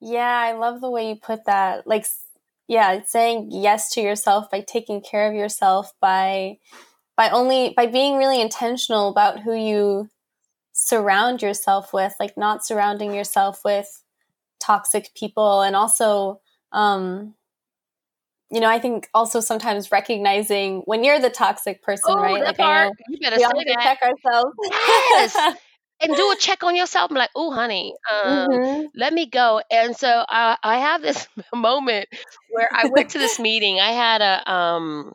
Yeah, 0.00 0.38
I 0.38 0.52
love 0.52 0.80
the 0.80 0.90
way 0.90 1.08
you 1.08 1.16
put 1.16 1.46
that. 1.46 1.86
Like, 1.86 2.06
yeah, 2.68 3.00
saying 3.04 3.48
yes 3.50 3.90
to 3.92 4.00
yourself 4.00 4.50
by 4.50 4.60
taking 4.60 5.00
care 5.00 5.28
of 5.28 5.34
yourself 5.34 5.92
by 6.00 6.58
by 7.16 7.30
only 7.30 7.74
by 7.76 7.86
being 7.86 8.16
really 8.16 8.40
intentional 8.40 9.08
about 9.08 9.40
who 9.40 9.54
you 9.54 10.08
surround 10.72 11.42
yourself 11.42 11.92
with, 11.92 12.14
like 12.20 12.36
not 12.36 12.64
surrounding 12.64 13.12
yourself 13.12 13.62
with 13.64 14.04
toxic 14.60 15.12
people, 15.16 15.62
and 15.62 15.74
also, 15.74 16.40
um, 16.72 17.34
you 18.50 18.60
know, 18.60 18.68
I 18.68 18.78
think 18.78 19.08
also 19.14 19.40
sometimes 19.40 19.90
recognizing 19.92 20.80
when 20.86 21.04
you're 21.04 21.20
the 21.20 21.30
toxic 21.30 21.82
person, 21.82 22.14
Oh, 22.14 22.22
right? 22.22 22.42
Like, 22.42 22.56
part. 22.58 22.92
You 23.08 23.18
better 23.20 23.36
we 23.36 23.44
all 23.44 23.50
say 23.50 23.58
have 23.58 23.66
to 23.66 23.76
that. 23.76 23.82
check 23.82 23.98
ourselves. 24.02 24.56
Yes. 24.70 25.56
And 26.00 26.14
do 26.14 26.30
a 26.30 26.36
check 26.36 26.62
on 26.62 26.76
yourself. 26.76 27.10
I'm 27.10 27.16
like, 27.16 27.30
oh, 27.34 27.50
honey, 27.50 27.94
um, 28.12 28.46
hmm 28.52 28.86
let 28.94 29.12
me 29.12 29.26
go. 29.26 29.60
And 29.70 29.96
so 29.96 30.24
I, 30.28 30.56
I 30.62 30.78
have 30.78 31.02
this 31.02 31.26
moment 31.54 32.08
where 32.48 32.68
I 32.72 32.86
went 32.86 33.10
to 33.10 33.18
this 33.18 33.38
meeting. 33.40 33.80
I 33.80 33.90
had 33.92 34.20
a 34.22 34.52
um 34.52 35.12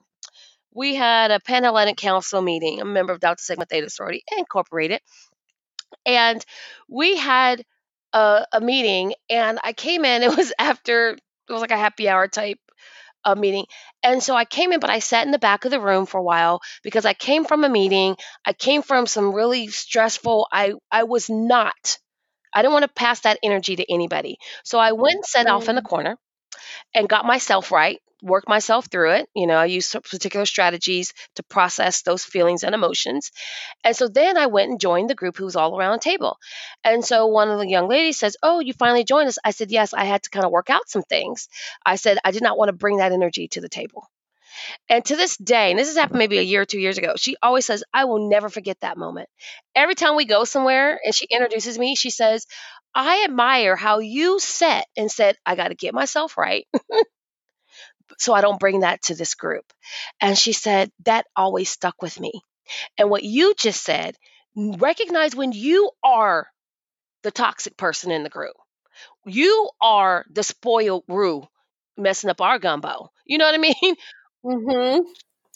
we 0.73 0.95
had 0.95 1.31
a 1.31 1.39
Pan-Hellenic 1.39 1.97
Council 1.97 2.41
meeting. 2.41 2.79
I'm 2.81 2.89
a 2.89 2.93
member 2.93 3.13
of 3.13 3.19
Delta 3.19 3.43
Sigma 3.43 3.65
Theta 3.65 3.89
Sorority 3.89 4.23
Incorporated, 4.37 5.01
and 6.05 6.43
we 6.89 7.17
had 7.17 7.63
a, 8.13 8.45
a 8.51 8.61
meeting. 8.61 9.13
And 9.29 9.59
I 9.63 9.73
came 9.73 10.05
in. 10.05 10.23
It 10.23 10.35
was 10.35 10.53
after 10.59 11.09
it 11.11 11.51
was 11.51 11.61
like 11.61 11.71
a 11.71 11.77
happy 11.77 12.07
hour 12.09 12.27
type 12.27 12.59
uh, 13.25 13.35
meeting, 13.35 13.65
and 14.03 14.21
so 14.23 14.35
I 14.35 14.45
came 14.45 14.71
in, 14.73 14.79
but 14.79 14.89
I 14.89 14.99
sat 14.99 15.25
in 15.25 15.31
the 15.31 15.39
back 15.39 15.65
of 15.65 15.71
the 15.71 15.79
room 15.81 16.05
for 16.05 16.19
a 16.19 16.23
while 16.23 16.61
because 16.83 17.05
I 17.05 17.13
came 17.13 17.45
from 17.45 17.63
a 17.63 17.69
meeting. 17.69 18.17
I 18.45 18.53
came 18.53 18.81
from 18.81 19.05
some 19.07 19.33
really 19.33 19.67
stressful. 19.67 20.47
I 20.51 20.73
I 20.91 21.03
was 21.03 21.29
not. 21.29 21.97
I 22.53 22.61
didn't 22.61 22.73
want 22.73 22.83
to 22.83 22.93
pass 22.93 23.21
that 23.21 23.39
energy 23.43 23.75
to 23.77 23.93
anybody. 23.93 24.37
So 24.63 24.79
I 24.79 24.93
went 24.93 25.15
and 25.17 25.25
sat 25.25 25.47
off 25.47 25.69
in 25.69 25.75
the 25.75 25.81
Mm. 25.81 25.83
corner 25.83 26.17
and 26.93 27.09
got 27.09 27.25
myself 27.25 27.71
right, 27.71 27.99
worked 28.21 28.47
myself 28.47 28.87
through 28.87 29.11
it. 29.11 29.29
You 29.35 29.47
know, 29.47 29.57
I 29.57 29.65
used 29.65 29.91
particular 29.91 30.45
strategies 30.45 31.13
to 31.35 31.43
process 31.43 32.01
those 32.01 32.23
feelings 32.23 32.63
and 32.63 32.73
emotions. 32.73 33.31
And 33.83 33.95
so 33.95 34.07
then 34.07 34.37
I 34.37 34.47
went 34.47 34.71
and 34.71 34.79
joined 34.79 35.09
the 35.09 35.15
group 35.15 35.37
who 35.37 35.45
was 35.45 35.55
all 35.55 35.77
around 35.77 35.93
the 35.93 36.03
table. 36.03 36.37
And 36.83 37.03
so 37.03 37.27
one 37.27 37.49
of 37.49 37.59
the 37.59 37.67
young 37.67 37.89
ladies 37.89 38.17
says, 38.17 38.37
Oh, 38.41 38.59
you 38.59 38.73
finally 38.73 39.03
joined 39.03 39.27
us. 39.27 39.37
I 39.43 39.51
said, 39.51 39.71
Yes, 39.71 39.93
I 39.93 40.05
had 40.05 40.23
to 40.23 40.29
kind 40.29 40.45
of 40.45 40.51
work 40.51 40.69
out 40.69 40.89
some 40.89 41.03
things. 41.03 41.49
I 41.85 41.97
said, 41.97 42.17
I 42.23 42.31
did 42.31 42.43
not 42.43 42.57
want 42.57 42.69
to 42.69 42.73
bring 42.73 42.97
that 42.97 43.11
energy 43.11 43.47
to 43.49 43.61
the 43.61 43.69
table. 43.69 44.09
And 44.89 45.03
to 45.05 45.15
this 45.15 45.37
day, 45.37 45.71
and 45.71 45.79
this 45.79 45.87
has 45.87 45.97
happened 45.97 46.19
maybe 46.19 46.37
a 46.37 46.43
year 46.43 46.61
or 46.61 46.65
two 46.65 46.79
years 46.79 46.97
ago, 46.97 47.13
she 47.17 47.35
always 47.41 47.65
says, 47.65 47.83
I 47.93 48.05
will 48.05 48.29
never 48.29 48.49
forget 48.49 48.79
that 48.81 48.97
moment. 48.97 49.29
Every 49.75 49.95
time 49.95 50.15
we 50.15 50.25
go 50.25 50.43
somewhere 50.43 50.99
and 51.03 51.13
she 51.15 51.25
introduces 51.29 51.77
me, 51.79 51.95
she 51.95 52.09
says, 52.09 52.45
I 52.95 53.23
admire 53.25 53.75
how 53.75 53.99
you 53.99 54.39
sat 54.39 54.85
and 54.97 55.11
said, 55.11 55.37
I 55.45 55.55
got 55.55 55.69
to 55.69 55.75
get 55.75 55.93
myself 55.93 56.37
right 56.37 56.67
so 58.17 58.33
I 58.33 58.41
don't 58.41 58.59
bring 58.59 58.81
that 58.81 59.01
to 59.03 59.15
this 59.15 59.35
group. 59.35 59.65
And 60.21 60.37
she 60.37 60.53
said, 60.53 60.91
that 61.05 61.25
always 61.35 61.69
stuck 61.69 62.01
with 62.01 62.19
me. 62.19 62.31
And 62.97 63.09
what 63.09 63.23
you 63.23 63.53
just 63.57 63.83
said, 63.83 64.15
recognize 64.55 65.35
when 65.35 65.51
you 65.51 65.91
are 66.03 66.47
the 67.23 67.31
toxic 67.31 67.77
person 67.77 68.11
in 68.11 68.23
the 68.23 68.29
group. 68.29 68.55
You 69.25 69.69
are 69.81 70.25
the 70.31 70.43
spoiled 70.43 71.05
brew 71.07 71.47
messing 71.97 72.29
up 72.29 72.41
our 72.41 72.59
gumbo. 72.59 73.11
You 73.25 73.37
know 73.39 73.45
what 73.45 73.55
I 73.55 73.59
mean? 73.59 73.95
hmm 74.43 74.99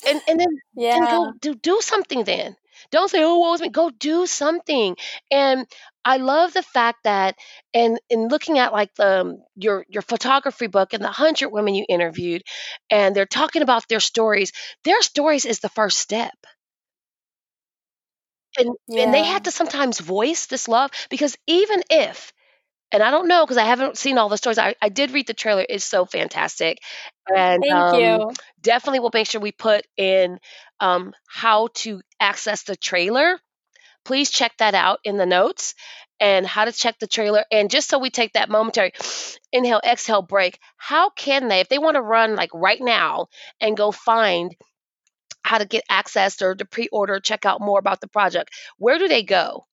And 0.06 0.22
and 0.28 0.40
then 0.40 0.62
Yeah. 0.76 1.00
go 1.08 1.32
do 1.42 1.56
do 1.56 1.80
something 1.82 2.24
then. 2.24 2.56
Don't 2.92 3.10
say, 3.10 3.24
oh, 3.24 3.38
what 3.40 3.52
was 3.52 3.62
me? 3.62 3.70
Go 3.70 3.90
do 3.90 4.26
something. 4.28 4.96
And 5.32 5.68
I 6.06 6.18
love 6.18 6.54
the 6.54 6.64
fact 6.64 7.04
that, 7.04 7.36
and 7.74 8.00
in 8.10 8.28
looking 8.30 8.60
at 8.60 8.74
like 8.74 8.94
the 8.96 9.22
um, 9.22 9.44
your 9.56 9.86
your 9.90 10.02
photography 10.04 10.68
book 10.68 10.94
and 10.94 11.04
the 11.04 11.12
hundred 11.12 11.50
women 11.50 11.76
you 11.76 11.86
interviewed, 11.90 12.44
and 12.90 13.16
they're 13.16 13.26
talking 13.26 13.62
about 13.64 13.88
their 13.90 14.00
stories. 14.02 14.52
Their 14.84 15.02
stories 15.02 15.46
is 15.46 15.60
the 15.60 15.70
first 15.70 16.00
step, 16.00 16.36
and 18.58 18.76
and 18.98 19.14
they 19.14 19.24
had 19.24 19.44
to 19.46 19.52
sometimes 19.52 20.00
voice 20.00 20.46
this 20.48 20.68
love 20.68 20.92
because 21.10 21.38
even 21.48 21.82
if, 21.90 22.32
and 22.92 23.04
I 23.04 23.12
don't 23.12 23.28
know 23.28 23.44
because 23.46 23.58
I 23.58 23.66
haven't 23.66 23.98
seen 23.98 24.18
all 24.18 24.30
the 24.30 24.38
stories. 24.38 24.58
I, 24.58 24.76
I 24.82 24.90
did 24.90 25.12
read 25.12 25.28
the 25.28 25.34
trailer. 25.34 25.66
It's 25.68 25.86
so 25.86 26.06
fantastic, 26.06 26.80
and 27.28 27.64
Thank 27.64 27.94
um, 27.94 28.02
you. 28.02 28.32
definitely 28.62 29.00
we'll 29.00 29.12
make 29.14 29.28
sure 29.28 29.42
we 29.42 29.52
put 29.52 29.86
in 29.98 30.40
um, 30.80 31.14
how 31.28 31.70
to 31.76 32.02
access 32.20 32.64
the 32.64 32.76
trailer. 32.76 33.40
Please 34.06 34.30
check 34.30 34.54
that 34.60 34.74
out 34.74 35.00
in 35.04 35.18
the 35.18 35.26
notes 35.26 35.76
and 36.20 36.46
how 36.46 36.66
to 36.66 36.72
check 36.72 36.98
the 37.00 37.08
trailer. 37.08 37.44
And 37.52 37.70
just 37.70 37.90
so 37.90 38.00
we 38.00 38.10
take 38.10 38.34
that 38.34 38.50
momentary 38.50 38.94
inhale, 39.52 39.82
exhale 39.84 40.22
break, 40.22 40.60
how 40.78 41.10
can 41.10 41.48
they, 41.48 41.60
if 41.60 41.70
they 41.70 41.78
want 41.78 41.96
to 41.96 42.02
run 42.02 42.36
like 42.36 42.52
right 42.54 42.80
now 42.82 43.28
and 43.60 43.78
go 43.78 43.92
find 43.92 44.56
how 45.44 45.58
to 45.58 45.66
get 45.66 45.84
access 45.90 46.42
or 46.42 46.56
to 46.56 46.66
pre 46.66 46.88
order, 46.92 47.20
check 47.20 47.46
out 47.46 47.62
more 47.62 47.80
about 47.80 48.02
the 48.02 48.08
project, 48.08 48.52
where 48.78 48.98
do 48.98 49.08
they 49.08 49.24
go? 49.24 49.66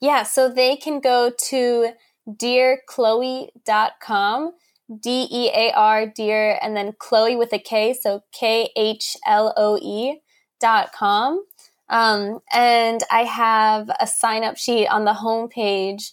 Yeah, 0.00 0.22
so 0.22 0.48
they 0.48 0.76
can 0.76 1.00
go 1.00 1.32
to 1.48 1.90
dearkhloe.com, 2.28 4.52
D 5.00 5.28
E 5.30 5.50
A 5.54 5.72
R, 5.72 6.06
dear, 6.06 6.58
and 6.62 6.76
then 6.76 6.92
Khloe 6.92 7.38
with 7.38 7.52
a 7.52 7.58
K, 7.58 7.92
so 7.92 8.22
K 8.32 8.70
H 8.76 9.16
L 9.26 9.52
O 9.56 9.78
E 9.80 10.20
dot 10.60 10.92
com. 10.92 11.44
Um, 11.88 12.40
and 12.52 13.00
I 13.10 13.22
have 13.22 13.90
a 14.00 14.06
sign 14.06 14.44
up 14.44 14.56
sheet 14.56 14.88
on 14.88 15.04
the 15.04 15.12
homepage 15.12 16.12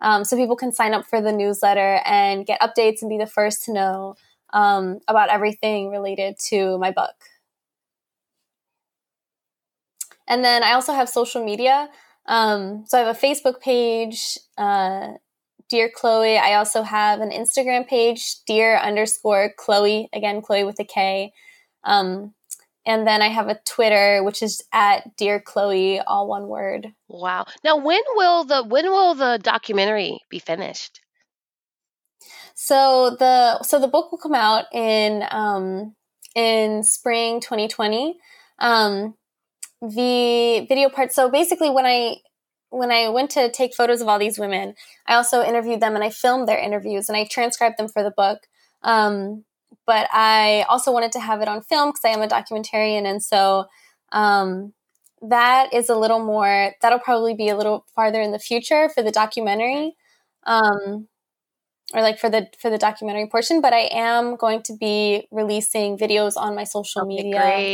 um, 0.00 0.24
so 0.24 0.36
people 0.36 0.56
can 0.56 0.72
sign 0.72 0.94
up 0.94 1.06
for 1.06 1.20
the 1.20 1.32
newsletter 1.32 2.00
and 2.04 2.44
get 2.44 2.60
updates 2.60 3.02
and 3.02 3.08
be 3.08 3.18
the 3.18 3.26
first 3.26 3.64
to 3.64 3.72
know 3.72 4.16
um, 4.52 4.98
about 5.06 5.30
everything 5.30 5.90
related 5.90 6.36
to 6.48 6.76
my 6.78 6.90
book. 6.90 7.14
And 10.26 10.44
then 10.44 10.62
I 10.62 10.72
also 10.72 10.92
have 10.92 11.08
social 11.08 11.44
media. 11.44 11.88
Um, 12.26 12.84
so 12.86 12.98
I 12.98 13.02
have 13.02 13.16
a 13.16 13.18
Facebook 13.18 13.60
page, 13.60 14.38
uh, 14.56 15.14
Dear 15.68 15.90
Khloe. 15.90 16.38
I 16.38 16.54
also 16.54 16.82
have 16.82 17.20
an 17.20 17.30
Instagram 17.30 17.86
page, 17.86 18.44
Dear 18.46 18.76
underscore 18.76 19.52
Khloe. 19.58 20.08
Again, 20.12 20.42
Khloe 20.42 20.66
with 20.66 20.78
a 20.80 20.84
K. 20.84 21.32
Um, 21.84 22.34
and 22.84 23.06
then 23.06 23.22
I 23.22 23.28
have 23.28 23.48
a 23.48 23.60
Twitter, 23.64 24.22
which 24.24 24.42
is 24.42 24.62
at 24.72 25.16
Dear 25.16 25.40
Khloe, 25.40 26.02
all 26.06 26.26
one 26.26 26.48
word. 26.48 26.92
Wow. 27.08 27.46
Now 27.64 27.76
when 27.76 28.00
will 28.14 28.44
the 28.44 28.64
when 28.64 28.86
will 28.90 29.14
the 29.14 29.38
documentary 29.42 30.20
be 30.28 30.38
finished? 30.38 31.00
So 32.54 33.16
the 33.18 33.62
so 33.62 33.78
the 33.78 33.88
book 33.88 34.10
will 34.10 34.18
come 34.18 34.34
out 34.34 34.66
in 34.72 35.24
um, 35.30 35.94
in 36.34 36.82
spring 36.82 37.40
2020. 37.40 38.18
Um, 38.58 39.14
the 39.82 40.64
video 40.68 40.88
part. 40.88 41.12
So 41.12 41.28
basically, 41.28 41.70
when 41.70 41.86
I 41.86 42.16
when 42.70 42.90
I 42.90 43.08
went 43.10 43.30
to 43.32 43.50
take 43.50 43.74
photos 43.74 44.00
of 44.00 44.08
all 44.08 44.18
these 44.18 44.38
women, 44.38 44.74
I 45.06 45.14
also 45.14 45.42
interviewed 45.42 45.80
them 45.80 45.94
and 45.94 46.02
I 46.02 46.08
filmed 46.10 46.48
their 46.48 46.58
interviews 46.58 47.08
and 47.08 47.16
I 47.16 47.26
transcribed 47.30 47.78
them 47.78 47.88
for 47.88 48.02
the 48.02 48.12
book. 48.16 48.38
Um, 48.82 49.44
but 49.86 50.08
I 50.12 50.64
also 50.68 50.92
wanted 50.92 51.12
to 51.12 51.20
have 51.20 51.42
it 51.42 51.48
on 51.48 51.62
film 51.62 51.90
because 51.90 52.04
I 52.04 52.10
am 52.10 52.22
a 52.22 52.28
documentarian, 52.28 53.04
and 53.04 53.22
so 53.22 53.66
um, 54.12 54.72
that 55.22 55.74
is 55.74 55.88
a 55.88 55.96
little 55.96 56.24
more. 56.24 56.72
That'll 56.80 56.98
probably 57.00 57.34
be 57.34 57.48
a 57.48 57.56
little 57.56 57.84
farther 57.94 58.20
in 58.22 58.32
the 58.32 58.38
future 58.38 58.88
for 58.88 59.02
the 59.02 59.12
documentary. 59.12 59.96
Um, 60.44 61.08
or 61.94 62.02
like 62.02 62.18
for 62.18 62.30
the 62.30 62.48
for 62.58 62.70
the 62.70 62.78
documentary 62.78 63.26
portion, 63.28 63.60
but 63.60 63.72
I 63.72 63.88
am 63.92 64.36
going 64.36 64.62
to 64.64 64.76
be 64.76 65.26
releasing 65.30 65.98
videos 65.98 66.36
on 66.36 66.54
my 66.54 66.64
social 66.64 67.04
Okay, 67.06 67.06
media, 67.06 67.64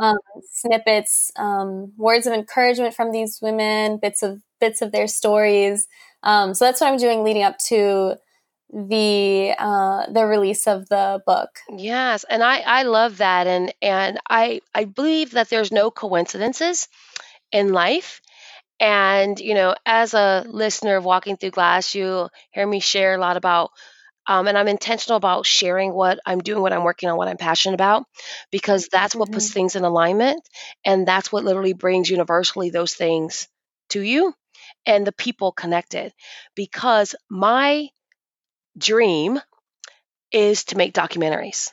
um, 0.00 0.16
snippets, 0.50 1.30
um, 1.36 1.92
words 1.96 2.26
of 2.26 2.32
encouragement 2.32 2.94
from 2.94 3.12
these 3.12 3.38
women, 3.42 3.98
bits 3.98 4.22
of 4.22 4.40
bits 4.60 4.82
of 4.82 4.92
their 4.92 5.06
stories. 5.06 5.86
Um, 6.22 6.54
so 6.54 6.64
that's 6.64 6.80
what 6.80 6.88
I'm 6.92 6.98
doing 6.98 7.24
leading 7.24 7.42
up 7.42 7.58
to 7.68 8.16
the 8.72 9.54
uh, 9.58 10.10
the 10.12 10.26
release 10.26 10.66
of 10.66 10.88
the 10.88 11.22
book. 11.26 11.50
Yes, 11.76 12.24
and 12.28 12.42
I 12.42 12.60
I 12.60 12.82
love 12.82 13.18
that 13.18 13.46
and 13.46 13.72
and 13.80 14.18
I 14.28 14.60
I 14.74 14.84
believe 14.84 15.32
that 15.32 15.48
there's 15.48 15.70
no 15.72 15.90
coincidences 15.90 16.88
in 17.52 17.72
life. 17.72 18.20
And 18.80 19.38
you 19.40 19.54
know, 19.54 19.74
as 19.86 20.14
a 20.14 20.44
listener 20.48 20.96
of 20.96 21.04
Walking 21.04 21.36
Through 21.36 21.50
Glass, 21.52 21.94
you 21.94 22.28
hear 22.52 22.66
me 22.66 22.80
share 22.80 23.14
a 23.14 23.18
lot 23.18 23.36
about 23.36 23.70
um, 24.26 24.48
and 24.48 24.58
I'm 24.58 24.68
intentional 24.68 25.16
about 25.16 25.46
sharing 25.46 25.92
what 25.92 26.20
I'm 26.26 26.40
doing, 26.40 26.62
what 26.62 26.72
I'm 26.72 26.84
working 26.84 27.08
on, 27.10 27.16
what 27.16 27.28
I'm 27.28 27.38
passionate 27.38 27.74
about, 27.74 28.04
because 28.52 28.88
that's 28.90 29.14
what 29.14 29.32
puts 29.32 29.50
Mhm. 29.50 29.52
things 29.52 29.76
in 29.76 29.84
alignment, 29.84 30.42
and 30.84 31.06
that's 31.06 31.32
what 31.32 31.44
literally 31.44 31.74
brings 31.74 32.10
universally 32.10 32.70
those 32.70 32.94
things 32.94 33.48
to 33.90 34.00
you 34.00 34.34
and 34.86 35.06
the 35.06 35.12
people 35.12 35.52
connected. 35.52 36.12
Because 36.54 37.14
my 37.30 37.88
dream 38.78 39.40
is 40.32 40.64
to 40.66 40.76
make 40.76 40.94
documentaries 40.94 41.70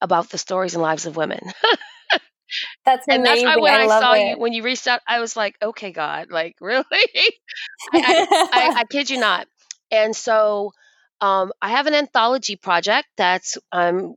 about 0.00 0.30
the 0.30 0.38
stories 0.38 0.74
and 0.74 0.82
lives 0.82 1.06
of 1.06 1.16
women. 1.16 1.40
That's 2.84 3.06
And 3.08 3.24
that's 3.24 3.42
amazing. 3.42 3.60
why 3.60 3.60
when 3.62 3.74
I 3.74 3.84
I 3.84 3.86
saw 3.86 4.14
you 4.14 4.38
when 4.38 4.52
you 4.52 4.62
reached 4.62 4.86
out, 4.86 5.00
I 5.06 5.20
was 5.20 5.36
like, 5.36 5.56
"Okay, 5.62 5.92
God, 5.92 6.30
like 6.30 6.56
really?" 6.60 6.84
I, 7.92 8.00
I, 8.02 8.26
I, 8.52 8.70
I 8.76 8.84
kid 8.84 9.10
you 9.10 9.18
not. 9.18 9.46
And 9.90 10.14
so 10.14 10.72
um, 11.20 11.52
I 11.60 11.70
have 11.70 11.86
an 11.86 11.94
anthology 11.94 12.56
project 12.56 13.08
that's 13.16 13.58
I'm 13.72 14.14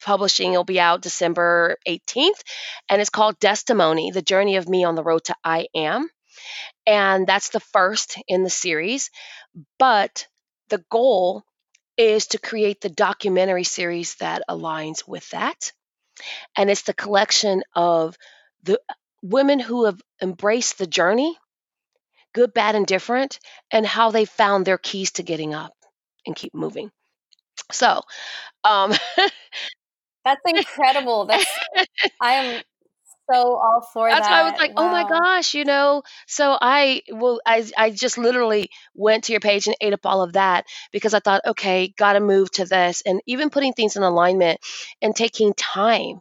publishing. 0.00 0.52
It'll 0.52 0.64
be 0.64 0.80
out 0.80 1.02
December 1.02 1.76
18th, 1.86 2.42
and 2.88 3.00
it's 3.00 3.10
called 3.10 3.40
Testimony: 3.40 4.10
The 4.10 4.22
Journey 4.22 4.56
of 4.56 4.68
Me 4.68 4.84
on 4.84 4.94
the 4.94 5.04
Road 5.04 5.24
to 5.24 5.36
I 5.44 5.68
Am. 5.74 6.08
And 6.86 7.26
that's 7.26 7.50
the 7.50 7.60
first 7.60 8.18
in 8.28 8.42
the 8.44 8.50
series. 8.50 9.10
But 9.78 10.26
the 10.68 10.84
goal 10.90 11.44
is 11.96 12.28
to 12.28 12.38
create 12.38 12.80
the 12.80 12.88
documentary 12.90 13.64
series 13.64 14.14
that 14.16 14.42
aligns 14.48 15.06
with 15.06 15.28
that. 15.30 15.72
And 16.56 16.70
it's 16.70 16.82
the 16.82 16.94
collection 16.94 17.62
of 17.74 18.16
the 18.62 18.80
women 19.22 19.58
who 19.60 19.84
have 19.86 20.00
embraced 20.22 20.78
the 20.78 20.86
journey, 20.86 21.36
good, 22.32 22.52
bad, 22.54 22.74
and 22.74 22.86
different, 22.86 23.38
and 23.70 23.86
how 23.86 24.10
they 24.10 24.24
found 24.24 24.64
their 24.66 24.78
keys 24.78 25.12
to 25.12 25.22
getting 25.22 25.54
up 25.54 25.74
and 26.26 26.36
keep 26.36 26.54
moving. 26.54 26.90
So, 27.72 28.02
um, 28.64 28.92
That's 30.24 30.40
incredible. 30.46 31.26
That's 31.26 31.46
I 32.20 32.32
am 32.34 32.62
so 33.30 33.56
all 33.56 33.88
for 33.92 34.08
that. 34.08 34.16
that's 34.18 34.28
why 34.28 34.40
I 34.40 34.42
was 34.44 34.52
that. 34.52 34.58
like, 34.60 34.72
oh 34.76 34.88
my 34.88 35.04
gosh, 35.04 35.54
you 35.54 35.64
know. 35.64 36.02
So 36.26 36.56
I 36.60 37.02
will, 37.08 37.40
I, 37.46 37.64
I 37.76 37.90
just 37.90 38.18
literally 38.18 38.70
went 38.94 39.24
to 39.24 39.32
your 39.32 39.40
page 39.40 39.66
and 39.66 39.76
ate 39.80 39.92
up 39.92 40.04
all 40.06 40.22
of 40.22 40.34
that 40.34 40.66
because 40.92 41.14
I 41.14 41.20
thought, 41.20 41.42
okay, 41.46 41.92
got 41.96 42.14
to 42.14 42.20
move 42.20 42.50
to 42.52 42.64
this, 42.64 43.02
and 43.04 43.20
even 43.26 43.50
putting 43.50 43.72
things 43.72 43.96
in 43.96 44.02
alignment 44.02 44.60
and 45.02 45.14
taking 45.14 45.54
time 45.54 46.20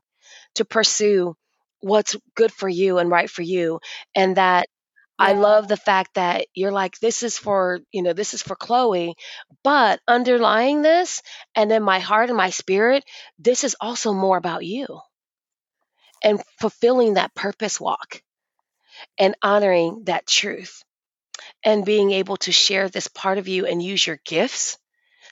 to 0.56 0.66
pursue 0.66 1.36
what's 1.82 2.16
good 2.36 2.52
for 2.52 2.70
you 2.70 2.98
and 2.98 3.10
right 3.10 3.30
for 3.30 3.42
you, 3.42 3.80
and 4.16 4.38
that 4.38 4.68
I 5.18 5.34
love 5.34 5.70
the 5.70 5.78
fact 5.78 6.16
that 6.16 6.48
you're 6.54 6.74
like, 6.74 7.00
this 7.00 7.24
is 7.24 7.38
for, 7.38 7.80
you 7.94 8.04
know, 8.04 8.12
this 8.12 8.34
is 8.34 8.42
for 8.42 8.56
Khloe, 8.56 9.14
but 9.64 10.02
underlying 10.08 10.82
this 10.82 11.22
and 11.56 11.72
in 11.72 11.84
my 11.84 12.00
heart 12.00 12.30
and 12.30 12.38
my 12.38 12.50
spirit, 12.50 13.06
this 13.40 13.64
is 13.64 13.78
also 13.80 14.12
more 14.12 14.38
about 14.38 14.66
you 14.66 15.00
and 16.24 16.42
fulfilling 16.60 17.16
that 17.16 17.36
purpose 17.36 17.80
walk 17.80 18.22
and 19.18 19.36
honoring 19.42 20.04
that 20.06 20.28
truth 20.28 20.84
and 21.64 21.86
being 21.86 22.12
able 22.12 22.38
to 22.38 22.52
share 22.52 22.90
this 22.90 23.08
part 23.08 23.38
of 23.38 23.48
you 23.48 23.66
and 23.66 23.82
use 23.82 24.06
your 24.06 24.20
gifts 24.26 24.78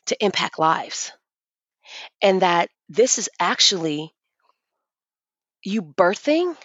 to 0.08 0.24
impact 0.24 0.60
lives. 0.60 1.12
And 2.22 2.42
that 2.42 2.70
this 2.90 3.18
is 3.18 3.30
actually 3.40 4.14
you 5.64 5.82
birthing 5.82 6.58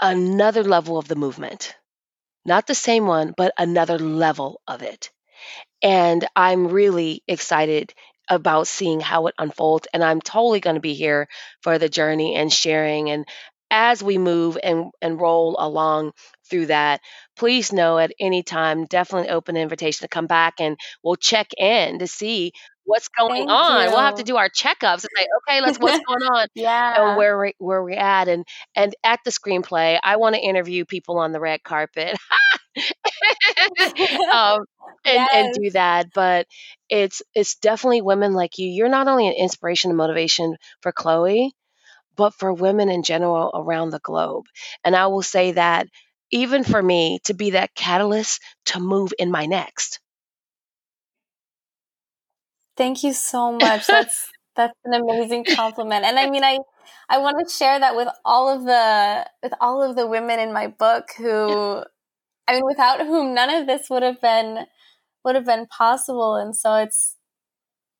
another 0.00 0.62
level 0.62 0.98
of 0.98 1.08
the 1.08 1.16
movement. 1.16 1.74
Not 2.44 2.66
the 2.66 2.74
same 2.74 3.06
one, 3.06 3.34
but 3.36 3.52
another 3.58 3.98
level 3.98 4.60
of 4.66 4.82
it. 4.82 5.10
And 5.82 6.26
I'm 6.36 6.68
really 6.68 7.22
excited 7.28 7.94
about 8.28 8.66
seeing 8.66 9.00
how 9.00 9.26
it 9.26 9.34
unfolds. 9.38 9.88
And 9.92 10.02
I'm 10.02 10.20
totally 10.20 10.60
going 10.60 10.76
to 10.76 10.80
be 10.80 10.94
here 10.94 11.28
for 11.62 11.78
the 11.78 11.88
journey 11.88 12.34
and 12.34 12.52
sharing. 12.52 13.10
And 13.10 13.26
as 13.70 14.02
we 14.02 14.18
move 14.18 14.58
and, 14.62 14.90
and 15.02 15.20
roll 15.20 15.56
along 15.58 16.12
through 16.48 16.66
that, 16.66 17.00
please 17.36 17.72
know 17.72 17.98
at 17.98 18.12
any 18.20 18.42
time, 18.42 18.84
definitely 18.86 19.30
open 19.30 19.56
invitation 19.56 20.04
to 20.04 20.08
come 20.08 20.26
back 20.26 20.54
and 20.60 20.76
we'll 21.02 21.16
check 21.16 21.48
in 21.58 21.98
to 21.98 22.06
see 22.06 22.52
what's 22.84 23.08
going 23.08 23.48
Thank 23.48 23.50
on. 23.50 23.86
We'll 23.90 24.00
have 24.00 24.16
to 24.16 24.22
do 24.22 24.36
our 24.36 24.48
checkups 24.48 25.04
and 25.04 25.10
say, 25.16 25.26
okay, 25.48 25.60
let's 25.60 25.78
what's 25.78 26.00
going 26.06 26.22
on 26.22 26.42
and 26.42 26.50
yeah. 26.54 27.16
where 27.16 27.38
we 27.38 27.54
where 27.58 27.82
we're 27.82 27.98
at. 27.98 28.28
And 28.28 28.44
and 28.74 28.94
at 29.04 29.20
the 29.24 29.30
screenplay, 29.30 29.98
I 30.02 30.16
want 30.16 30.36
to 30.36 30.40
interview 30.40 30.84
people 30.84 31.18
on 31.18 31.32
the 31.32 31.40
red 31.40 31.62
carpet. 31.62 32.16
um, 34.32 34.64
and 35.04 35.28
and 35.34 35.54
do 35.54 35.70
that. 35.70 36.08
But 36.14 36.46
it's 36.88 37.22
it's 37.34 37.56
definitely 37.56 38.02
women 38.02 38.32
like 38.32 38.58
you. 38.58 38.68
You're 38.68 38.88
not 38.88 39.08
only 39.08 39.28
an 39.28 39.34
inspiration 39.34 39.90
and 39.90 39.98
motivation 39.98 40.56
for 40.80 40.92
Khloe, 40.92 41.50
but 42.16 42.34
for 42.34 42.52
women 42.52 42.88
in 42.88 43.02
general 43.02 43.50
around 43.54 43.90
the 43.90 44.00
globe. 44.00 44.46
And 44.84 44.96
I 44.96 45.06
will 45.06 45.22
say 45.22 45.52
that 45.52 45.88
even 46.32 46.64
for 46.64 46.82
me 46.82 47.20
to 47.24 47.34
be 47.34 47.50
that 47.50 47.74
catalyst 47.74 48.40
to 48.66 48.80
move 48.80 49.12
in 49.18 49.30
my 49.30 49.46
next. 49.46 50.00
Thank 52.76 53.04
you 53.04 53.12
so 53.12 53.52
much. 53.52 53.86
That's 53.86 54.28
that's 54.56 54.74
an 54.84 54.94
amazing 54.94 55.44
compliment. 55.44 56.04
And 56.04 56.18
I 56.18 56.28
mean 56.28 56.44
I 56.44 56.58
I 57.08 57.18
want 57.18 57.36
to 57.46 57.52
share 57.52 57.78
that 57.78 57.94
with 57.96 58.08
all 58.24 58.48
of 58.48 58.64
the 58.64 59.26
with 59.42 59.52
all 59.60 59.82
of 59.82 59.96
the 59.96 60.06
women 60.06 60.38
in 60.40 60.52
my 60.52 60.66
book 60.66 61.10
who 61.16 61.84
I 62.48 62.52
mean 62.52 62.64
without 62.66 63.06
whom 63.06 63.34
none 63.34 63.50
of 63.50 63.66
this 63.66 63.88
would 63.90 64.02
have 64.02 64.20
been 64.20 64.66
would 65.26 65.36
have 65.36 65.46
been 65.46 65.66
possible 65.68 66.36
and 66.36 66.56
so 66.56 66.76
it's 66.76 67.16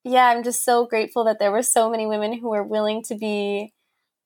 yeah, 0.03 0.27
I'm 0.27 0.43
just 0.43 0.63
so 0.63 0.85
grateful 0.85 1.25
that 1.25 1.39
there 1.39 1.51
were 1.51 1.61
so 1.63 1.89
many 1.89 2.05
women 2.07 2.33
who 2.33 2.49
were 2.49 2.63
willing 2.63 3.03
to 3.03 3.15
be 3.15 3.73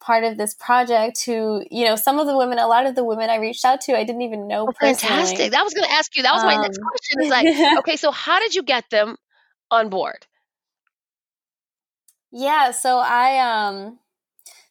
part 0.01 0.23
of 0.23 0.37
this 0.37 0.53
project 0.53 1.23
who, 1.25 1.63
you 1.71 1.85
know, 1.85 1.95
some 1.95 2.19
of 2.19 2.27
the 2.27 2.37
women, 2.37 2.59
a 2.59 2.67
lot 2.67 2.85
of 2.85 2.95
the 2.95 3.03
women 3.03 3.29
I 3.29 3.37
reached 3.37 3.65
out 3.65 3.81
to, 3.81 3.97
I 3.97 4.03
didn't 4.03 4.21
even 4.23 4.47
know 4.47 4.67
Oh, 4.67 4.73
personally. 4.79 5.43
fantastic. 5.43 5.51
That 5.51 5.63
was 5.63 5.73
going 5.73 5.87
to 5.87 5.93
ask 5.93 6.15
you. 6.15 6.23
That 6.23 6.33
was 6.33 6.43
my 6.43 6.57
next 6.57 6.79
Um, 6.79 6.89
question. 6.89 7.21
Is 7.21 7.29
like, 7.29 7.49
okay, 7.77 7.95
so 7.97 8.11
how 8.11 8.39
did 8.39 8.55
you 8.55 8.63
get 8.63 8.89
them 8.89 9.17
on 9.71 9.89
board? 9.89 10.25
yeah, 12.31 12.71
so 12.71 12.97
I 12.99 13.39
um 13.67 13.99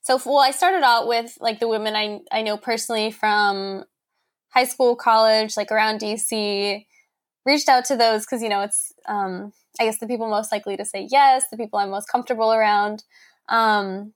so 0.02 0.20
well 0.26 0.40
I 0.40 0.52
started 0.52 0.84
out 0.84 1.08
with 1.08 1.36
like 1.40 1.60
the 1.60 1.68
women 1.68 1.96
I 1.96 2.20
I 2.32 2.42
know 2.42 2.56
personally 2.56 3.10
from 3.10 3.84
high 4.50 4.64
school, 4.64 4.96
college, 4.96 5.56
like 5.56 5.72
around 5.72 6.00
DC. 6.00 6.86
Reached 7.46 7.68
out 7.68 7.84
to 7.86 7.96
those 7.96 8.26
cuz 8.26 8.42
you 8.42 8.48
know, 8.48 8.60
it's 8.62 8.92
um 9.06 9.52
I 9.78 9.84
guess 9.84 9.98
the 9.98 10.06
people 10.06 10.28
most 10.28 10.52
likely 10.52 10.76
to 10.76 10.84
say 10.84 11.08
yes, 11.10 11.44
the 11.50 11.56
people 11.56 11.78
I'm 11.78 11.90
most 11.90 12.08
comfortable 12.10 12.52
around. 12.52 13.04
Um 13.48 14.14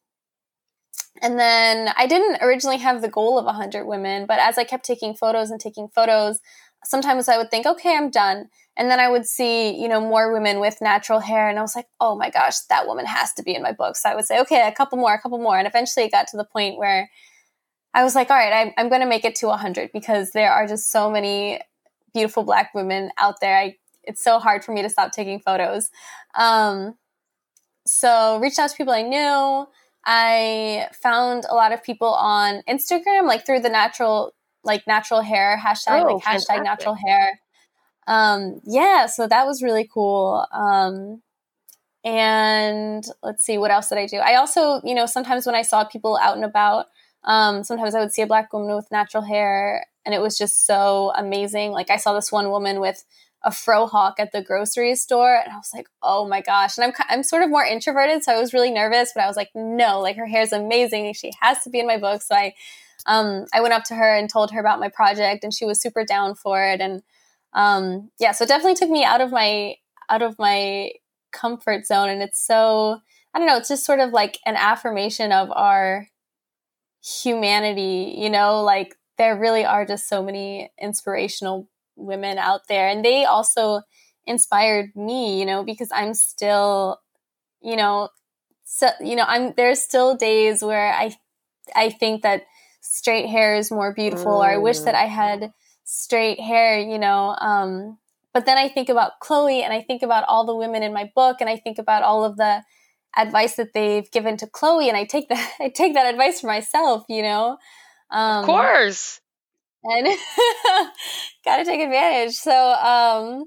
and 1.22 1.38
then 1.38 1.92
I 1.96 2.06
didn't 2.06 2.42
originally 2.42 2.78
have 2.78 3.00
the 3.00 3.08
goal 3.08 3.38
of 3.38 3.46
100 3.46 3.86
women, 3.86 4.26
but 4.26 4.40
as 4.40 4.58
I 4.58 4.64
kept 4.64 4.84
taking 4.84 5.14
photos 5.14 5.50
and 5.50 5.60
taking 5.60 5.88
photos, 5.88 6.40
sometimes 6.84 7.28
I 7.28 7.38
would 7.38 7.50
think, 7.50 7.66
okay, 7.66 7.96
I'm 7.96 8.10
done. 8.10 8.48
And 8.76 8.90
then 8.90 8.98
I 8.98 9.08
would 9.08 9.26
see, 9.26 9.80
you 9.80 9.88
know, 9.88 10.00
more 10.00 10.32
women 10.32 10.58
with 10.58 10.80
natural 10.80 11.20
hair. 11.20 11.48
And 11.48 11.58
I 11.58 11.62
was 11.62 11.76
like, 11.76 11.86
oh 12.00 12.16
my 12.16 12.30
gosh, 12.30 12.58
that 12.68 12.86
woman 12.86 13.06
has 13.06 13.32
to 13.34 13.42
be 13.42 13.54
in 13.54 13.62
my 13.62 13.72
book. 13.72 13.96
So 13.96 14.08
I 14.08 14.14
would 14.14 14.24
say, 14.24 14.40
okay, 14.40 14.66
a 14.66 14.72
couple 14.72 14.98
more, 14.98 15.14
a 15.14 15.20
couple 15.20 15.38
more. 15.38 15.56
And 15.56 15.66
eventually 15.66 16.06
it 16.06 16.12
got 16.12 16.26
to 16.28 16.36
the 16.36 16.44
point 16.44 16.78
where 16.78 17.10
I 17.94 18.02
was 18.02 18.16
like, 18.16 18.30
all 18.30 18.36
right, 18.36 18.52
I'm, 18.52 18.72
I'm 18.76 18.88
going 18.88 19.00
to 19.00 19.06
make 19.06 19.24
it 19.24 19.36
to 19.36 19.46
100 19.46 19.90
because 19.92 20.32
there 20.32 20.52
are 20.52 20.66
just 20.66 20.90
so 20.90 21.08
many 21.10 21.60
beautiful 22.14 22.44
black 22.44 22.72
women 22.74 23.10
out 23.18 23.40
there. 23.40 23.58
I, 23.58 23.76
it's 24.04 24.22
so 24.22 24.38
hard 24.38 24.64
for 24.64 24.72
me 24.72 24.82
to 24.82 24.88
stop 24.88 25.12
taking 25.12 25.40
photos. 25.40 25.90
Um, 26.34 26.94
so 27.86 28.38
reached 28.40 28.58
out 28.58 28.70
to 28.70 28.76
people 28.76 28.94
I 28.94 29.02
knew. 29.02 29.66
I 30.06 30.88
found 31.02 31.44
a 31.48 31.54
lot 31.54 31.72
of 31.72 31.82
people 31.82 32.08
on 32.14 32.62
Instagram, 32.68 33.26
like 33.26 33.44
through 33.46 33.60
the 33.60 33.68
natural, 33.70 34.34
like 34.62 34.86
natural 34.86 35.20
hair 35.20 35.60
hashtag, 35.62 36.02
Oh, 36.02 36.14
like 36.14 36.22
hashtag 36.24 36.46
fantastic. 36.46 36.64
natural 36.64 36.94
hair. 36.94 37.40
Um, 38.06 38.60
yeah, 38.64 39.06
so 39.06 39.26
that 39.26 39.46
was 39.46 39.62
really 39.62 39.88
cool. 39.92 40.46
Um, 40.52 41.22
and 42.04 43.04
let's 43.22 43.42
see, 43.42 43.56
what 43.56 43.70
else 43.70 43.88
did 43.88 43.96
I 43.98 44.06
do? 44.06 44.18
I 44.18 44.34
also, 44.36 44.80
you 44.84 44.94
know, 44.94 45.06
sometimes 45.06 45.46
when 45.46 45.54
I 45.54 45.62
saw 45.62 45.84
people 45.84 46.18
out 46.20 46.36
and 46.36 46.44
about, 46.44 46.86
um, 47.24 47.64
sometimes 47.64 47.94
I 47.94 48.00
would 48.00 48.12
see 48.12 48.20
a 48.20 48.26
black 48.26 48.52
woman 48.52 48.76
with 48.76 48.90
natural 48.90 49.22
hair, 49.22 49.86
and 50.04 50.14
it 50.14 50.20
was 50.20 50.36
just 50.36 50.66
so 50.66 51.12
amazing. 51.16 51.72
Like 51.72 51.90
I 51.90 51.96
saw 51.96 52.12
this 52.14 52.32
one 52.32 52.50
woman 52.50 52.80
with 52.80 53.04
a 53.42 53.50
frohawk 53.50 54.14
at 54.18 54.32
the 54.32 54.42
grocery 54.42 54.94
store 54.94 55.36
and 55.36 55.52
I 55.52 55.56
was 55.56 55.70
like, 55.74 55.86
"Oh 56.02 56.26
my 56.26 56.40
gosh." 56.40 56.78
And 56.78 56.84
I'm 56.84 56.92
I'm 57.08 57.22
sort 57.22 57.42
of 57.42 57.50
more 57.50 57.64
introverted, 57.64 58.24
so 58.24 58.32
I 58.32 58.40
was 58.40 58.54
really 58.54 58.70
nervous, 58.70 59.12
but 59.14 59.22
I 59.22 59.26
was 59.26 59.36
like, 59.36 59.50
"No, 59.54 60.00
like 60.00 60.16
her 60.16 60.26
hair 60.26 60.42
is 60.42 60.52
amazing. 60.52 61.12
She 61.14 61.32
has 61.40 61.62
to 61.62 61.70
be 61.70 61.80
in 61.80 61.86
my 61.86 61.98
book." 61.98 62.22
So 62.22 62.34
I 62.34 62.54
um 63.06 63.46
I 63.52 63.60
went 63.60 63.74
up 63.74 63.84
to 63.84 63.94
her 63.94 64.14
and 64.16 64.28
told 64.30 64.50
her 64.52 64.60
about 64.60 64.80
my 64.80 64.88
project 64.88 65.44
and 65.44 65.52
she 65.52 65.66
was 65.66 65.80
super 65.80 66.04
down 66.04 66.34
for 66.34 66.62
it 66.64 66.80
and 66.80 67.02
um 67.52 68.10
yeah, 68.18 68.32
so 68.32 68.44
it 68.44 68.48
definitely 68.48 68.76
took 68.76 68.90
me 68.90 69.04
out 69.04 69.20
of 69.20 69.30
my 69.30 69.76
out 70.08 70.22
of 70.22 70.38
my 70.38 70.92
comfort 71.32 71.86
zone 71.86 72.08
and 72.08 72.22
it's 72.22 72.40
so 72.44 73.00
I 73.34 73.38
don't 73.38 73.46
know, 73.48 73.56
it's 73.56 73.68
just 73.68 73.84
sort 73.84 74.00
of 74.00 74.10
like 74.10 74.38
an 74.46 74.56
affirmation 74.56 75.32
of 75.32 75.50
our 75.50 76.08
humanity, 77.02 78.14
you 78.16 78.30
know, 78.30 78.62
like 78.62 78.96
there 79.18 79.38
really 79.38 79.64
are 79.64 79.86
just 79.86 80.08
so 80.08 80.22
many 80.22 80.70
inspirational 80.80 81.68
women 81.96 82.38
out 82.38 82.62
there 82.68 82.88
and 82.88 83.04
they 83.04 83.24
also 83.24 83.82
inspired 84.26 84.90
me 84.96 85.38
you 85.38 85.46
know 85.46 85.62
because 85.62 85.88
i'm 85.92 86.14
still 86.14 86.98
you 87.62 87.76
know 87.76 88.08
so 88.64 88.88
you 89.00 89.14
know 89.14 89.24
i'm 89.26 89.52
there's 89.56 89.80
still 89.80 90.16
days 90.16 90.62
where 90.62 90.92
i 90.92 91.14
i 91.76 91.90
think 91.90 92.22
that 92.22 92.42
straight 92.80 93.28
hair 93.28 93.54
is 93.54 93.70
more 93.70 93.94
beautiful 93.94 94.32
mm. 94.32 94.40
or 94.40 94.46
i 94.46 94.56
wish 94.56 94.80
that 94.80 94.94
i 94.94 95.04
had 95.04 95.52
straight 95.84 96.40
hair 96.40 96.78
you 96.78 96.98
know 96.98 97.36
um 97.40 97.98
but 98.32 98.46
then 98.46 98.58
i 98.58 98.68
think 98.68 98.88
about 98.88 99.12
khloe 99.22 99.62
and 99.62 99.72
i 99.72 99.80
think 99.80 100.02
about 100.02 100.24
all 100.26 100.44
the 100.44 100.54
women 100.54 100.82
in 100.82 100.92
my 100.92 101.10
book 101.14 101.36
and 101.40 101.48
i 101.48 101.56
think 101.56 101.78
about 101.78 102.02
all 102.02 102.24
of 102.24 102.36
the 102.36 102.62
advice 103.16 103.54
that 103.56 103.72
they've 103.74 104.10
given 104.10 104.36
to 104.36 104.46
khloe 104.46 104.88
and 104.88 104.96
i 104.96 105.04
take 105.04 105.28
that 105.28 105.52
i 105.60 105.68
take 105.68 105.94
that 105.94 106.12
advice 106.12 106.40
for 106.40 106.46
myself 106.46 107.04
you 107.08 107.22
know 107.22 107.56
um, 108.14 108.40
of 108.40 108.46
course 108.46 109.20
and 109.84 110.06
got 111.44 111.58
to 111.58 111.64
take 111.64 111.80
advantage. 111.80 112.34
So, 112.34 112.52
um, 112.52 113.44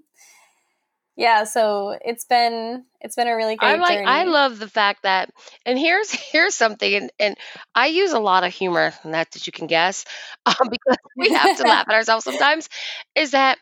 yeah, 1.15 1.45
so 1.45 1.97
it's 2.05 2.25
been 2.25 2.85
it's 3.01 3.15
been 3.15 3.27
a 3.27 3.35
really 3.35 3.55
great. 3.55 3.69
I 3.69 3.75
like 3.75 3.97
journey. 3.97 4.07
I 4.07 4.23
love 4.25 4.59
the 4.59 4.67
fact 4.67 5.03
that, 5.03 5.31
and 5.65 5.77
here's 5.77 6.11
here's 6.31 6.55
something, 6.55 6.93
and, 6.93 7.11
and 7.19 7.35
I 7.73 7.87
use 7.87 8.13
a 8.13 8.19
lot 8.19 8.43
of 8.43 8.53
humor, 8.53 8.93
and 9.03 9.13
that 9.13 9.31
that 9.31 9.47
you 9.47 9.53
can 9.53 9.67
guess, 9.67 10.05
um, 10.45 10.69
because 10.69 10.97
we 11.17 11.31
have 11.31 11.57
to 11.57 11.63
laugh 11.63 11.87
at 11.89 11.95
ourselves 11.95 12.23
sometimes. 12.23 12.69
Is 13.15 13.31
that, 13.31 13.57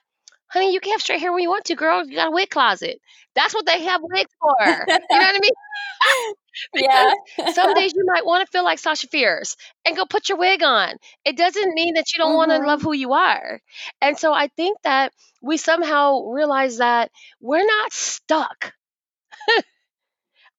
honey, 0.47 0.73
you 0.73 0.81
can 0.81 0.91
have 0.91 1.01
straight 1.01 1.21
hair 1.21 1.31
when 1.31 1.43
you 1.43 1.49
want 1.49 1.65
to, 1.65 1.75
girl. 1.75 2.05
You 2.05 2.15
got 2.15 2.27
a 2.27 2.31
wig 2.31 2.49
closet. 2.49 2.99
That's 3.35 3.53
what 3.53 3.65
they 3.65 3.83
have 3.83 4.01
wigs 4.03 4.31
for. 4.41 4.55
you 4.59 5.19
know 5.19 5.25
what 5.25 5.35
I 5.35 5.39
mean? 5.39 5.51
yeah. 6.73 7.13
some 7.53 7.73
days 7.73 7.93
you 7.95 8.05
might 8.05 8.25
want 8.25 8.45
to 8.45 8.51
feel 8.51 8.63
like 8.63 8.79
Sasha 8.79 9.07
Fierce 9.07 9.55
and 9.85 9.95
go 9.95 10.05
put 10.05 10.29
your 10.29 10.37
wig 10.37 10.63
on. 10.63 10.95
It 11.23 11.37
doesn't 11.37 11.73
mean 11.73 11.95
that 11.95 12.13
you 12.13 12.17
don't 12.17 12.29
mm-hmm. 12.31 12.37
want 12.37 12.51
to 12.51 12.67
love 12.67 12.81
who 12.81 12.93
you 12.93 13.13
are. 13.13 13.59
And 14.01 14.17
so 14.17 14.33
I 14.33 14.47
think 14.47 14.77
that 14.83 15.13
we 15.41 15.57
somehow 15.57 16.21
realize 16.27 16.77
that 16.77 17.11
we're 17.39 17.65
not 17.65 17.93
stuck. 17.93 18.73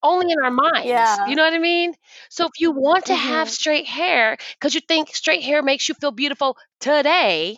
Only 0.03 0.33
in 0.33 0.39
our 0.45 0.51
minds. 0.51 0.87
Yeah. 0.87 1.27
You 1.27 1.37
know 1.37 1.43
what 1.43 1.55
I 1.55 1.59
mean? 1.59 1.95
So 2.29 2.45
if 2.45 2.61
you 2.61 2.71
want 2.71 3.07
to 3.07 3.13
mm-hmm. 3.13 3.29
have 3.29 3.51
straight 3.51 3.87
hair 3.87 4.37
because 4.59 4.75
you 4.75 4.81
think 4.81 5.15
straight 5.15 5.43
hair 5.43 5.63
makes 5.63 5.89
you 5.89 5.95
feel 5.95 6.13
beautiful 6.13 6.57
today, 6.81 7.57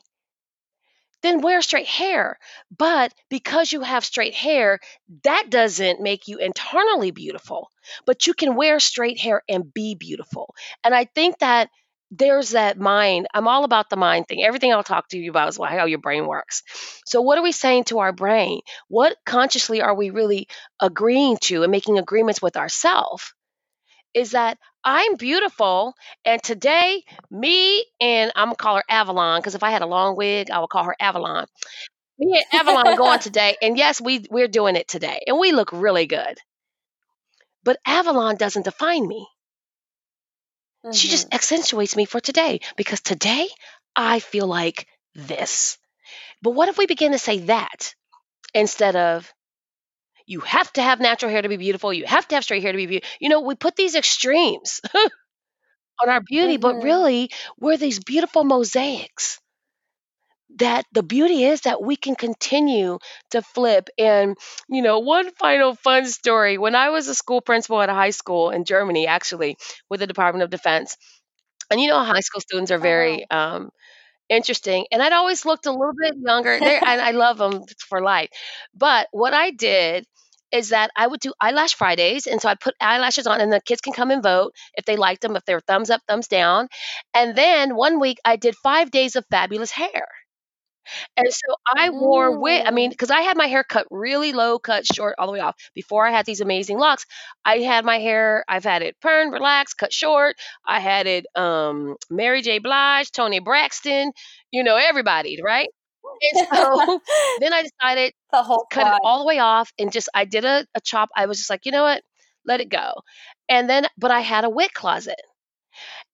then 1.23 1.41
wear 1.41 1.63
straight 1.63 1.87
hair. 1.87 2.39
But 2.77 3.13
because 3.29 3.73
you 3.73 3.81
have 3.81 4.05
straight 4.05 4.35
hair, 4.35 4.81
that 5.25 5.47
doesn't 5.51 6.01
make 6.01 6.29
you 6.29 6.39
internally 6.39 7.11
beautiful. 7.11 7.71
But 8.07 8.27
you 8.27 8.35
can 8.35 8.57
wear 8.57 8.81
straight 8.81 9.19
hair 9.19 9.43
and 9.49 9.73
be 9.73 9.95
beautiful. 9.95 10.55
And 10.85 10.95
I 10.95 11.05
think 11.05 11.39
that 11.39 11.71
there's 12.11 12.51
that 12.51 12.79
mind. 12.79 13.27
I'm 13.35 13.49
all 13.49 13.65
about 13.65 13.91
the 13.91 13.97
mind 13.97 14.29
thing. 14.29 14.43
Everything 14.43 14.73
I'll 14.73 14.83
talk 14.83 15.09
to 15.09 15.19
you 15.19 15.31
about 15.31 15.49
is 15.49 15.59
how 15.59 15.85
your 15.85 15.99
brain 15.99 16.27
works. 16.27 16.63
So, 17.05 17.21
what 17.21 17.37
are 17.37 17.43
we 17.43 17.53
saying 17.53 17.85
to 17.85 17.99
our 17.99 18.13
brain? 18.13 18.61
What 18.89 19.17
consciously 19.27 19.83
are 19.83 19.95
we 19.95 20.11
really 20.11 20.49
agreeing 20.81 21.37
to 21.43 21.63
and 21.63 21.71
making 21.71 21.99
agreements 21.99 22.41
with 22.41 22.57
ourselves? 22.57 23.35
Is 24.15 24.33
that 24.33 24.59
I'm 24.89 25.17
beautiful. 25.17 25.95
And 26.25 26.43
today, 26.43 27.05
me 27.31 27.85
and 28.01 28.33
I'm 28.35 28.47
gonna 28.47 28.57
call 28.57 28.77
her 28.77 28.85
Avalon 28.89 29.39
because 29.39 29.55
if 29.55 29.63
I 29.63 29.71
had 29.71 29.83
a 29.83 29.87
long 29.87 30.17
wig, 30.17 30.51
I 30.51 30.61
would 30.61 30.71
call 30.71 30.85
her 30.85 30.97
Avalon. 30.99 31.47
Me 32.19 32.43
and 32.51 32.61
Avalon 32.61 32.89
are 32.89 32.97
going 32.97 33.19
today, 33.29 33.59
and 33.61 33.77
yes, 33.77 34.01
we 34.01 34.25
we're 34.31 34.49
doing 34.49 34.77
it 34.77 34.89
today, 34.89 35.21
and 35.27 35.39
we 35.39 35.53
look 35.53 35.73
really 35.75 36.07
good. 36.07 36.39
But 37.65 37.79
Avalon 37.85 38.37
doesn't 38.37 38.65
define 38.65 39.07
me. 39.07 39.29
Mm-hmm. 40.87 40.95
She 40.95 41.09
just 41.09 41.27
mm-hmm. 41.27 41.35
accentuates 41.35 41.95
me 41.95 42.07
for 42.07 42.21
today 42.21 42.61
because 42.77 43.03
today 43.03 43.47
I 43.95 44.21
feel 44.21 44.47
like 44.47 44.87
this. 45.15 45.77
But 46.41 46.53
what 46.53 46.71
if 46.71 46.79
we 46.79 46.87
begin 46.87 47.13
to 47.13 47.19
say 47.19 47.41
that 47.41 47.95
instead 48.55 48.97
of 48.97 49.31
you 50.29 50.41
have 50.41 50.71
to 50.75 50.83
have 50.83 51.01
natural 51.01 51.33
hair 51.33 51.41
to 51.41 51.49
be 51.49 51.57
beautiful. 51.57 51.91
You 51.93 52.05
have 52.07 52.29
to 52.29 52.35
have 52.35 52.45
straight 52.45 52.63
hair 52.63 52.73
to 52.73 52.77
be 52.77 52.87
beautiful. 52.87 53.11
You 53.19 53.31
know, 53.31 53.41
we 53.41 53.55
put 53.55 53.77
these 53.77 53.95
extremes 53.95 54.83
on 54.95 56.09
our 56.09 56.21
beauty, 56.21 56.59
mm-hmm. 56.59 56.61
but 56.61 56.85
really, 56.85 57.31
we're 57.59 57.79
these 57.79 57.99
beautiful 57.99 58.45
mosaics 58.45 59.41
that 60.59 60.85
the 60.93 61.03
beauty 61.03 61.45
is 61.45 61.63
that 61.63 61.83
we 61.83 61.97
can 61.97 62.15
continue 62.15 62.99
to 63.31 63.41
flip. 63.41 63.89
And, 63.99 64.37
you 64.69 64.83
know, 64.83 64.99
one 64.99 65.31
final 65.33 65.75
fun 65.75 66.07
story 66.07 66.59
when 66.59 66.75
I 66.75 66.91
was 66.91 67.09
a 67.09 67.15
school 67.15 67.41
principal 67.41 67.81
at 67.81 67.89
a 67.89 67.95
high 67.95 68.11
school 68.11 68.51
in 68.51 68.65
Germany, 68.65 69.07
actually, 69.07 69.57
with 69.89 70.01
the 70.01 70.07
Department 70.07 70.43
of 70.43 70.51
Defense. 70.51 70.97
And 71.71 71.81
you 71.81 71.89
know, 71.89 72.03
high 72.03 72.21
school 72.21 72.41
students 72.41 72.71
are 72.71 72.79
very 72.79 73.27
oh. 73.31 73.37
um, 73.39 73.71
interesting. 74.29 74.87
And 74.93 75.03
I'd 75.03 75.13
always 75.13 75.47
looked 75.47 75.67
a 75.67 75.71
little 75.71 75.95
bit 75.99 76.15
younger, 76.19 76.53
and 76.53 77.01
I 77.01 77.13
love 77.13 77.39
them 77.39 77.63
for 77.89 78.03
life. 78.03 78.29
But 78.75 79.09
what 79.11 79.33
I 79.33 79.51
did 79.53 80.07
is 80.53 80.71
that 80.71 80.91
I 80.97 81.07
would 81.07 81.21
do 81.21 81.33
eyelash 81.41 81.75
Fridays. 81.75 82.27
And 82.27 82.41
so 82.41 82.49
I'd 82.49 82.61
put 82.61 82.75
eyelashes 82.81 83.27
on, 83.27 83.41
and 83.41 83.53
the 83.53 83.61
kids 83.61 83.81
can 83.81 83.93
come 83.93 84.11
and 84.11 84.23
vote 84.23 84.53
if 84.75 84.85
they 84.85 84.97
liked 84.97 85.23
them, 85.23 85.37
if 85.37 85.45
they 85.45 85.55
were 85.55 85.61
thumbs 85.61 85.91
up, 85.91 86.01
thumbs 86.09 86.29
down. 86.29 86.69
And 87.15 87.37
then 87.37 87.75
one 87.77 88.01
week 88.01 88.19
I 88.25 88.37
did 88.37 88.57
five 88.57 88.91
days 88.91 89.17
of 89.17 89.25
fabulous 89.31 89.71
hair. 89.71 90.07
And 91.17 91.27
so 91.33 91.55
I 91.67 91.91
wore 91.91 92.39
wig. 92.39 92.65
I 92.67 92.71
mean, 92.71 92.91
because 92.91 93.11
I 93.11 93.21
had 93.23 93.37
my 93.37 93.47
hair 93.47 93.65
cut 93.65 93.87
really 93.91 94.33
low, 94.33 94.59
cut 94.59 94.85
short, 94.87 95.15
all 95.19 95.27
the 95.27 95.33
way 95.33 95.41
off. 95.41 95.57
Before 95.75 96.07
I 96.07 96.11
had 96.11 96.27
these 96.27 96.41
amazing 96.41 96.79
locks, 96.79 97.05
I 97.45 97.59
had 97.59 97.85
my 97.85 97.99
hair. 97.99 98.45
I've 98.49 98.65
had 98.65 98.83
it 98.83 98.97
permed, 99.05 99.33
relaxed, 99.33 99.77
cut 99.79 99.93
short. 99.93 100.37
I 100.67 100.81
had 100.81 101.07
it 101.07 101.27
um, 101.37 101.97
Mary 102.11 102.43
J. 102.43 102.59
Blige, 102.59 103.11
Toni 103.11 103.41
Braxton, 103.41 104.13
you 104.51 104.65
know, 104.65 104.77
everybody, 104.77 105.39
right? 105.43 105.69
So 106.51 107.01
then 107.41 107.53
I 107.53 107.63
decided 107.63 108.13
the 108.31 108.43
whole 108.43 108.67
cut 108.71 108.95
it 108.95 109.01
all 109.05 109.21
the 109.21 109.25
way 109.25 109.39
off 109.39 109.73
and 109.79 109.93
just 109.93 110.09
I 110.15 110.25
did 110.25 110.45
a, 110.45 110.67
a 110.75 110.81
chop. 110.81 111.11
I 111.17 111.27
was 111.27 111.39
just 111.39 111.51
like, 111.51 111.67
you 111.67 111.73
know 111.73 111.83
what? 111.83 112.03
Let 112.45 112.61
it 112.61 112.69
go. 112.69 113.03
And 113.49 113.69
then, 113.69 113.87
but 113.97 114.11
I 114.11 114.21
had 114.21 114.45
a 114.45 114.51
wig 114.51 114.73
closet. 114.73 115.21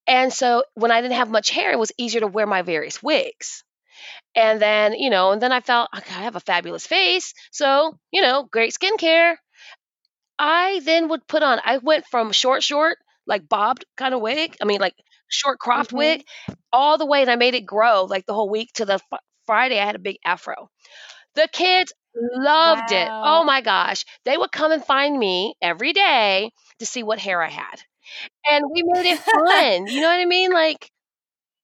And 0.07 0.33
so 0.33 0.65
when 0.75 0.91
I 0.91 1.01
didn't 1.01 1.17
have 1.17 1.31
much 1.31 1.51
hair, 1.51 1.73
it 1.73 1.79
was 1.79 1.93
easier 1.97 2.21
to 2.21 2.27
wear 2.27 2.47
my 2.47 2.63
various 2.63 3.03
wigs. 3.03 3.65
And 4.37 4.61
then, 4.61 4.95
you 4.95 5.11
know, 5.11 5.33
and 5.33 5.41
then 5.41 5.53
I 5.53 5.61
felt 5.61 5.91
okay, 5.97 6.15
I 6.15 6.23
have 6.23 6.37
a 6.37 6.41
fabulous 6.41 6.87
face. 6.87 7.35
So, 7.53 7.99
you 8.11 8.21
know, 8.21 8.47
great 8.51 8.75
skincare. 8.75 9.37
I 10.39 10.81
then 10.85 11.09
would 11.09 11.27
put 11.29 11.43
on, 11.43 11.61
I 11.65 11.79
went 11.79 12.07
from 12.07 12.33
short, 12.33 12.63
short, 12.63 12.99
like 13.27 13.49
bobbed 13.49 13.85
kind 13.97 14.15
of 14.15 14.21
wig. 14.21 14.57
I 14.61 14.65
mean, 14.65 14.81
like 14.81 14.95
short 15.29 15.59
cropped 15.59 15.89
mm-hmm. 15.89 15.99
wig 15.99 16.25
all 16.73 16.99
the 16.99 17.07
way 17.07 17.23
and 17.23 17.31
I 17.31 17.37
made 17.37 17.55
it 17.55 17.67
grow 17.67 18.05
like 18.05 18.27
the 18.27 18.35
whole 18.35 18.51
week 18.51 18.73
to 18.75 18.85
the 18.85 19.01
Friday, 19.47 19.79
I 19.81 19.87
had 19.87 19.97
a 19.97 20.01
big 20.01 20.17
afro. 20.25 20.71
The 21.35 21.49
kids 21.53 21.93
loved 22.15 22.91
wow. 22.93 22.97
it. 22.97 23.09
Oh 23.11 23.45
my 23.45 23.61
gosh. 23.61 24.05
They 24.25 24.37
would 24.37 24.53
come 24.53 24.73
and 24.73 24.85
find 24.85 25.19
me 25.19 25.55
every 25.61 25.93
day 25.93 26.53
to 26.79 26.87
see 26.87 27.03
what 27.03 27.19
hair 27.19 27.43
I 27.43 27.51
had. 27.51 27.83
And 28.49 28.65
we 28.73 28.83
made 28.85 29.07
it 29.07 29.19
fun. 29.19 29.87
you 29.87 30.01
know 30.01 30.09
what 30.09 30.21
I 30.21 30.25
mean? 30.27 30.53
Like, 30.53 30.91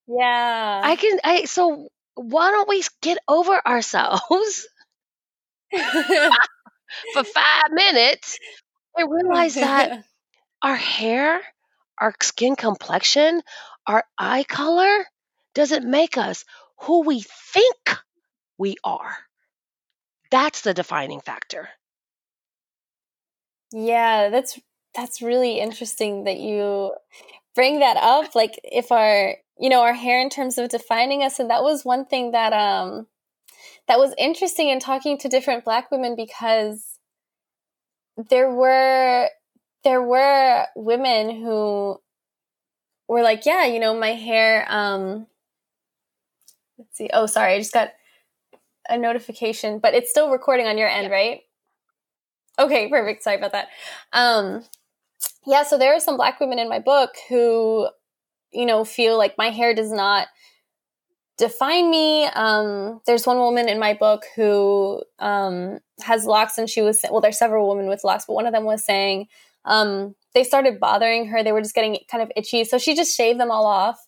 yeah. 0.07 0.81
I 0.83 0.97
can, 0.97 1.21
I, 1.23 1.45
so 1.45 1.89
why 2.15 2.51
don't 2.51 2.69
we 2.69 2.83
get 3.01 3.19
over 3.29 3.61
ourselves 3.67 4.69
for 5.71 7.25
five 7.25 7.71
minutes 7.71 8.39
and 8.97 9.09
oh, 9.09 9.13
realize 9.13 9.55
that 9.55 10.05
our 10.63 10.77
hair, 10.77 11.41
our 11.99 12.15
skin 12.21 12.57
complexion, 12.57 13.41
our 13.87 14.05
eye 14.19 14.45
color 14.45 15.07
doesn't 15.55 15.89
make 15.89 16.17
us 16.17 16.45
who 16.83 17.05
we 17.05 17.21
think 17.23 17.97
we 18.59 18.77
are. 18.85 19.17
That's 20.31 20.63
the 20.63 20.75
defining 20.75 21.21
factor. 21.21 21.69
Yeah, 23.73 24.29
that's 24.31 24.59
that's 24.95 25.23
really 25.23 25.61
interesting 25.61 26.25
that 26.25 26.39
you 26.39 26.93
bring 27.55 27.81
that 27.81 27.97
up 27.97 28.35
like 28.35 28.59
if 28.65 28.91
our 28.93 29.37
you 29.59 29.69
know 29.69 29.83
our 29.83 29.93
hair 29.93 30.21
in 30.21 30.31
terms 30.31 30.59
of 30.59 30.69
defining 30.69 31.23
us 31.23 31.39
and 31.39 31.51
that 31.51 31.63
was 31.63 31.85
one 31.85 32.05
thing 32.05 32.33
that 32.33 32.53
um 32.53 33.07
that 33.89 33.99
was 33.99 34.15
interesting 34.19 34.69
in 34.69 34.81
talking 34.81 35.19
to 35.19 35.29
different 35.29 35.65
black 35.65 35.91
women 35.91 36.15
because 36.17 36.99
there 38.29 38.51
were 38.51 39.29
there 39.85 40.03
were 40.03 40.67
women 40.77 41.31
who 41.31 42.01
were 43.09 43.23
like 43.23 43.47
yeah 43.47 43.65
you 43.65 43.81
know 43.81 43.99
my 43.99 44.13
hair 44.13 44.67
um 44.69 45.27
let's 46.81 46.97
see. 46.97 47.11
Oh, 47.13 47.27
sorry, 47.27 47.55
I 47.55 47.59
just 47.59 47.73
got 47.73 47.91
a 48.89 48.99
notification, 48.99 49.79
but 49.79 49.95
it's 49.95 50.11
still 50.11 50.31
recording 50.31 50.67
on 50.67 50.79
your 50.79 50.89
end, 50.89 51.09
Yeah. 51.09 51.15
right? 51.15 51.41
Okay, 52.59 52.89
perfect. 52.89 53.23
Sorry 53.23 53.37
about 53.37 53.53
that. 53.53 53.69
Um, 54.13 54.65
yeah, 55.47 55.63
so 55.63 55.79
there 55.79 55.95
are 55.95 56.01
some 56.01 56.17
black 56.17 56.41
women 56.41 56.59
in 56.59 56.69
my 56.69 56.79
book 56.79 57.11
who, 57.29 57.89
you 58.53 58.67
know, 58.67 58.85
feel 58.85 59.17
like 59.17 59.39
my 59.39 59.51
hair 59.51 59.75
does 59.75 59.93
not 59.93 60.29
define 61.39 61.91
me. 61.91 62.27
Um, 62.27 63.01
there's 63.07 63.27
one 63.27 63.39
woman 63.39 63.69
in 63.69 63.79
my 63.79 63.95
book 63.95 64.25
who 64.37 65.03
um, 65.19 65.79
has 66.03 66.27
locks, 66.27 66.59
and 66.59 66.69
she 66.69 66.83
was 66.83 67.01
well. 67.11 67.21
There's 67.21 67.39
several 67.39 67.69
women 67.69 67.89
with 67.89 68.05
locks, 68.05 68.25
but 68.27 68.35
one 68.35 68.47
of 68.47 68.53
them 68.53 68.65
was 68.65 68.85
saying 68.85 69.27
um, 69.65 70.15
they 70.35 70.45
started 70.45 70.81
bothering 70.81 71.27
her. 71.29 71.43
They 71.43 71.53
were 71.53 71.63
just 71.63 71.75
getting 71.75 71.99
kind 72.11 72.23
of 72.23 72.31
itchy, 72.37 72.65
so 72.65 72.77
she 72.79 72.95
just 72.95 73.17
shaved 73.17 73.41
them 73.41 73.51
all 73.51 73.67
off. 73.67 73.99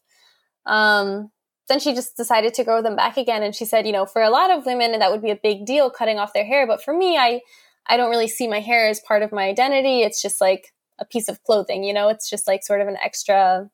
Then 1.69 1.79
she 1.79 1.95
just 1.95 2.17
decided 2.17 2.55
to 2.55 2.65
grow 2.65 2.83
them 2.83 2.97
back 2.97 3.17
again, 3.17 3.43
and 3.43 3.55
she 3.55 3.65
said, 3.65 3.87
you 3.87 3.93
know, 3.93 4.07
for 4.07 4.23
a 4.23 4.31
lot 4.31 4.51
of 4.51 4.67
women, 4.67 4.99
that 4.99 5.11
would 5.11 5.23
be 5.23 5.31
a 5.31 5.39
big 5.41 5.65
deal 5.65 5.91
cutting 5.91 6.19
off 6.19 6.33
their 6.33 6.45
hair, 6.45 6.67
but 6.67 6.83
for 6.83 6.97
me, 6.97 7.17
I 7.17 7.41
I 7.87 7.97
don't 7.97 8.11
really 8.11 8.29
see 8.29 8.47
my 8.47 8.61
hair 8.61 8.89
as 8.89 9.01
part 9.01 9.23
of 9.23 9.33
my 9.33 9.45
identity. 9.45 10.03
It's 10.03 10.23
just 10.23 10.41
like 10.41 10.73
a 10.99 11.05
piece 11.05 11.29
of 11.29 11.43
clothing, 11.43 11.83
you 11.85 11.93
know. 11.93 12.09
It's 12.09 12.31
just 12.31 12.47
like 12.47 12.63
sort 12.65 12.81
of 12.81 12.89
an 12.89 12.97
extra. 13.03 13.69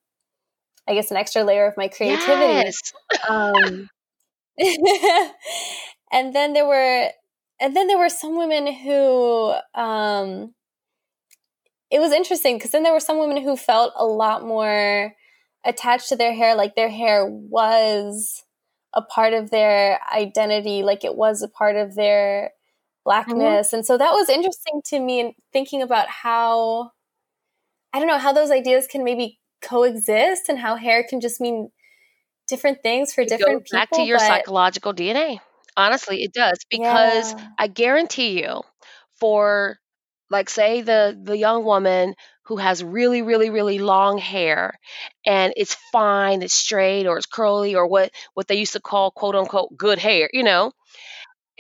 I 0.89 0.95
guess 0.95 1.11
an 1.11 1.19
extra 1.19 1.45
layer 1.45 1.67
of 1.67 1.77
my 1.77 1.89
creativity 1.89 2.65
Yes. 2.65 2.95
um, 3.29 3.91
and 6.13 6.35
then 6.35 6.55
there 6.55 6.67
were 6.67 7.11
and 7.61 7.77
then 7.77 7.87
there 7.89 7.99
were 7.99 8.09
some 8.09 8.37
women 8.37 8.73
who 8.73 9.53
um, 9.75 10.55
it 11.91 11.99
was 11.99 12.13
interesting 12.13 12.57
because 12.57 12.71
then 12.71 12.83
there 12.83 12.93
were 12.93 13.01
some 13.01 13.19
women 13.19 13.43
who 13.43 13.57
felt 13.57 13.93
a 13.97 14.05
lot 14.05 14.45
more 14.45 15.13
attached 15.69 16.09
to 16.09 16.17
their 16.17 16.35
hair 16.35 16.55
like 16.57 16.75
their 16.75 16.89
hair 16.89 17.27
was 17.27 18.45
a 18.95 19.03
part 19.03 19.35
of 19.35 19.51
their 19.51 20.01
identity 20.13 20.83
like 20.83 21.05
it 21.05 21.15
was 21.15 21.43
a 21.43 21.49
part 21.49 21.77
of 21.77 21.95
their 21.95 22.51
blackness. 23.05 23.69
Mm-hmm. 23.69 23.77
And 23.77 23.87
so 23.87 23.97
that 23.97 24.13
was 24.13 24.29
interesting 24.29 24.81
to 24.87 24.99
me 24.99 25.21
and 25.21 25.33
thinking 25.53 25.83
about 25.83 26.09
how 26.09 26.91
i 27.93 27.99
don't 27.99 28.09
know 28.09 28.19
how 28.19 28.33
those 28.33 28.51
ideas 28.51 28.87
can 28.87 29.03
maybe 29.05 29.39
coexist 29.63 30.49
and 30.49 30.59
how 30.59 30.77
hair 30.77 31.05
can 31.09 31.21
just 31.21 31.41
mean 31.41 31.71
different 32.49 32.83
things 32.83 33.13
for 33.13 33.21
It 33.21 33.29
different 33.29 33.61
goes 33.61 33.71
people 33.71 33.79
back 33.79 33.91
to 33.93 34.03
your 34.03 34.19
but 34.19 34.27
psychological 34.27 34.93
DNA. 34.93 35.39
Honestly, 35.77 36.23
it 36.25 36.33
does 36.33 36.59
because 36.71 37.33
yeah. 37.33 37.49
I 37.59 37.69
guarantee 37.69 38.41
you, 38.43 38.63
for 39.21 39.79
like 40.31 40.51
say 40.51 40.81
the 40.81 41.19
the 41.23 41.37
young 41.37 41.65
woman 41.65 42.15
who 42.49 42.57
has 42.57 42.85
really 42.85 43.23
really 43.23 43.51
really 43.51 43.79
long 43.79 44.19
hair 44.19 44.79
and 45.27 45.55
it's 45.57 45.75
fine, 45.93 46.43
it's 46.43 46.55
straight 46.55 47.07
or 47.07 47.19
it's 47.19 47.27
curly 47.27 47.77
or 47.77 47.87
what 47.87 48.13
what 48.35 48.49
they 48.49 48.57
used 48.57 48.75
to 48.75 48.81
call 48.81 49.11
quote 49.13 49.37
unquote 49.37 49.77
good 49.77 49.99
hair, 49.99 50.31
you 50.33 50.45
know, 50.45 50.73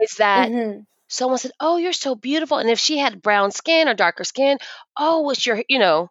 is 0.00 0.16
that 0.16 0.52
hmm 0.52 0.86
someone 1.08 1.38
said, 1.38 1.52
"Oh, 1.60 1.76
you're 1.78 1.92
so 1.92 2.14
beautiful," 2.16 2.58
and 2.58 2.70
if 2.70 2.78
she 2.80 2.98
had 2.98 3.22
brown 3.22 3.52
skin 3.52 3.88
or 3.88 3.94
darker 3.94 4.24
skin, 4.24 4.58
oh, 4.98 5.30
it's 5.30 5.46
your 5.46 5.62
you 5.68 5.78
know 5.78 6.10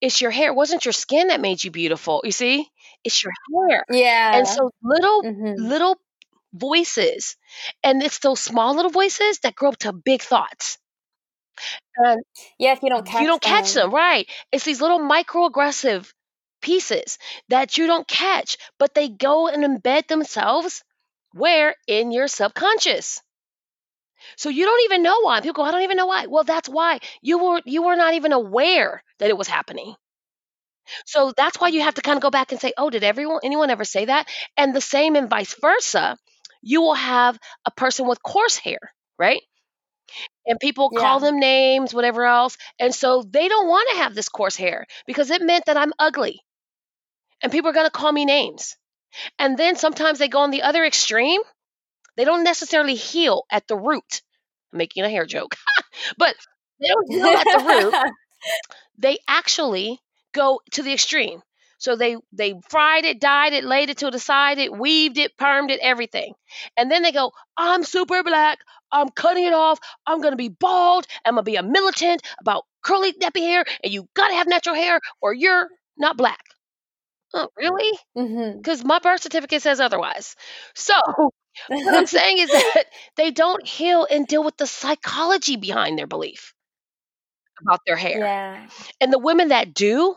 it's 0.00 0.20
your 0.20 0.30
hair. 0.30 0.48
It 0.48 0.54
wasn't 0.56 0.84
your 0.84 0.92
skin 0.92 1.28
that 1.28 1.40
made 1.40 1.62
you 1.64 1.70
beautiful. 1.70 2.20
You 2.24 2.32
see, 2.32 2.68
it's 3.04 3.22
your 3.22 3.32
hair. 3.68 3.84
Yeah. 3.88 4.32
And 4.32 4.48
so 4.48 4.70
little 4.82 5.24
hmm 5.24 5.56
little 5.56 5.96
voices 6.54 7.36
and 7.84 8.02
it's 8.02 8.18
those 8.20 8.40
small 8.40 8.74
little 8.74 8.90
voices 8.90 9.38
that 9.40 9.54
grow 9.56 9.70
up 9.70 9.78
to 9.78 9.92
big 9.92 10.22
thoughts 10.22 10.78
and 11.96 12.22
yeah 12.58 12.72
if 12.72 12.82
you 12.82 12.88
don't 12.88 13.06
catch 13.06 13.20
you 13.20 13.26
don't 13.26 13.42
catch 13.42 13.72
them. 13.74 13.90
them 13.90 13.90
right. 13.92 14.28
It's 14.52 14.64
these 14.64 14.80
little 14.80 15.00
microaggressive 15.00 16.12
pieces 16.60 17.18
that 17.48 17.76
you 17.76 17.86
don't 17.86 18.06
catch 18.08 18.56
but 18.78 18.94
they 18.94 19.08
go 19.08 19.48
and 19.48 19.62
embed 19.64 20.06
themselves 20.08 20.82
where? 21.32 21.74
In 21.88 22.12
your 22.12 22.28
subconscious. 22.28 23.20
So 24.36 24.48
you 24.48 24.64
don't 24.64 24.84
even 24.84 25.02
know 25.02 25.20
why. 25.22 25.40
People 25.40 25.64
go 25.64 25.68
i 25.68 25.72
don't 25.72 25.82
even 25.82 25.96
know 25.96 26.06
why. 26.06 26.26
Well 26.26 26.44
that's 26.44 26.68
why. 26.68 27.00
You 27.20 27.38
were 27.38 27.60
you 27.64 27.82
were 27.82 27.96
not 27.96 28.14
even 28.14 28.32
aware 28.32 29.02
that 29.18 29.28
it 29.30 29.36
was 29.36 29.48
happening. 29.48 29.96
So 31.06 31.32
that's 31.36 31.58
why 31.60 31.68
you 31.68 31.80
have 31.82 31.94
to 31.94 32.02
kind 32.02 32.16
of 32.16 32.22
go 32.22 32.30
back 32.30 32.52
and 32.52 32.60
say 32.60 32.72
oh 32.76 32.90
did 32.90 33.04
everyone 33.04 33.40
anyone 33.42 33.70
ever 33.70 33.84
say 33.84 34.06
that? 34.06 34.28
And 34.56 34.74
the 34.74 34.80
same 34.80 35.16
and 35.16 35.30
vice 35.30 35.54
versa 35.60 36.16
you 36.62 36.80
will 36.82 36.94
have 36.94 37.38
a 37.66 37.70
person 37.70 38.06
with 38.06 38.22
coarse 38.22 38.56
hair 38.56 38.78
right 39.18 39.42
and 40.46 40.58
people 40.60 40.90
call 40.90 41.20
them 41.20 41.38
names, 41.38 41.94
whatever 41.94 42.24
else. 42.24 42.56
And 42.78 42.94
so 42.94 43.22
they 43.22 43.48
don't 43.48 43.68
want 43.68 43.88
to 43.92 43.96
have 43.98 44.14
this 44.14 44.28
coarse 44.28 44.56
hair 44.56 44.86
because 45.06 45.30
it 45.30 45.42
meant 45.42 45.66
that 45.66 45.76
I'm 45.76 45.92
ugly 45.98 46.40
and 47.42 47.52
people 47.52 47.70
are 47.70 47.74
going 47.74 47.86
to 47.86 47.90
call 47.90 48.12
me 48.12 48.24
names. 48.24 48.76
And 49.38 49.56
then 49.56 49.76
sometimes 49.76 50.18
they 50.18 50.28
go 50.28 50.40
on 50.40 50.50
the 50.50 50.62
other 50.62 50.84
extreme. 50.84 51.40
They 52.16 52.24
don't 52.24 52.44
necessarily 52.44 52.94
heal 52.94 53.44
at 53.50 53.66
the 53.66 53.76
root. 53.76 54.22
I'm 54.72 54.78
making 54.78 55.04
a 55.04 55.10
hair 55.10 55.26
joke, 55.26 55.56
but 56.18 56.34
they 56.80 56.88
don't 56.88 57.10
heal 57.10 57.36
at 57.36 57.50
the 57.50 57.60
root. 57.60 57.96
They 58.98 59.18
actually 59.28 60.00
go 60.32 60.60
to 60.72 60.82
the 60.82 60.92
extreme. 60.92 61.42
So 61.84 61.96
they 61.96 62.16
they 62.32 62.54
fried 62.70 63.04
it, 63.04 63.20
dyed 63.20 63.52
it, 63.52 63.64
laid 63.64 63.90
it 63.90 63.98
to 63.98 64.10
the 64.10 64.18
side, 64.18 64.58
it 64.58 64.72
weaved 64.76 65.18
it, 65.18 65.36
permed 65.36 65.70
it, 65.70 65.80
everything. 65.82 66.34
And 66.76 66.90
then 66.90 67.02
they 67.02 67.12
go, 67.12 67.32
I'm 67.56 67.84
super 67.84 68.22
black. 68.24 68.58
I'm 68.92 69.10
cutting 69.10 69.44
it 69.46 69.54
off. 69.54 69.78
I'm 70.06 70.20
gonna 70.22 70.36
be 70.36 70.48
bald. 70.48 71.06
I'm 71.24 71.34
gonna 71.34 71.42
be 71.44 71.56
a 71.56 71.62
militant 71.62 72.22
about 72.40 72.64
curly 72.82 73.12
nappy 73.14 73.40
hair, 73.40 73.64
and 73.84 73.92
you 73.92 74.08
gotta 74.14 74.34
have 74.34 74.48
natural 74.48 74.76
hair, 74.76 75.00
or 75.20 75.34
you're 75.34 75.68
not 75.98 76.16
black. 76.16 76.42
Oh, 77.34 77.48
really? 77.56 77.98
Mm-hmm. 78.16 78.58
Because 78.58 78.84
my 78.84 78.98
birth 79.00 79.22
certificate 79.22 79.62
says 79.62 79.80
otherwise. 79.80 80.36
So 80.74 80.94
what 81.82 81.94
I'm 81.94 82.06
saying 82.06 82.38
is 82.38 82.50
that 82.52 82.84
they 83.16 83.30
don't 83.30 83.66
heal 83.66 84.06
and 84.10 84.26
deal 84.26 84.44
with 84.44 84.56
the 84.56 84.66
psychology 84.66 85.56
behind 85.56 85.98
their 85.98 86.06
belief 86.06 86.54
about 87.62 87.80
their 87.86 87.96
hair. 87.96 88.18
yeah 88.18 88.68
And 89.00 89.12
the 89.12 89.18
women 89.18 89.48
that 89.48 89.74
do, 89.74 90.16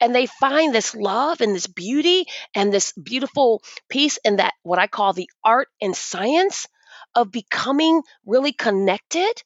and 0.00 0.14
they 0.14 0.26
find 0.26 0.74
this 0.74 0.94
love 0.94 1.40
and 1.40 1.54
this 1.54 1.66
beauty 1.66 2.26
and 2.54 2.72
this 2.72 2.92
beautiful 2.92 3.62
piece 3.88 4.18
and 4.24 4.38
that 4.38 4.54
what 4.62 4.78
I 4.78 4.86
call 4.86 5.12
the 5.12 5.30
art 5.44 5.68
and 5.80 5.96
science 5.96 6.66
of 7.14 7.32
becoming 7.32 8.02
really 8.26 8.52
connected 8.52 9.42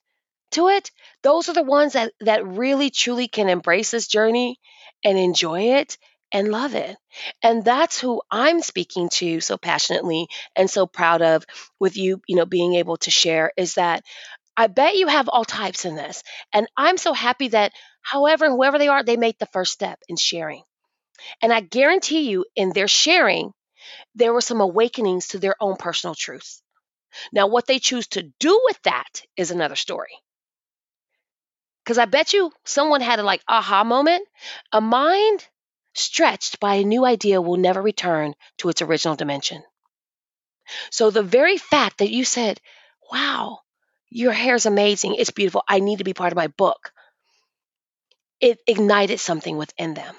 to 0.53 0.68
it, 0.68 0.91
those 1.22 1.49
are 1.49 1.55
the 1.55 1.62
ones 1.62 1.95
that 1.95 2.12
that 2.20 2.47
really 2.47 2.91
truly 2.91 3.28
can 3.28 3.49
embrace 3.49 3.91
this 3.91 4.07
journey 4.07 4.59
and 5.05 5.18
enjoy 5.18 5.74
it 5.76 5.97
and 6.33 6.49
love 6.49 6.74
it. 6.74 6.97
And 7.43 7.64
that's 7.64 8.01
who 8.01 8.22
I'm 8.30 8.62
speaking 8.62 9.11
to 9.11 9.41
so 9.41 9.59
passionately 9.59 10.28
and 10.57 10.70
so 10.70 10.87
proud 10.87 11.22
of 11.22 11.45
with 11.78 11.97
you, 11.97 12.20
you 12.26 12.37
know, 12.37 12.47
being 12.47 12.74
able 12.74 12.97
to 12.99 13.11
share 13.11 13.53
is 13.57 13.74
that 13.74 14.03
I 14.57 14.66
bet 14.66 14.97
you 14.97 15.07
have 15.07 15.28
all 15.28 15.45
types 15.45 15.85
in 15.85 15.95
this. 15.95 16.22
And 16.53 16.66
I'm 16.76 16.99
so 16.99 17.12
happy 17.12 17.49
that 17.49 17.72
however 18.03 18.50
whoever 18.50 18.78
they 18.78 18.88
are, 18.88 19.03
they 19.03 19.16
make 19.16 19.38
the 19.38 19.46
first 19.46 19.72
step 19.72 20.00
in 20.09 20.16
sharing. 20.16 20.62
And 21.40 21.53
I 21.53 21.61
guarantee 21.61 22.30
you 22.30 22.44
in 22.57 22.72
their 22.72 22.88
sharing, 22.88 23.53
there 24.14 24.32
were 24.32 24.40
some 24.40 24.61
awakenings 24.61 25.28
to 25.28 25.38
their 25.38 25.57
own 25.61 25.76
personal 25.76 26.14
truths. 26.14 26.62
Now, 27.32 27.46
what 27.46 27.66
they 27.66 27.78
choose 27.78 28.07
to 28.09 28.22
do 28.40 28.61
with 28.64 28.80
that 28.82 29.22
is 29.36 29.50
another 29.50 29.76
story. 29.76 30.12
Because 31.84 31.98
I 31.98 32.07
bet 32.07 32.32
you 32.32 32.53
someone 32.64 33.00
had 33.00 33.18
a 33.18 33.22
like 33.22 33.42
aha 33.48 33.84
moment. 33.84 34.26
A 34.72 34.80
mind 34.80 35.46
stretched 35.94 36.61
by 36.61 36.76
a 36.76 36.84
new 36.84 37.05
idea 37.05 37.42
will 37.42 37.57
never 37.57 37.82
return 37.82 38.34
to 38.59 38.68
its 38.68 38.82
original 38.82 39.16
dimension. 39.16 39.62
So 40.90 41.11
the 41.11 41.22
very 41.22 41.59
fact 41.59 41.98
that 41.98 42.11
you 42.11 42.24
said, 42.24 42.61
wow, 43.11 43.61
your 44.09 44.32
hair 44.32 44.55
is 44.55 44.66
amazing, 44.66 45.16
it's 45.16 45.30
beautiful, 45.30 45.64
I 45.68 45.80
need 45.80 45.98
to 45.98 46.05
be 46.05 46.14
part 46.14 46.32
of 46.32 46.36
my 46.36 46.46
book, 46.46 46.92
it 48.43 48.61
ignited 48.68 49.20
something 49.20 49.57
within 49.59 49.95
them. 49.95 50.16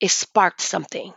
It 0.00 0.10
sparked 0.10 0.60
something. 0.62 1.14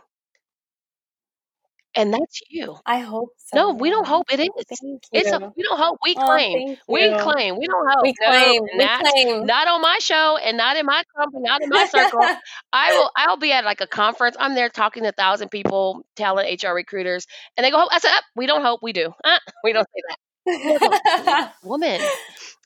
And 1.96 2.12
that's 2.14 2.40
you. 2.50 2.76
I 2.86 3.00
hope 3.00 3.30
so. 3.38 3.56
No, 3.56 3.70
we 3.74 3.90
don't 3.90 4.06
hope 4.06 4.32
it 4.32 4.40
is. 4.40 4.48
Thank 4.80 5.02
It's 5.12 5.32
a 5.32 5.40
we 5.56 5.62
don't 5.64 5.78
hope, 5.78 5.98
we 6.04 6.14
Oh, 6.16 6.26
claim. 6.26 6.62
thank 6.66 6.80
We 6.88 7.14
claim. 7.14 7.56
We 7.58 7.66
don't 7.66 7.88
hope. 7.90 8.02
We 8.02 8.14
No, 8.20 8.28
claim. 8.28 8.62
We 8.64 8.86
not 8.86 9.00
claim. 9.00 9.46
not 9.46 9.68
on 9.68 9.82
my 9.82 9.98
show 10.00 10.36
and 10.38 10.56
not 10.58 10.76
in 10.76 10.86
my 10.86 11.02
company, 11.16 11.42
not 11.44 11.62
in 11.62 11.70
my 11.70 11.84
circle. 11.86 12.20
I 12.72 12.92
will 12.92 13.10
I'll 13.16 13.38
be 13.38 13.52
at 13.52 13.64
like 13.64 13.80
a 13.80 13.86
conference. 13.86 14.36
I'm 14.38 14.54
there 14.54 14.68
talking 14.70 15.04
to 15.04 15.10
a 15.10 15.12
thousand 15.12 15.50
people, 15.50 16.04
talent 16.16 16.62
HR 16.62 16.72
recruiters, 16.72 17.26
and 17.56 17.64
they 17.64 17.70
go, 17.70 17.78
"Oh," 17.78 17.88
I 17.90 17.98
said, 17.98 18.10
"Uh, 18.12 18.20
we 18.36 18.46
don't 18.46 18.62
hope, 18.62 18.80
we 18.82 18.92
do. 18.92 19.12
Uh, 19.24 19.38
we 19.64 19.72
don't 19.72 19.86
say 19.94 20.02
that. 20.08 21.54
Woman. 21.62 22.00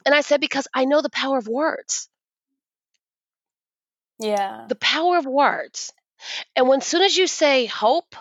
And 0.07 0.15
I 0.15 0.23
said, 0.23 0.41
because 0.41 0.67
I 0.75 0.85
know 0.87 1.03
the 1.03 1.11
power 1.11 1.39
of 1.39 1.49
words. 1.49 2.09
Yeah. 4.21 4.67
The 4.69 4.77
power 4.77 5.19
of 5.19 5.27
words. 5.27 5.93
And 6.57 6.69
when 6.69 6.83
soon 6.83 7.03
as 7.03 7.17
you 7.17 7.27
say 7.27 7.67
hope, 7.67 8.15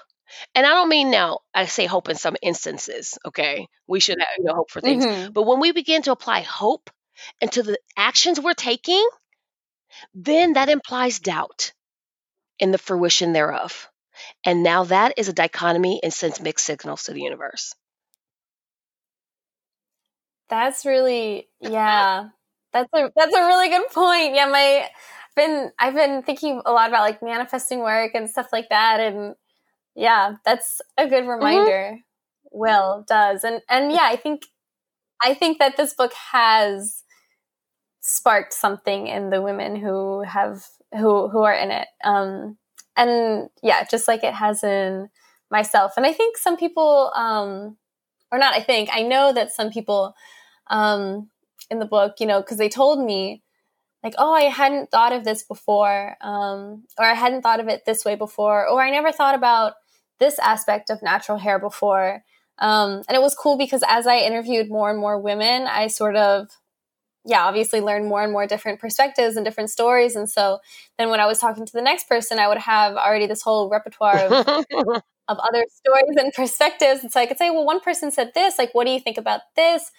and 0.56 0.66
I 0.66 0.70
don't 0.70 0.90
mean 0.90 1.12
now, 1.12 1.40
I 1.54 1.66
say 1.66 1.86
hope 1.88 2.10
in 2.10 2.16
some 2.18 2.38
instances, 2.42 3.18
okay? 3.26 3.68
We 3.88 4.00
should 4.00 4.20
have 4.20 4.28
you 4.40 4.46
know, 4.46 4.56
hope 4.56 4.72
for 4.72 4.82
things. 4.82 5.06
Mhm. 5.06 5.34
But 5.34 5.44
when 5.44 5.60
we 5.60 5.72
begin 5.72 6.04
to 6.04 6.12
apply 6.12 6.42
hope 6.42 6.90
into 7.42 7.64
the 7.64 7.80
actions 7.98 8.40
we're 8.40 8.54
taking, 8.54 9.08
then 10.16 10.54
that 10.54 10.70
implies 10.70 11.20
doubt 11.20 11.74
in 12.60 12.72
the 12.72 12.78
fruition 12.80 13.34
thereof. 13.34 13.90
And 14.46 14.64
now 14.64 14.86
that 14.86 15.14
is 15.18 15.30
a 15.30 15.34
dichotomy 15.34 16.02
and 16.04 16.14
sends 16.14 16.42
mixed 16.42 16.66
signals 16.66 17.04
to 17.06 17.14
the 17.14 17.22
universe. 17.22 17.76
That's 20.50 20.86
really 20.86 21.48
yeah. 21.60 22.30
That's 22.72 22.90
a 22.94 23.12
that's 23.16 23.36
a 23.36 23.46
really 23.48 23.70
good 23.70 23.88
point. 23.90 24.36
Yeah, 24.36 24.48
my 24.48 24.90
been 25.40 25.72
I've 25.80 25.96
been 25.96 26.22
thinking 26.24 26.62
a 26.66 26.72
lot 26.72 26.90
about 26.90 27.02
like 27.02 27.24
manifesting 27.24 27.80
work 27.80 28.12
and 28.14 28.30
stuff 28.30 28.48
like 28.52 28.70
that 28.70 29.00
and 29.00 29.36
yeah, 29.96 30.36
that's 30.46 30.82
a 30.98 31.08
good 31.08 31.24
mm-hmm. 31.24 31.30
reminder. 31.30 31.92
Mm-hmm. 31.94 31.96
Will 32.52 33.06
does. 33.08 33.44
And 33.44 33.62
and 33.70 33.92
yeah, 33.92 34.04
I 34.04 34.16
think 34.16 34.44
I 35.22 35.34
think 35.34 35.60
that 35.60 35.78
this 35.78 35.94
book 35.94 36.14
has 36.32 37.04
sparked 38.02 38.54
something 38.54 39.08
in 39.08 39.30
the 39.30 39.42
women 39.42 39.76
who 39.76 40.24
have 40.24 40.66
who 40.94 41.30
who 41.30 41.44
are 41.44 41.54
in 41.54 41.72
it. 41.72 41.88
Um 42.04 42.58
and 42.98 43.50
yeah, 43.64 43.86
just 43.90 44.08
like 44.08 44.24
it 44.24 44.34
has 44.34 44.64
in 44.64 45.10
myself. 45.52 45.94
And 45.96 46.06
I 46.06 46.14
think 46.14 46.38
some 46.38 46.58
people 46.58 47.12
um 47.16 47.78
or 48.32 48.38
not 48.38 48.54
I 48.54 48.62
think, 48.62 48.90
I 48.92 49.04
know 49.04 49.34
that 49.34 49.52
some 49.52 49.70
people 49.70 50.14
um 50.68 51.30
in 51.70 51.80
the 51.80 51.86
book, 51.86 52.16
you 52.20 52.26
know, 52.26 52.42
because 52.42 52.58
they 52.58 52.70
told 52.70 53.04
me 53.04 53.44
like, 54.04 54.16
oh, 54.18 54.34
I 54.34 54.44
hadn't 54.44 54.92
thought 54.92 55.12
of 55.14 55.26
this 55.26 55.44
before, 55.44 56.16
um, 56.22 56.84
or 56.98 57.06
I 57.06 57.14
hadn't 57.14 57.42
thought 57.42 57.60
of 57.60 57.68
it 57.68 57.84
this 57.86 58.06
way 58.06 58.16
before, 58.16 58.68
or 58.68 58.82
I 58.82 58.92
never 58.92 59.12
thought 59.12 59.36
about 59.36 59.74
this 60.20 60.40
aspect 60.40 60.90
of 60.90 61.02
natural 61.02 61.38
hair 61.38 61.60
before. 61.60 62.24
Um, 62.60 63.04
and 63.08 63.16
it 63.16 63.22
was 63.22 63.36
cool 63.36 63.58
because 63.58 63.84
as 63.88 64.08
I 64.08 64.20
interviewed 64.20 64.70
more 64.70 64.90
and 64.90 65.00
more 65.00 65.20
women, 65.20 65.68
I 65.68 65.88
sort 65.88 66.16
of, 66.16 66.48
yeah, 67.26 67.46
obviously 67.46 67.82
learned 67.82 68.08
more 68.08 68.24
and 68.24 68.32
more 68.32 68.48
different 68.48 68.80
perspectives 68.80 69.36
and 69.36 69.46
different 69.46 69.70
stories. 69.70 70.16
And 70.16 70.30
so 70.30 70.60
then 70.98 71.10
when 71.10 71.20
I 71.20 71.26
was 71.26 71.40
talking 71.40 71.66
to 71.66 71.74
the 71.74 71.82
next 71.82 72.08
person, 72.08 72.40
I 72.40 72.48
would 72.48 72.58
have 72.58 72.96
already 72.96 73.28
this 73.28 73.42
whole 73.42 73.70
repertoire 73.70 74.18
of, 74.18 74.32
of 75.28 75.38
other 75.40 75.66
stories 75.70 76.18
and 76.18 76.34
perspectives. 76.34 77.02
And 77.02 77.12
so 77.12 77.20
I 77.20 77.26
could 77.26 77.38
say, 77.38 77.50
well, 77.50 77.66
one 77.66 77.80
person 77.82 78.12
said 78.12 78.32
this, 78.34 78.58
like, 78.58 78.74
what 78.74 78.86
do 78.86 78.92
you 78.92 79.00
think 79.00 79.18
about 79.18 79.42
this? 79.56 79.92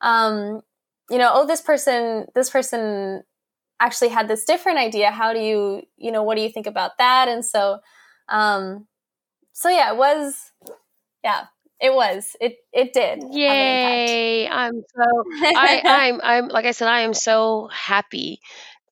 Um, 0.00 0.62
you 1.10 1.18
know, 1.18 1.30
oh, 1.32 1.46
this 1.46 1.60
person, 1.60 2.26
this 2.34 2.50
person 2.50 3.22
actually 3.82 4.10
had 4.10 4.28
this 4.28 4.44
different 4.44 4.78
idea. 4.78 5.10
How 5.10 5.32
do 5.32 5.40
you, 5.40 5.82
you 5.96 6.12
know, 6.12 6.22
what 6.22 6.36
do 6.36 6.42
you 6.42 6.48
think 6.48 6.66
about 6.66 6.92
that? 6.98 7.28
And 7.28 7.44
so, 7.44 7.78
um, 8.28 8.86
so 9.52 9.68
yeah, 9.68 9.92
it 9.92 9.96
was, 9.96 10.34
yeah, 11.24 11.44
it 11.80 11.92
was, 11.92 12.36
it, 12.40 12.54
it 12.72 12.92
did. 12.92 13.24
Yay. 13.32 14.48
I'm 14.48 14.72
so, 14.94 15.24
I, 15.42 15.82
I'm, 15.84 16.20
I'm, 16.22 16.48
like 16.48 16.64
I 16.64 16.70
said, 16.70 16.88
I 16.88 17.00
am 17.00 17.12
so 17.12 17.68
happy 17.72 18.40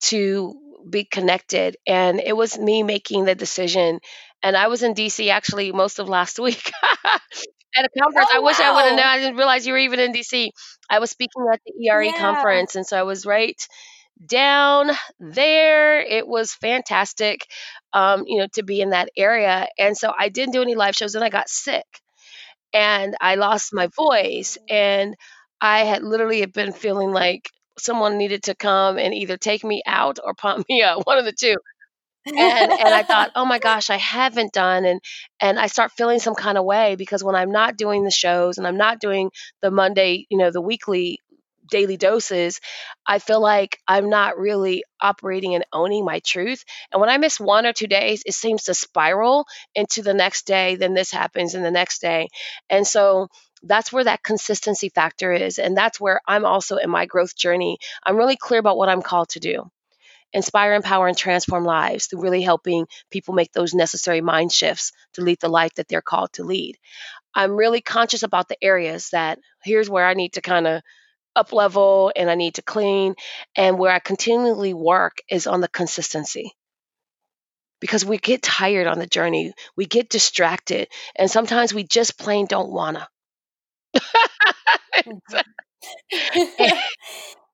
to 0.03 0.55
be 0.89 1.05
connected. 1.05 1.77
And 1.87 2.21
it 2.21 2.37
was 2.37 2.59
me 2.59 2.83
making 2.83 3.27
the 3.27 3.37
decision. 3.37 4.01
And 4.43 4.57
I 4.57 4.67
was 4.67 4.83
in 4.83 4.95
DC 4.95 5.31
actually 5.31 5.71
most 5.71 6.01
of 6.01 6.09
last 6.09 6.39
week 6.41 6.73
at 7.05 7.85
a 7.85 8.01
conference. 8.03 8.29
Oh, 8.33 8.37
I 8.37 8.41
wish 8.41 8.59
wow. 8.59 8.73
I 8.73 8.75
would 8.75 8.85
have 8.89 8.97
known. 8.97 9.07
I 9.07 9.19
didn't 9.19 9.37
realize 9.37 9.67
you 9.67 9.73
were 9.73 9.79
even 9.79 10.01
in 10.01 10.13
DC. 10.13 10.51
I 10.89 10.99
was 10.99 11.11
speaking 11.11 11.47
at 11.53 11.61
the 11.65 11.89
ERE 11.89 12.03
yeah. 12.03 12.19
conference, 12.19 12.75
and 12.75 12.85
so 12.85 12.99
I 12.99 13.05
was 13.05 13.25
right 13.25 13.61
down 14.25 14.91
there. 15.19 16.01
It 16.01 16.27
was 16.27 16.55
fantastic, 16.55 17.47
um, 17.93 18.25
you 18.27 18.39
know, 18.39 18.47
to 18.55 18.63
be 18.63 18.81
in 18.81 18.91
that 18.91 19.11
area. 19.17 19.69
And 19.79 19.97
so 19.97 20.13
I 20.17 20.29
didn't 20.29 20.53
do 20.53 20.63
any 20.63 20.75
live 20.75 20.95
shows, 20.97 21.15
and 21.15 21.25
I 21.25 21.31
got 21.31 21.49
sick, 21.49 21.87
and 22.73 23.17
I 23.21 23.37
lost 23.37 23.75
my 23.75 23.89
voice, 23.97 24.59
and 24.69 25.17
I 25.61 25.81
had 25.85 26.03
literally 26.03 26.45
been 26.47 26.73
feeling 26.73 27.13
like 27.13 27.51
someone 27.79 28.19
needed 28.19 28.45
to 28.45 28.55
come 28.55 28.99
and 28.99 29.15
either 29.15 29.37
take 29.37 29.65
me 29.65 29.83
out 29.87 30.19
or 30.23 30.35
pump 30.35 30.67
me 30.71 30.83
up, 30.83 31.07
one 31.07 31.19
of 31.19 31.25
the 31.25 31.33
two 31.33 31.57
and 32.27 32.73
and 32.73 32.95
I 32.95 33.03
thought, 33.03 33.33
oh 33.35 33.45
my 33.45 33.59
gosh, 33.69 33.91
I 33.91 33.97
haven't 33.97 34.53
done 34.53 34.85
and 34.85 35.01
and 35.41 35.59
I 35.59 35.67
start 35.67 35.93
feeling 35.93 36.19
some 36.19 36.35
kind 36.35 36.59
of 36.59 36.65
way 36.65 36.97
because 36.97 37.25
when 37.25 37.35
I'm 37.35 37.51
not 37.51 37.77
doing 37.77 38.05
the 38.05 38.11
shows 38.11 38.59
and 38.59 38.67
I'm 38.67 38.77
not 38.77 39.01
doing 39.01 39.31
the 39.63 39.71
Monday, 39.71 40.27
you 40.31 40.39
know, 40.39 40.51
the 40.51 40.61
weekly 40.61 41.21
daily 41.71 41.97
doses, 41.97 42.61
I 43.07 43.19
feel 43.19 43.41
like 43.41 43.79
I'm 43.89 44.11
not 44.11 44.39
really 44.39 44.85
operating 45.01 45.55
and 45.55 45.65
owning 45.73 46.05
my 46.05 46.21
truth. 46.21 46.65
And 46.93 47.01
when 47.01 47.11
I 47.11 47.19
miss 47.19 47.41
one 47.41 47.67
or 47.67 47.73
two 47.73 47.87
days, 47.87 48.23
it 48.27 48.35
seems 48.35 48.65
to 48.65 48.75
spiral 48.75 49.47
into 49.75 50.03
the 50.03 50.15
next 50.15 50.47
day, 50.47 50.77
then 50.77 50.95
this 50.95 51.11
happens 51.11 51.55
and 51.55 51.65
the 51.65 51.71
next 51.71 52.01
day. 52.01 52.29
And 52.69 52.87
so 52.87 53.29
that's 53.63 53.93
where 53.93 54.05
that 54.05 54.23
consistency 54.23 54.89
factor 54.89 55.33
is. 55.33 55.59
And 55.59 55.77
that's 55.77 56.01
where 56.01 56.21
I'm 56.27 56.45
also 56.45 56.77
in 56.77 56.91
my 56.91 57.07
growth 57.07 57.37
journey. 57.37 57.79
I'm 58.05 58.17
really 58.17 58.37
clear 58.37 58.61
about 58.61 58.77
what 58.77 58.89
I'm 58.89 59.03
called 59.03 59.31
to 59.31 59.41
do 59.41 59.71
inspire, 60.33 60.75
empower, 60.75 61.09
and 61.09 61.17
transform 61.17 61.65
lives 61.65 62.07
through 62.07 62.23
really 62.23 62.43
helping 62.43 62.87
people 63.11 63.35
make 63.35 63.53
those 63.53 63.75
necessary 63.75 64.21
mind 64.21 64.53
shifts 64.53 64.93
to 65.15 65.23
lead 65.23 65.41
the 65.41 65.49
life 65.49 65.75
that 65.75 65.89
they're 65.89 66.01
called 66.01 66.33
to 66.33 66.45
lead. 66.45 66.79
I'm 67.35 67.57
really 67.57 67.81
conscious 67.81 68.23
about 68.23 68.49
the 68.49 68.63
areas 68.63 69.11
that 69.11 69.39
here's 69.63 69.91
where 69.91 70.07
I 70.07 70.15
need 70.15 70.35
to 70.35 70.41
kind 70.41 70.67
of 70.67 70.83
up 71.37 71.53
level 71.53 72.13
and 72.15 72.31
I 72.31 72.35
need 72.35 72.55
to 72.55 72.63
clean. 72.63 73.15
And 73.57 73.79
where 73.79 73.93
I 73.93 73.99
continually 73.99 74.75
work 74.75 75.19
is 75.31 75.47
on 75.47 75.61
the 75.61 75.69
consistency. 75.69 76.53
Because 77.81 78.05
we 78.05 78.19
get 78.19 78.43
tired 78.43 78.87
on 78.87 78.99
the 78.99 79.07
journey, 79.07 79.55
we 79.75 79.87
get 79.87 80.11
distracted, 80.11 80.89
and 81.17 81.31
sometimes 81.31 81.73
we 81.73 81.83
just 81.85 82.19
plain 82.19 82.47
don't 82.47 82.71
wanna. 82.71 83.09
Mm-hmm. 85.07 85.39
Yeah. 86.59 86.73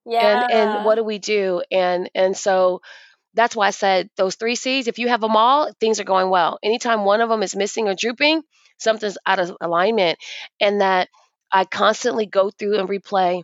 And 0.07 0.53
and 0.53 0.85
what 0.85 0.97
do 0.97 1.05
we 1.05 1.19
do? 1.19 1.63
And 1.71 2.11
and 2.15 2.37
so 2.37 2.81
that's 3.35 3.57
why 3.57 3.69
I 3.69 3.71
said 3.71 4.11
those 4.17 4.37
three 4.37 4.57
C's, 4.57 4.89
if 4.89 4.99
you 4.99 5.09
have 5.09 5.21
them 5.21 5.37
all, 5.37 5.73
things 5.81 6.01
are 6.01 6.05
going 6.05 6.31
well. 6.31 6.59
Anytime 6.63 7.05
one 7.05 7.21
of 7.21 7.29
them 7.29 7.43
is 7.43 7.57
missing 7.57 7.89
or 7.89 7.95
drooping, 7.95 8.43
something's 8.79 9.19
out 9.27 9.41
of 9.41 9.57
alignment. 9.61 10.19
And 10.61 10.81
that 10.81 11.09
I 11.53 11.65
constantly 11.65 12.27
go 12.27 12.51
through 12.51 12.79
and 12.79 12.89
replay 12.89 13.43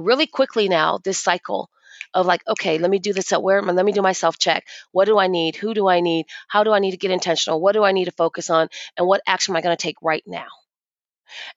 really 0.00 0.26
quickly 0.26 0.68
now 0.68 0.98
this 0.98 1.18
cycle 1.18 1.70
of 2.14 2.26
like, 2.26 2.42
okay, 2.48 2.78
let 2.78 2.90
me 2.90 2.98
do 2.98 3.12
this 3.12 3.32
at 3.32 3.42
where 3.42 3.62
let 3.62 3.84
me 3.84 3.92
do 3.92 4.02
my 4.02 4.12
self 4.12 4.38
check. 4.38 4.66
What 4.92 5.04
do 5.06 5.18
I 5.18 5.26
need? 5.28 5.56
Who 5.56 5.74
do 5.74 5.88
I 5.88 6.00
need? 6.00 6.26
How 6.48 6.64
do 6.64 6.72
I 6.72 6.78
need 6.80 6.92
to 6.92 6.96
get 6.96 7.10
intentional? 7.10 7.60
What 7.60 7.72
do 7.72 7.84
I 7.84 7.92
need 7.92 8.06
to 8.06 8.12
focus 8.12 8.50
on? 8.50 8.68
And 8.96 9.06
what 9.06 9.22
action 9.26 9.52
am 9.52 9.56
I 9.56 9.62
going 9.62 9.76
to 9.76 9.82
take 9.82 9.96
right 10.02 10.22
now? 10.26 10.46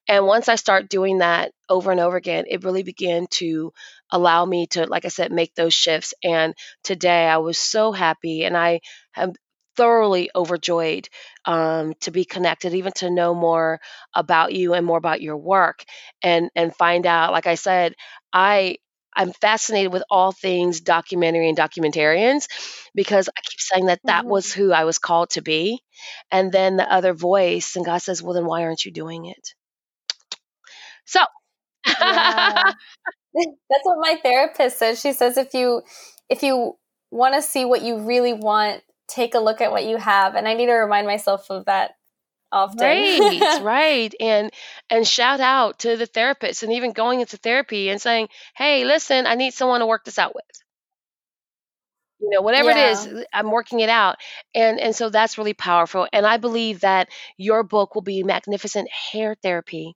And 0.07 0.25
once 0.25 0.49
I 0.49 0.55
start 0.55 0.89
doing 0.89 1.19
that 1.19 1.51
over 1.69 1.91
and 1.91 1.99
over 1.99 2.17
again, 2.17 2.45
it 2.47 2.63
really 2.63 2.83
began 2.83 3.27
to 3.31 3.73
allow 4.11 4.45
me 4.45 4.67
to, 4.67 4.85
like 4.85 5.05
I 5.05 5.09
said, 5.09 5.31
make 5.31 5.55
those 5.55 5.73
shifts. 5.73 6.13
And 6.23 6.53
today 6.83 7.25
I 7.27 7.37
was 7.37 7.57
so 7.57 7.91
happy 7.91 8.43
and 8.45 8.57
I 8.57 8.81
am 9.15 9.33
thoroughly 9.75 10.29
overjoyed 10.35 11.09
um, 11.45 11.93
to 12.01 12.11
be 12.11 12.25
connected, 12.25 12.73
even 12.75 12.91
to 12.93 13.09
know 13.09 13.33
more 13.33 13.79
about 14.13 14.53
you 14.53 14.73
and 14.73 14.85
more 14.85 14.97
about 14.99 15.21
your 15.21 15.37
work 15.37 15.83
and 16.21 16.49
and 16.55 16.75
find 16.75 17.07
out, 17.07 17.31
like 17.31 17.47
I 17.47 17.55
said, 17.55 17.95
I 18.33 18.77
I'm 19.15 19.31
fascinated 19.31 19.93
with 19.93 20.03
all 20.09 20.31
things 20.31 20.81
documentary 20.81 21.47
and 21.47 21.57
documentarians 21.57 22.47
because 22.95 23.29
I 23.29 23.41
keep 23.41 23.59
saying 23.59 23.85
that 23.85 23.99
that 24.05 24.21
mm-hmm. 24.21 24.31
was 24.31 24.51
who 24.51 24.71
I 24.71 24.85
was 24.85 24.97
called 24.97 25.31
to 25.31 25.41
be. 25.41 25.83
And 26.31 26.51
then 26.51 26.77
the 26.77 26.91
other 26.91 27.13
voice, 27.13 27.75
and 27.75 27.85
God 27.85 27.99
says, 27.99 28.23
Well, 28.23 28.33
then 28.33 28.45
why 28.45 28.63
aren't 28.63 28.85
you 28.85 28.91
doing 28.91 29.25
it? 29.25 29.53
So, 31.05 31.19
yeah. 31.85 32.63
that's 33.33 33.83
what 33.83 33.97
my 33.99 34.19
therapist 34.21 34.79
says. 34.79 34.99
She 34.99 35.13
says 35.13 35.37
if 35.37 35.53
you 35.53 35.81
if 36.29 36.43
you 36.43 36.77
want 37.11 37.35
to 37.35 37.41
see 37.41 37.65
what 37.65 37.81
you 37.81 37.99
really 37.99 38.33
want, 38.33 38.81
take 39.07 39.35
a 39.35 39.39
look 39.39 39.61
at 39.61 39.71
what 39.71 39.85
you 39.85 39.97
have. 39.97 40.35
And 40.35 40.47
I 40.47 40.53
need 40.53 40.67
to 40.67 40.73
remind 40.73 41.05
myself 41.05 41.47
of 41.49 41.65
that 41.65 41.91
often. 42.53 42.87
Right, 42.87 43.43
right. 43.61 44.13
And 44.19 44.51
and 44.89 45.07
shout 45.07 45.39
out 45.41 45.79
to 45.79 45.97
the 45.97 46.05
therapist 46.07 46.63
and 46.63 46.73
even 46.73 46.93
going 46.93 47.21
into 47.21 47.37
therapy 47.37 47.89
and 47.89 48.01
saying, 48.01 48.29
"Hey, 48.55 48.85
listen, 48.85 49.27
I 49.27 49.35
need 49.35 49.53
someone 49.53 49.81
to 49.81 49.87
work 49.87 50.05
this 50.05 50.19
out 50.19 50.35
with." 50.35 50.45
You 52.19 52.29
know, 52.29 52.41
whatever 52.41 52.71
yeah. 52.71 52.89
it 52.89 52.91
is, 52.91 53.25
I'm 53.33 53.51
working 53.51 53.79
it 53.81 53.89
out. 53.89 54.17
And 54.55 54.79
and 54.79 54.95
so 54.95 55.09
that's 55.09 55.37
really 55.37 55.53
powerful. 55.53 56.07
And 56.13 56.25
I 56.25 56.37
believe 56.37 56.81
that 56.81 57.09
your 57.37 57.63
book 57.63 57.95
will 57.95 58.01
be 58.01 58.23
magnificent 58.23 58.89
hair 58.89 59.35
therapy 59.41 59.95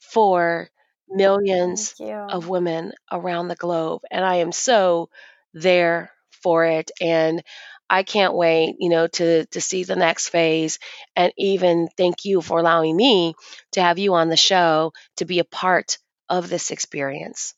for 0.00 0.70
millions 1.08 1.94
of 2.28 2.48
women 2.48 2.92
around 3.10 3.48
the 3.48 3.56
globe. 3.56 4.02
And 4.10 4.24
I 4.24 4.36
am 4.36 4.52
so 4.52 5.08
there 5.54 6.12
for 6.42 6.64
it. 6.64 6.90
And 7.00 7.42
I 7.90 8.02
can't 8.02 8.34
wait, 8.34 8.76
you 8.78 8.90
know, 8.90 9.06
to 9.06 9.46
to 9.46 9.60
see 9.60 9.84
the 9.84 9.96
next 9.96 10.28
phase 10.28 10.78
and 11.16 11.32
even 11.36 11.88
thank 11.96 12.24
you 12.24 12.40
for 12.40 12.58
allowing 12.58 12.96
me 12.96 13.34
to 13.72 13.82
have 13.82 13.98
you 13.98 14.14
on 14.14 14.28
the 14.28 14.36
show 14.36 14.92
to 15.16 15.24
be 15.24 15.38
a 15.38 15.44
part 15.44 15.98
of 16.28 16.48
this 16.48 16.70
experience. 16.70 17.54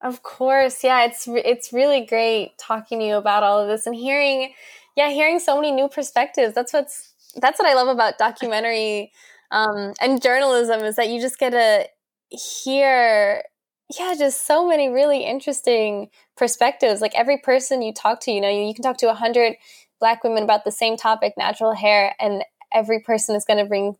Of 0.00 0.22
course. 0.22 0.82
Yeah, 0.82 1.04
it's 1.04 1.26
it's 1.28 1.72
really 1.72 2.04
great 2.06 2.58
talking 2.58 2.98
to 3.00 3.06
you 3.06 3.16
about 3.16 3.42
all 3.44 3.60
of 3.60 3.68
this 3.68 3.86
and 3.86 3.94
hearing 3.94 4.52
yeah, 4.96 5.10
hearing 5.10 5.38
so 5.38 5.56
many 5.56 5.70
new 5.72 5.88
perspectives. 5.88 6.54
That's 6.54 6.72
what's 6.72 7.12
that's 7.36 7.58
what 7.58 7.68
I 7.68 7.74
love 7.74 7.88
about 7.88 8.18
documentary 8.18 9.12
um, 9.52 9.92
and 10.00 10.20
journalism 10.20 10.80
is 10.80 10.96
that 10.96 11.08
you 11.10 11.20
just 11.20 11.38
get 11.38 11.50
to 11.50 11.86
hear 12.36 13.42
yeah 13.98 14.14
just 14.16 14.46
so 14.46 14.66
many 14.66 14.88
really 14.88 15.24
interesting 15.24 16.08
perspectives 16.36 17.00
like 17.00 17.14
every 17.14 17.38
person 17.38 17.82
you 17.82 17.92
talk 17.92 18.20
to 18.20 18.30
you 18.30 18.40
know 18.40 18.48
you, 18.48 18.62
you 18.66 18.74
can 18.74 18.82
talk 18.82 18.96
to 18.96 19.10
a 19.10 19.14
hundred 19.14 19.54
black 20.00 20.24
women 20.24 20.42
about 20.42 20.64
the 20.64 20.72
same 20.72 20.96
topic 20.96 21.34
natural 21.36 21.74
hair 21.74 22.14
and 22.20 22.44
every 22.72 23.00
person 23.00 23.36
is 23.36 23.44
going 23.44 23.58
to 23.58 23.66
bring 23.66 23.94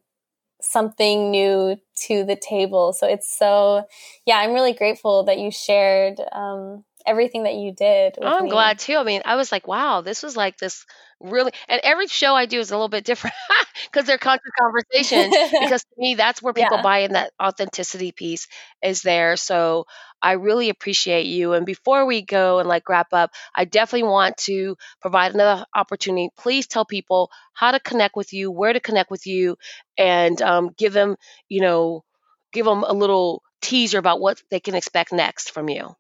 something 0.62 1.30
new 1.30 1.76
to 2.06 2.24
the 2.24 2.36
table. 2.36 2.92
So 2.92 3.06
it's 3.06 3.36
so, 3.36 3.84
yeah, 4.26 4.38
I'm 4.38 4.52
really 4.52 4.72
grateful 4.72 5.24
that 5.24 5.38
you 5.38 5.50
shared 5.50 6.20
um, 6.32 6.84
everything 7.06 7.44
that 7.44 7.54
you 7.54 7.72
did. 7.72 8.18
I'm 8.22 8.46
me. 8.46 8.48
glad 8.48 8.78
too. 8.78 8.96
I 8.96 9.02
mean, 9.02 9.22
I 9.24 9.34
was 9.36 9.50
like, 9.50 9.66
wow, 9.66 10.00
this 10.00 10.22
was 10.22 10.36
like 10.36 10.56
this 10.58 10.84
really, 11.20 11.52
and 11.68 11.80
every 11.82 12.06
show 12.06 12.34
I 12.34 12.46
do 12.46 12.60
is 12.60 12.70
a 12.70 12.74
little 12.74 12.88
bit 12.88 13.04
different 13.04 13.34
because 13.90 14.06
they're 14.06 14.18
conscious 14.18 14.50
conversations. 14.60 15.36
because 15.58 15.82
to 15.82 15.90
me, 15.98 16.14
that's 16.14 16.40
where 16.42 16.52
people 16.52 16.78
Yeah. 16.78 16.78
buy 16.78 16.98
in 17.00 17.12
that 17.14 17.32
authenticity 17.42 18.12
piece 18.12 18.46
is 18.82 19.02
there. 19.02 19.36
So 19.36 19.86
I 20.22 20.32
really 20.32 20.68
appreciate 20.70 21.26
you. 21.26 21.52
And 21.54 21.66
before 21.66 22.06
we 22.06 22.22
go 22.22 22.60
and 22.60 22.68
like 22.68 22.88
wrap 22.88 23.12
up, 23.12 23.30
I 23.54 23.64
definitely 23.64 24.08
want 24.08 24.36
to 24.48 24.76
provide 25.00 25.34
another 25.34 25.64
opportunity. 25.74 26.30
Please 26.38 26.66
tell 26.68 26.84
people 26.84 27.30
how 27.54 27.72
to 27.72 27.80
connect 27.80 28.16
with 28.16 28.32
you, 28.32 28.50
where 28.50 28.72
to 28.72 28.80
connect 28.80 29.10
with 29.10 29.26
you, 29.26 29.56
and 29.98 30.40
um, 30.42 30.70
give 30.76 30.92
them, 30.92 31.16
you 31.48 31.60
know, 31.60 32.04
give 32.52 32.66
them 32.66 32.84
a 32.84 32.92
little 32.92 33.42
teaser 33.62 33.98
about 33.98 34.20
what 34.20 34.40
they 34.50 34.60
can 34.60 34.74
expect 34.74 35.12
next 35.12 35.50
from 35.50 35.68
you. 35.68 35.94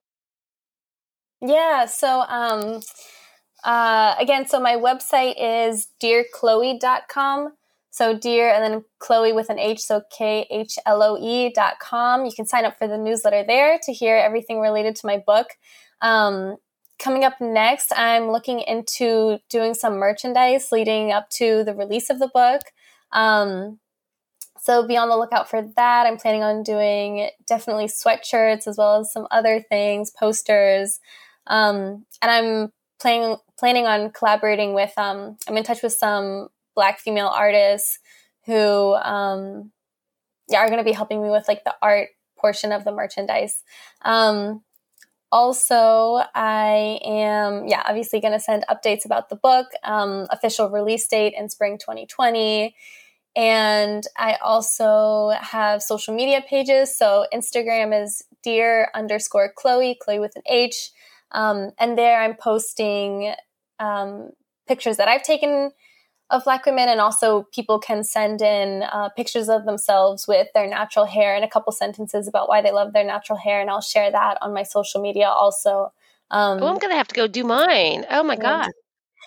Yeah. 1.42 1.86
So, 1.86 2.20
um, 2.22 2.80
uh, 3.64 4.14
again, 4.18 4.46
so 4.46 4.60
my 4.60 4.76
website 4.76 5.34
is 5.38 5.88
dearkhloe.com. 6.02 7.52
So 7.90 8.16
dear 8.16 8.48
and 8.50 8.64
then 8.64 8.84
Khloe 9.02 9.34
with 9.34 9.50
an 9.50 9.58
H, 9.58 9.80
so 9.80 10.00
K 10.10 10.46
H 10.50 10.78
L 10.86 11.02
O 11.02 11.18
E 11.20 11.52
dot 11.54 11.74
com. 11.78 12.24
You 12.24 12.32
can 12.34 12.46
sign 12.46 12.64
up 12.64 12.78
for 12.78 12.88
the 12.88 12.96
newsletter 12.96 13.44
there 13.46 13.78
to 13.82 13.92
hear 13.92 14.16
everything 14.16 14.60
related 14.60 14.96
to 14.96 15.06
my 15.06 15.18
book. 15.18 15.48
Um, 16.00 16.56
coming 16.98 17.22
up 17.22 17.34
next, 17.38 17.92
I'm 17.94 18.30
looking 18.30 18.60
into 18.60 19.40
doing 19.50 19.74
some 19.74 19.98
merchandise 19.98 20.72
leading 20.72 21.12
up 21.12 21.28
to 21.30 21.64
the 21.64 21.74
release 21.74 22.08
of 22.08 22.18
the 22.18 22.30
book. 22.32 22.62
Um, 23.12 23.78
so 24.58 24.86
be 24.86 24.96
on 24.96 25.10
the 25.10 25.16
lookout 25.16 25.50
for 25.50 25.60
that. 25.60 26.06
I'm 26.06 26.16
planning 26.16 26.42
on 26.42 26.62
doing 26.62 27.28
definitely 27.46 27.88
sweatshirts 27.88 28.66
as 28.66 28.78
well 28.78 29.00
as 29.00 29.12
some 29.12 29.26
other 29.30 29.60
things, 29.68 30.10
posters. 30.10 30.98
Um, 31.46 32.06
and 32.20 32.30
I'm 32.30 32.72
planning 33.00 33.36
planning 33.58 33.86
on 33.86 34.10
collaborating 34.10 34.74
with. 34.74 34.92
Um, 34.96 35.36
I'm 35.48 35.56
in 35.56 35.64
touch 35.64 35.82
with 35.82 35.92
some 35.92 36.48
Black 36.74 36.98
female 36.98 37.28
artists 37.28 37.98
who, 38.46 38.94
um, 38.94 39.70
yeah, 40.48 40.58
are 40.58 40.66
going 40.66 40.78
to 40.78 40.84
be 40.84 40.92
helping 40.92 41.22
me 41.22 41.30
with 41.30 41.46
like 41.48 41.64
the 41.64 41.74
art 41.82 42.08
portion 42.38 42.72
of 42.72 42.84
the 42.84 42.92
merchandise. 42.92 43.62
Um, 44.02 44.62
also, 45.30 46.22
I 46.34 47.00
am, 47.04 47.66
yeah, 47.66 47.82
obviously 47.86 48.20
going 48.20 48.34
to 48.34 48.40
send 48.40 48.64
updates 48.68 49.06
about 49.06 49.30
the 49.30 49.36
book, 49.36 49.68
um, 49.82 50.26
official 50.30 50.68
release 50.68 51.06
date 51.08 51.34
in 51.36 51.48
spring 51.48 51.78
2020. 51.78 52.74
And 53.34 54.04
I 54.18 54.36
also 54.42 55.30
have 55.40 55.82
social 55.82 56.14
media 56.14 56.42
pages. 56.46 56.96
So 56.98 57.26
Instagram 57.32 58.02
is 58.02 58.22
dear 58.42 58.90
underscore 58.94 59.52
Khloe, 59.56 59.94
Khloe 60.06 60.20
with 60.20 60.36
an 60.36 60.42
H. 60.46 60.90
Um, 61.32 61.72
and 61.78 61.96
there 61.96 62.20
I'm 62.20 62.36
posting 62.36 63.34
um, 63.78 64.30
pictures 64.66 64.96
that 64.98 65.08
I've 65.08 65.22
taken 65.22 65.72
of 66.30 66.44
Black 66.44 66.64
women, 66.64 66.88
and 66.88 67.00
also 67.00 67.46
people 67.52 67.78
can 67.78 68.02
send 68.02 68.40
in 68.40 68.82
uh, 68.82 69.10
pictures 69.10 69.50
of 69.50 69.66
themselves 69.66 70.26
with 70.26 70.48
their 70.54 70.66
natural 70.66 71.04
hair 71.04 71.36
and 71.36 71.44
a 71.44 71.48
couple 71.48 71.72
sentences 71.72 72.26
about 72.26 72.48
why 72.48 72.62
they 72.62 72.72
love 72.72 72.92
their 72.94 73.04
natural 73.04 73.38
hair, 73.38 73.60
and 73.60 73.68
I'll 73.68 73.82
share 73.82 74.10
that 74.10 74.38
on 74.40 74.54
my 74.54 74.62
social 74.62 75.02
media 75.02 75.28
also. 75.28 75.92
Um, 76.30 76.62
Oh, 76.62 76.68
I'm 76.68 76.78
gonna 76.78 76.96
have 76.96 77.08
to 77.08 77.14
go 77.14 77.26
do 77.26 77.44
mine. 77.44 78.06
Oh 78.10 78.22
my 78.22 78.36
god. 78.36 78.70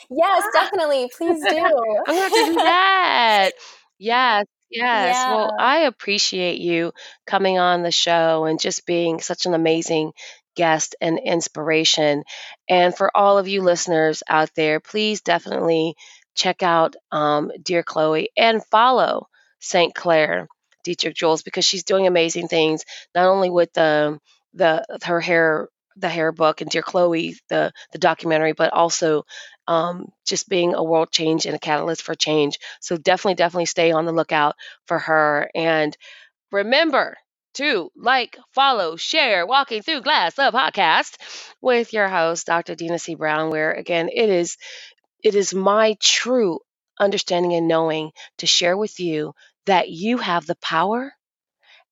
yes, 0.10 0.44
definitely, 0.52 1.10
please 1.16 1.42
do. 1.48 1.58
I'm 2.08 2.16
gonna 2.16 2.22
have 2.22 2.34
to 2.34 2.46
do 2.46 2.54
that. 2.64 3.52
Yes, 4.00 4.46
yes. 4.72 5.28
Well, 5.28 5.54
I 5.60 5.82
appreciate 5.82 6.60
you 6.60 6.92
coming 7.28 7.60
on 7.60 7.84
the 7.84 7.92
show 7.92 8.46
and 8.46 8.60
just 8.60 8.88
being 8.88 9.20
such 9.22 9.46
an 9.46 9.54
amazing 9.54 10.12
guest 10.56 10.96
and 11.02 11.20
inspiration. 11.20 12.24
And 12.70 12.96
for 12.96 13.16
all 13.16 13.38
of 13.38 13.48
you 13.48 13.62
listeners 13.62 14.24
out 14.28 14.50
there, 14.56 14.80
please 14.80 15.22
definitely 15.22 15.96
check 16.36 16.64
out 16.64 16.96
um, 17.12 17.52
Dear 17.62 17.84
Khloe 17.84 18.28
and 18.38 18.64
follow 18.66 19.28
St. 19.60 19.94
Clair 19.96 20.48
Dietrich 20.84 21.16
Jules 21.16 21.44
because 21.44 21.66
she's 21.66 21.84
doing 21.84 22.08
amazing 22.08 22.48
things, 22.48 22.84
not 23.14 23.28
only 23.28 23.50
with 23.50 23.72
the 23.74 24.20
the 24.54 24.86
her 25.04 25.20
hair 25.20 25.70
the 25.98 26.10
hair 26.10 26.32
book 26.32 26.62
and 26.62 26.70
Dear 26.70 26.84
Khloe 26.84 27.36
the 27.50 27.72
the 27.92 27.98
documentary, 27.98 28.54
but 28.54 28.74
also 28.74 29.26
um, 29.68 30.12
just 30.28 30.48
being 30.50 30.76
a 30.76 30.84
world 30.84 31.12
change 31.12 31.46
and 31.46 31.56
a 31.56 31.60
catalyst 31.60 32.02
for 32.04 32.16
change. 32.16 32.60
So 32.82 32.98
definitely, 32.98 33.36
definitely 33.36 33.66
stay 33.66 33.92
on 33.92 34.06
the 34.06 34.12
lookout 34.12 34.56
for 34.86 35.00
her. 35.00 35.50
And 35.56 35.96
remember 36.52 37.18
to 37.56 37.92
like, 37.96 38.38
follow, 38.54 38.96
share 38.96 39.46
Walking 39.46 39.82
Through 39.82 40.02
Glass, 40.02 40.36
the 40.36 40.52
podcast 40.52 41.18
with 41.62 41.94
your 41.94 42.08
host, 42.08 42.48
Dr. 42.48 42.76
Dina 42.76 43.00
C. 43.00 43.16
Brown, 43.16 43.50
where 43.52 43.72
again, 43.72 44.10
it 44.14 44.30
is 44.30 44.58
it 45.24 45.36
is 45.36 45.54
my 45.54 45.98
true 46.02 46.60
understanding 47.00 47.54
and 47.54 47.68
knowing 47.68 48.12
to 48.40 48.48
share 48.48 48.78
with 48.78 49.00
you 49.00 49.34
that 49.66 49.90
you 49.90 50.18
have 50.20 50.46
the 50.46 50.56
power 50.56 51.14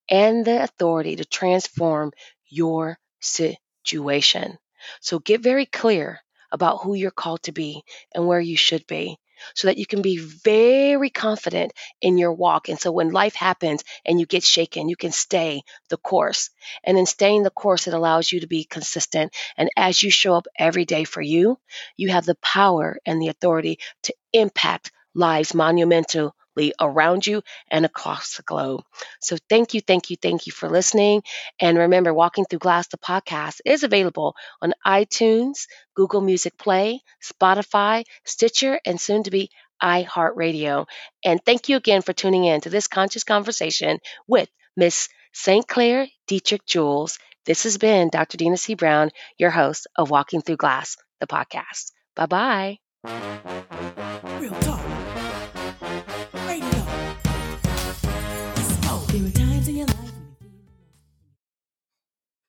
and 0.09 0.45
the 0.45 0.63
authority 0.63 1.15
to 1.17 1.25
transform 1.25 2.11
your 2.47 2.97
situation. 3.21 4.57
So 5.01 5.19
get 5.19 5.41
very 5.41 5.65
clear 5.65 6.19
about 6.51 6.81
who 6.83 6.93
you're 6.93 7.11
called 7.11 7.43
to 7.43 7.51
be 7.51 7.83
and 8.13 8.27
where 8.27 8.39
you 8.39 8.57
should 8.57 8.85
be 8.87 9.17
so 9.55 9.67
that 9.67 9.77
you 9.77 9.85
can 9.85 10.01
be 10.01 10.17
very 10.17 11.09
confident 11.09 11.73
in 12.01 12.17
your 12.17 12.33
walk. 12.33 12.69
And 12.69 12.79
so 12.79 12.91
when 12.91 13.11
life 13.11 13.35
happens 13.35 13.83
and 14.05 14.19
you 14.19 14.25
get 14.25 14.43
shaken, 14.43 14.89
you 14.89 14.95
can 14.95 15.11
stay 15.11 15.63
the 15.89 15.97
course. 15.97 16.49
And 16.83 16.97
in 16.97 17.05
staying 17.05 17.43
the 17.43 17.49
course, 17.49 17.87
it 17.87 17.93
allows 17.93 18.31
you 18.31 18.39
to 18.41 18.47
be 18.47 18.63
consistent. 18.63 19.33
And 19.57 19.69
as 19.77 20.01
you 20.01 20.11
show 20.11 20.35
up 20.35 20.47
every 20.57 20.85
day 20.85 21.03
for 21.03 21.21
you, 21.21 21.59
you 21.97 22.09
have 22.09 22.25
the 22.25 22.35
power 22.35 22.97
and 23.05 23.21
the 23.21 23.27
authority 23.27 23.79
to 24.03 24.13
impact 24.33 24.91
lives 25.13 25.53
monumentally 25.53 26.31
around 26.79 27.25
you 27.25 27.41
and 27.69 27.85
across 27.85 28.37
the 28.37 28.43
globe. 28.43 28.83
So 29.19 29.37
thank 29.49 29.73
you, 29.73 29.81
thank 29.81 30.09
you, 30.09 30.17
thank 30.17 30.45
you 30.47 30.51
for 30.51 30.69
listening. 30.69 31.23
And 31.59 31.77
remember, 31.77 32.13
Walking 32.13 32.45
Through 32.45 32.59
Glass, 32.59 32.87
the 32.87 32.97
podcast, 32.97 33.61
is 33.65 33.83
available 33.83 34.35
on 34.61 34.73
iTunes, 34.85 35.67
Google 35.95 36.21
Music 36.21 36.57
Play, 36.57 37.01
Spotify, 37.21 38.03
Stitcher, 38.25 38.79
and 38.85 38.99
soon 38.99 39.23
to 39.23 39.31
be 39.31 39.49
iHeartRadio. 39.81 40.85
And 41.23 41.43
thank 41.45 41.69
you 41.69 41.77
again 41.77 42.01
for 42.01 42.13
tuning 42.13 42.45
in 42.45 42.61
to 42.61 42.69
this 42.69 42.87
conscious 42.87 43.23
conversation 43.23 43.99
with 44.27 44.49
Miss 44.75 45.09
St. 45.33 45.67
Clair 45.67 46.07
Dietrich 46.27 46.65
Jules. 46.65 47.19
This 47.45 47.63
has 47.63 47.77
been 47.77 48.09
Dr. 48.09 48.37
Dina 48.37 48.57
C. 48.57 48.75
Brown, 48.75 49.11
your 49.37 49.49
host 49.49 49.87
of 49.97 50.09
Walking 50.09 50.41
Through 50.41 50.57
Glass, 50.57 50.95
the 51.19 51.27
podcast. 51.27 51.91
Bye 52.15 52.27
bye. 52.27 52.79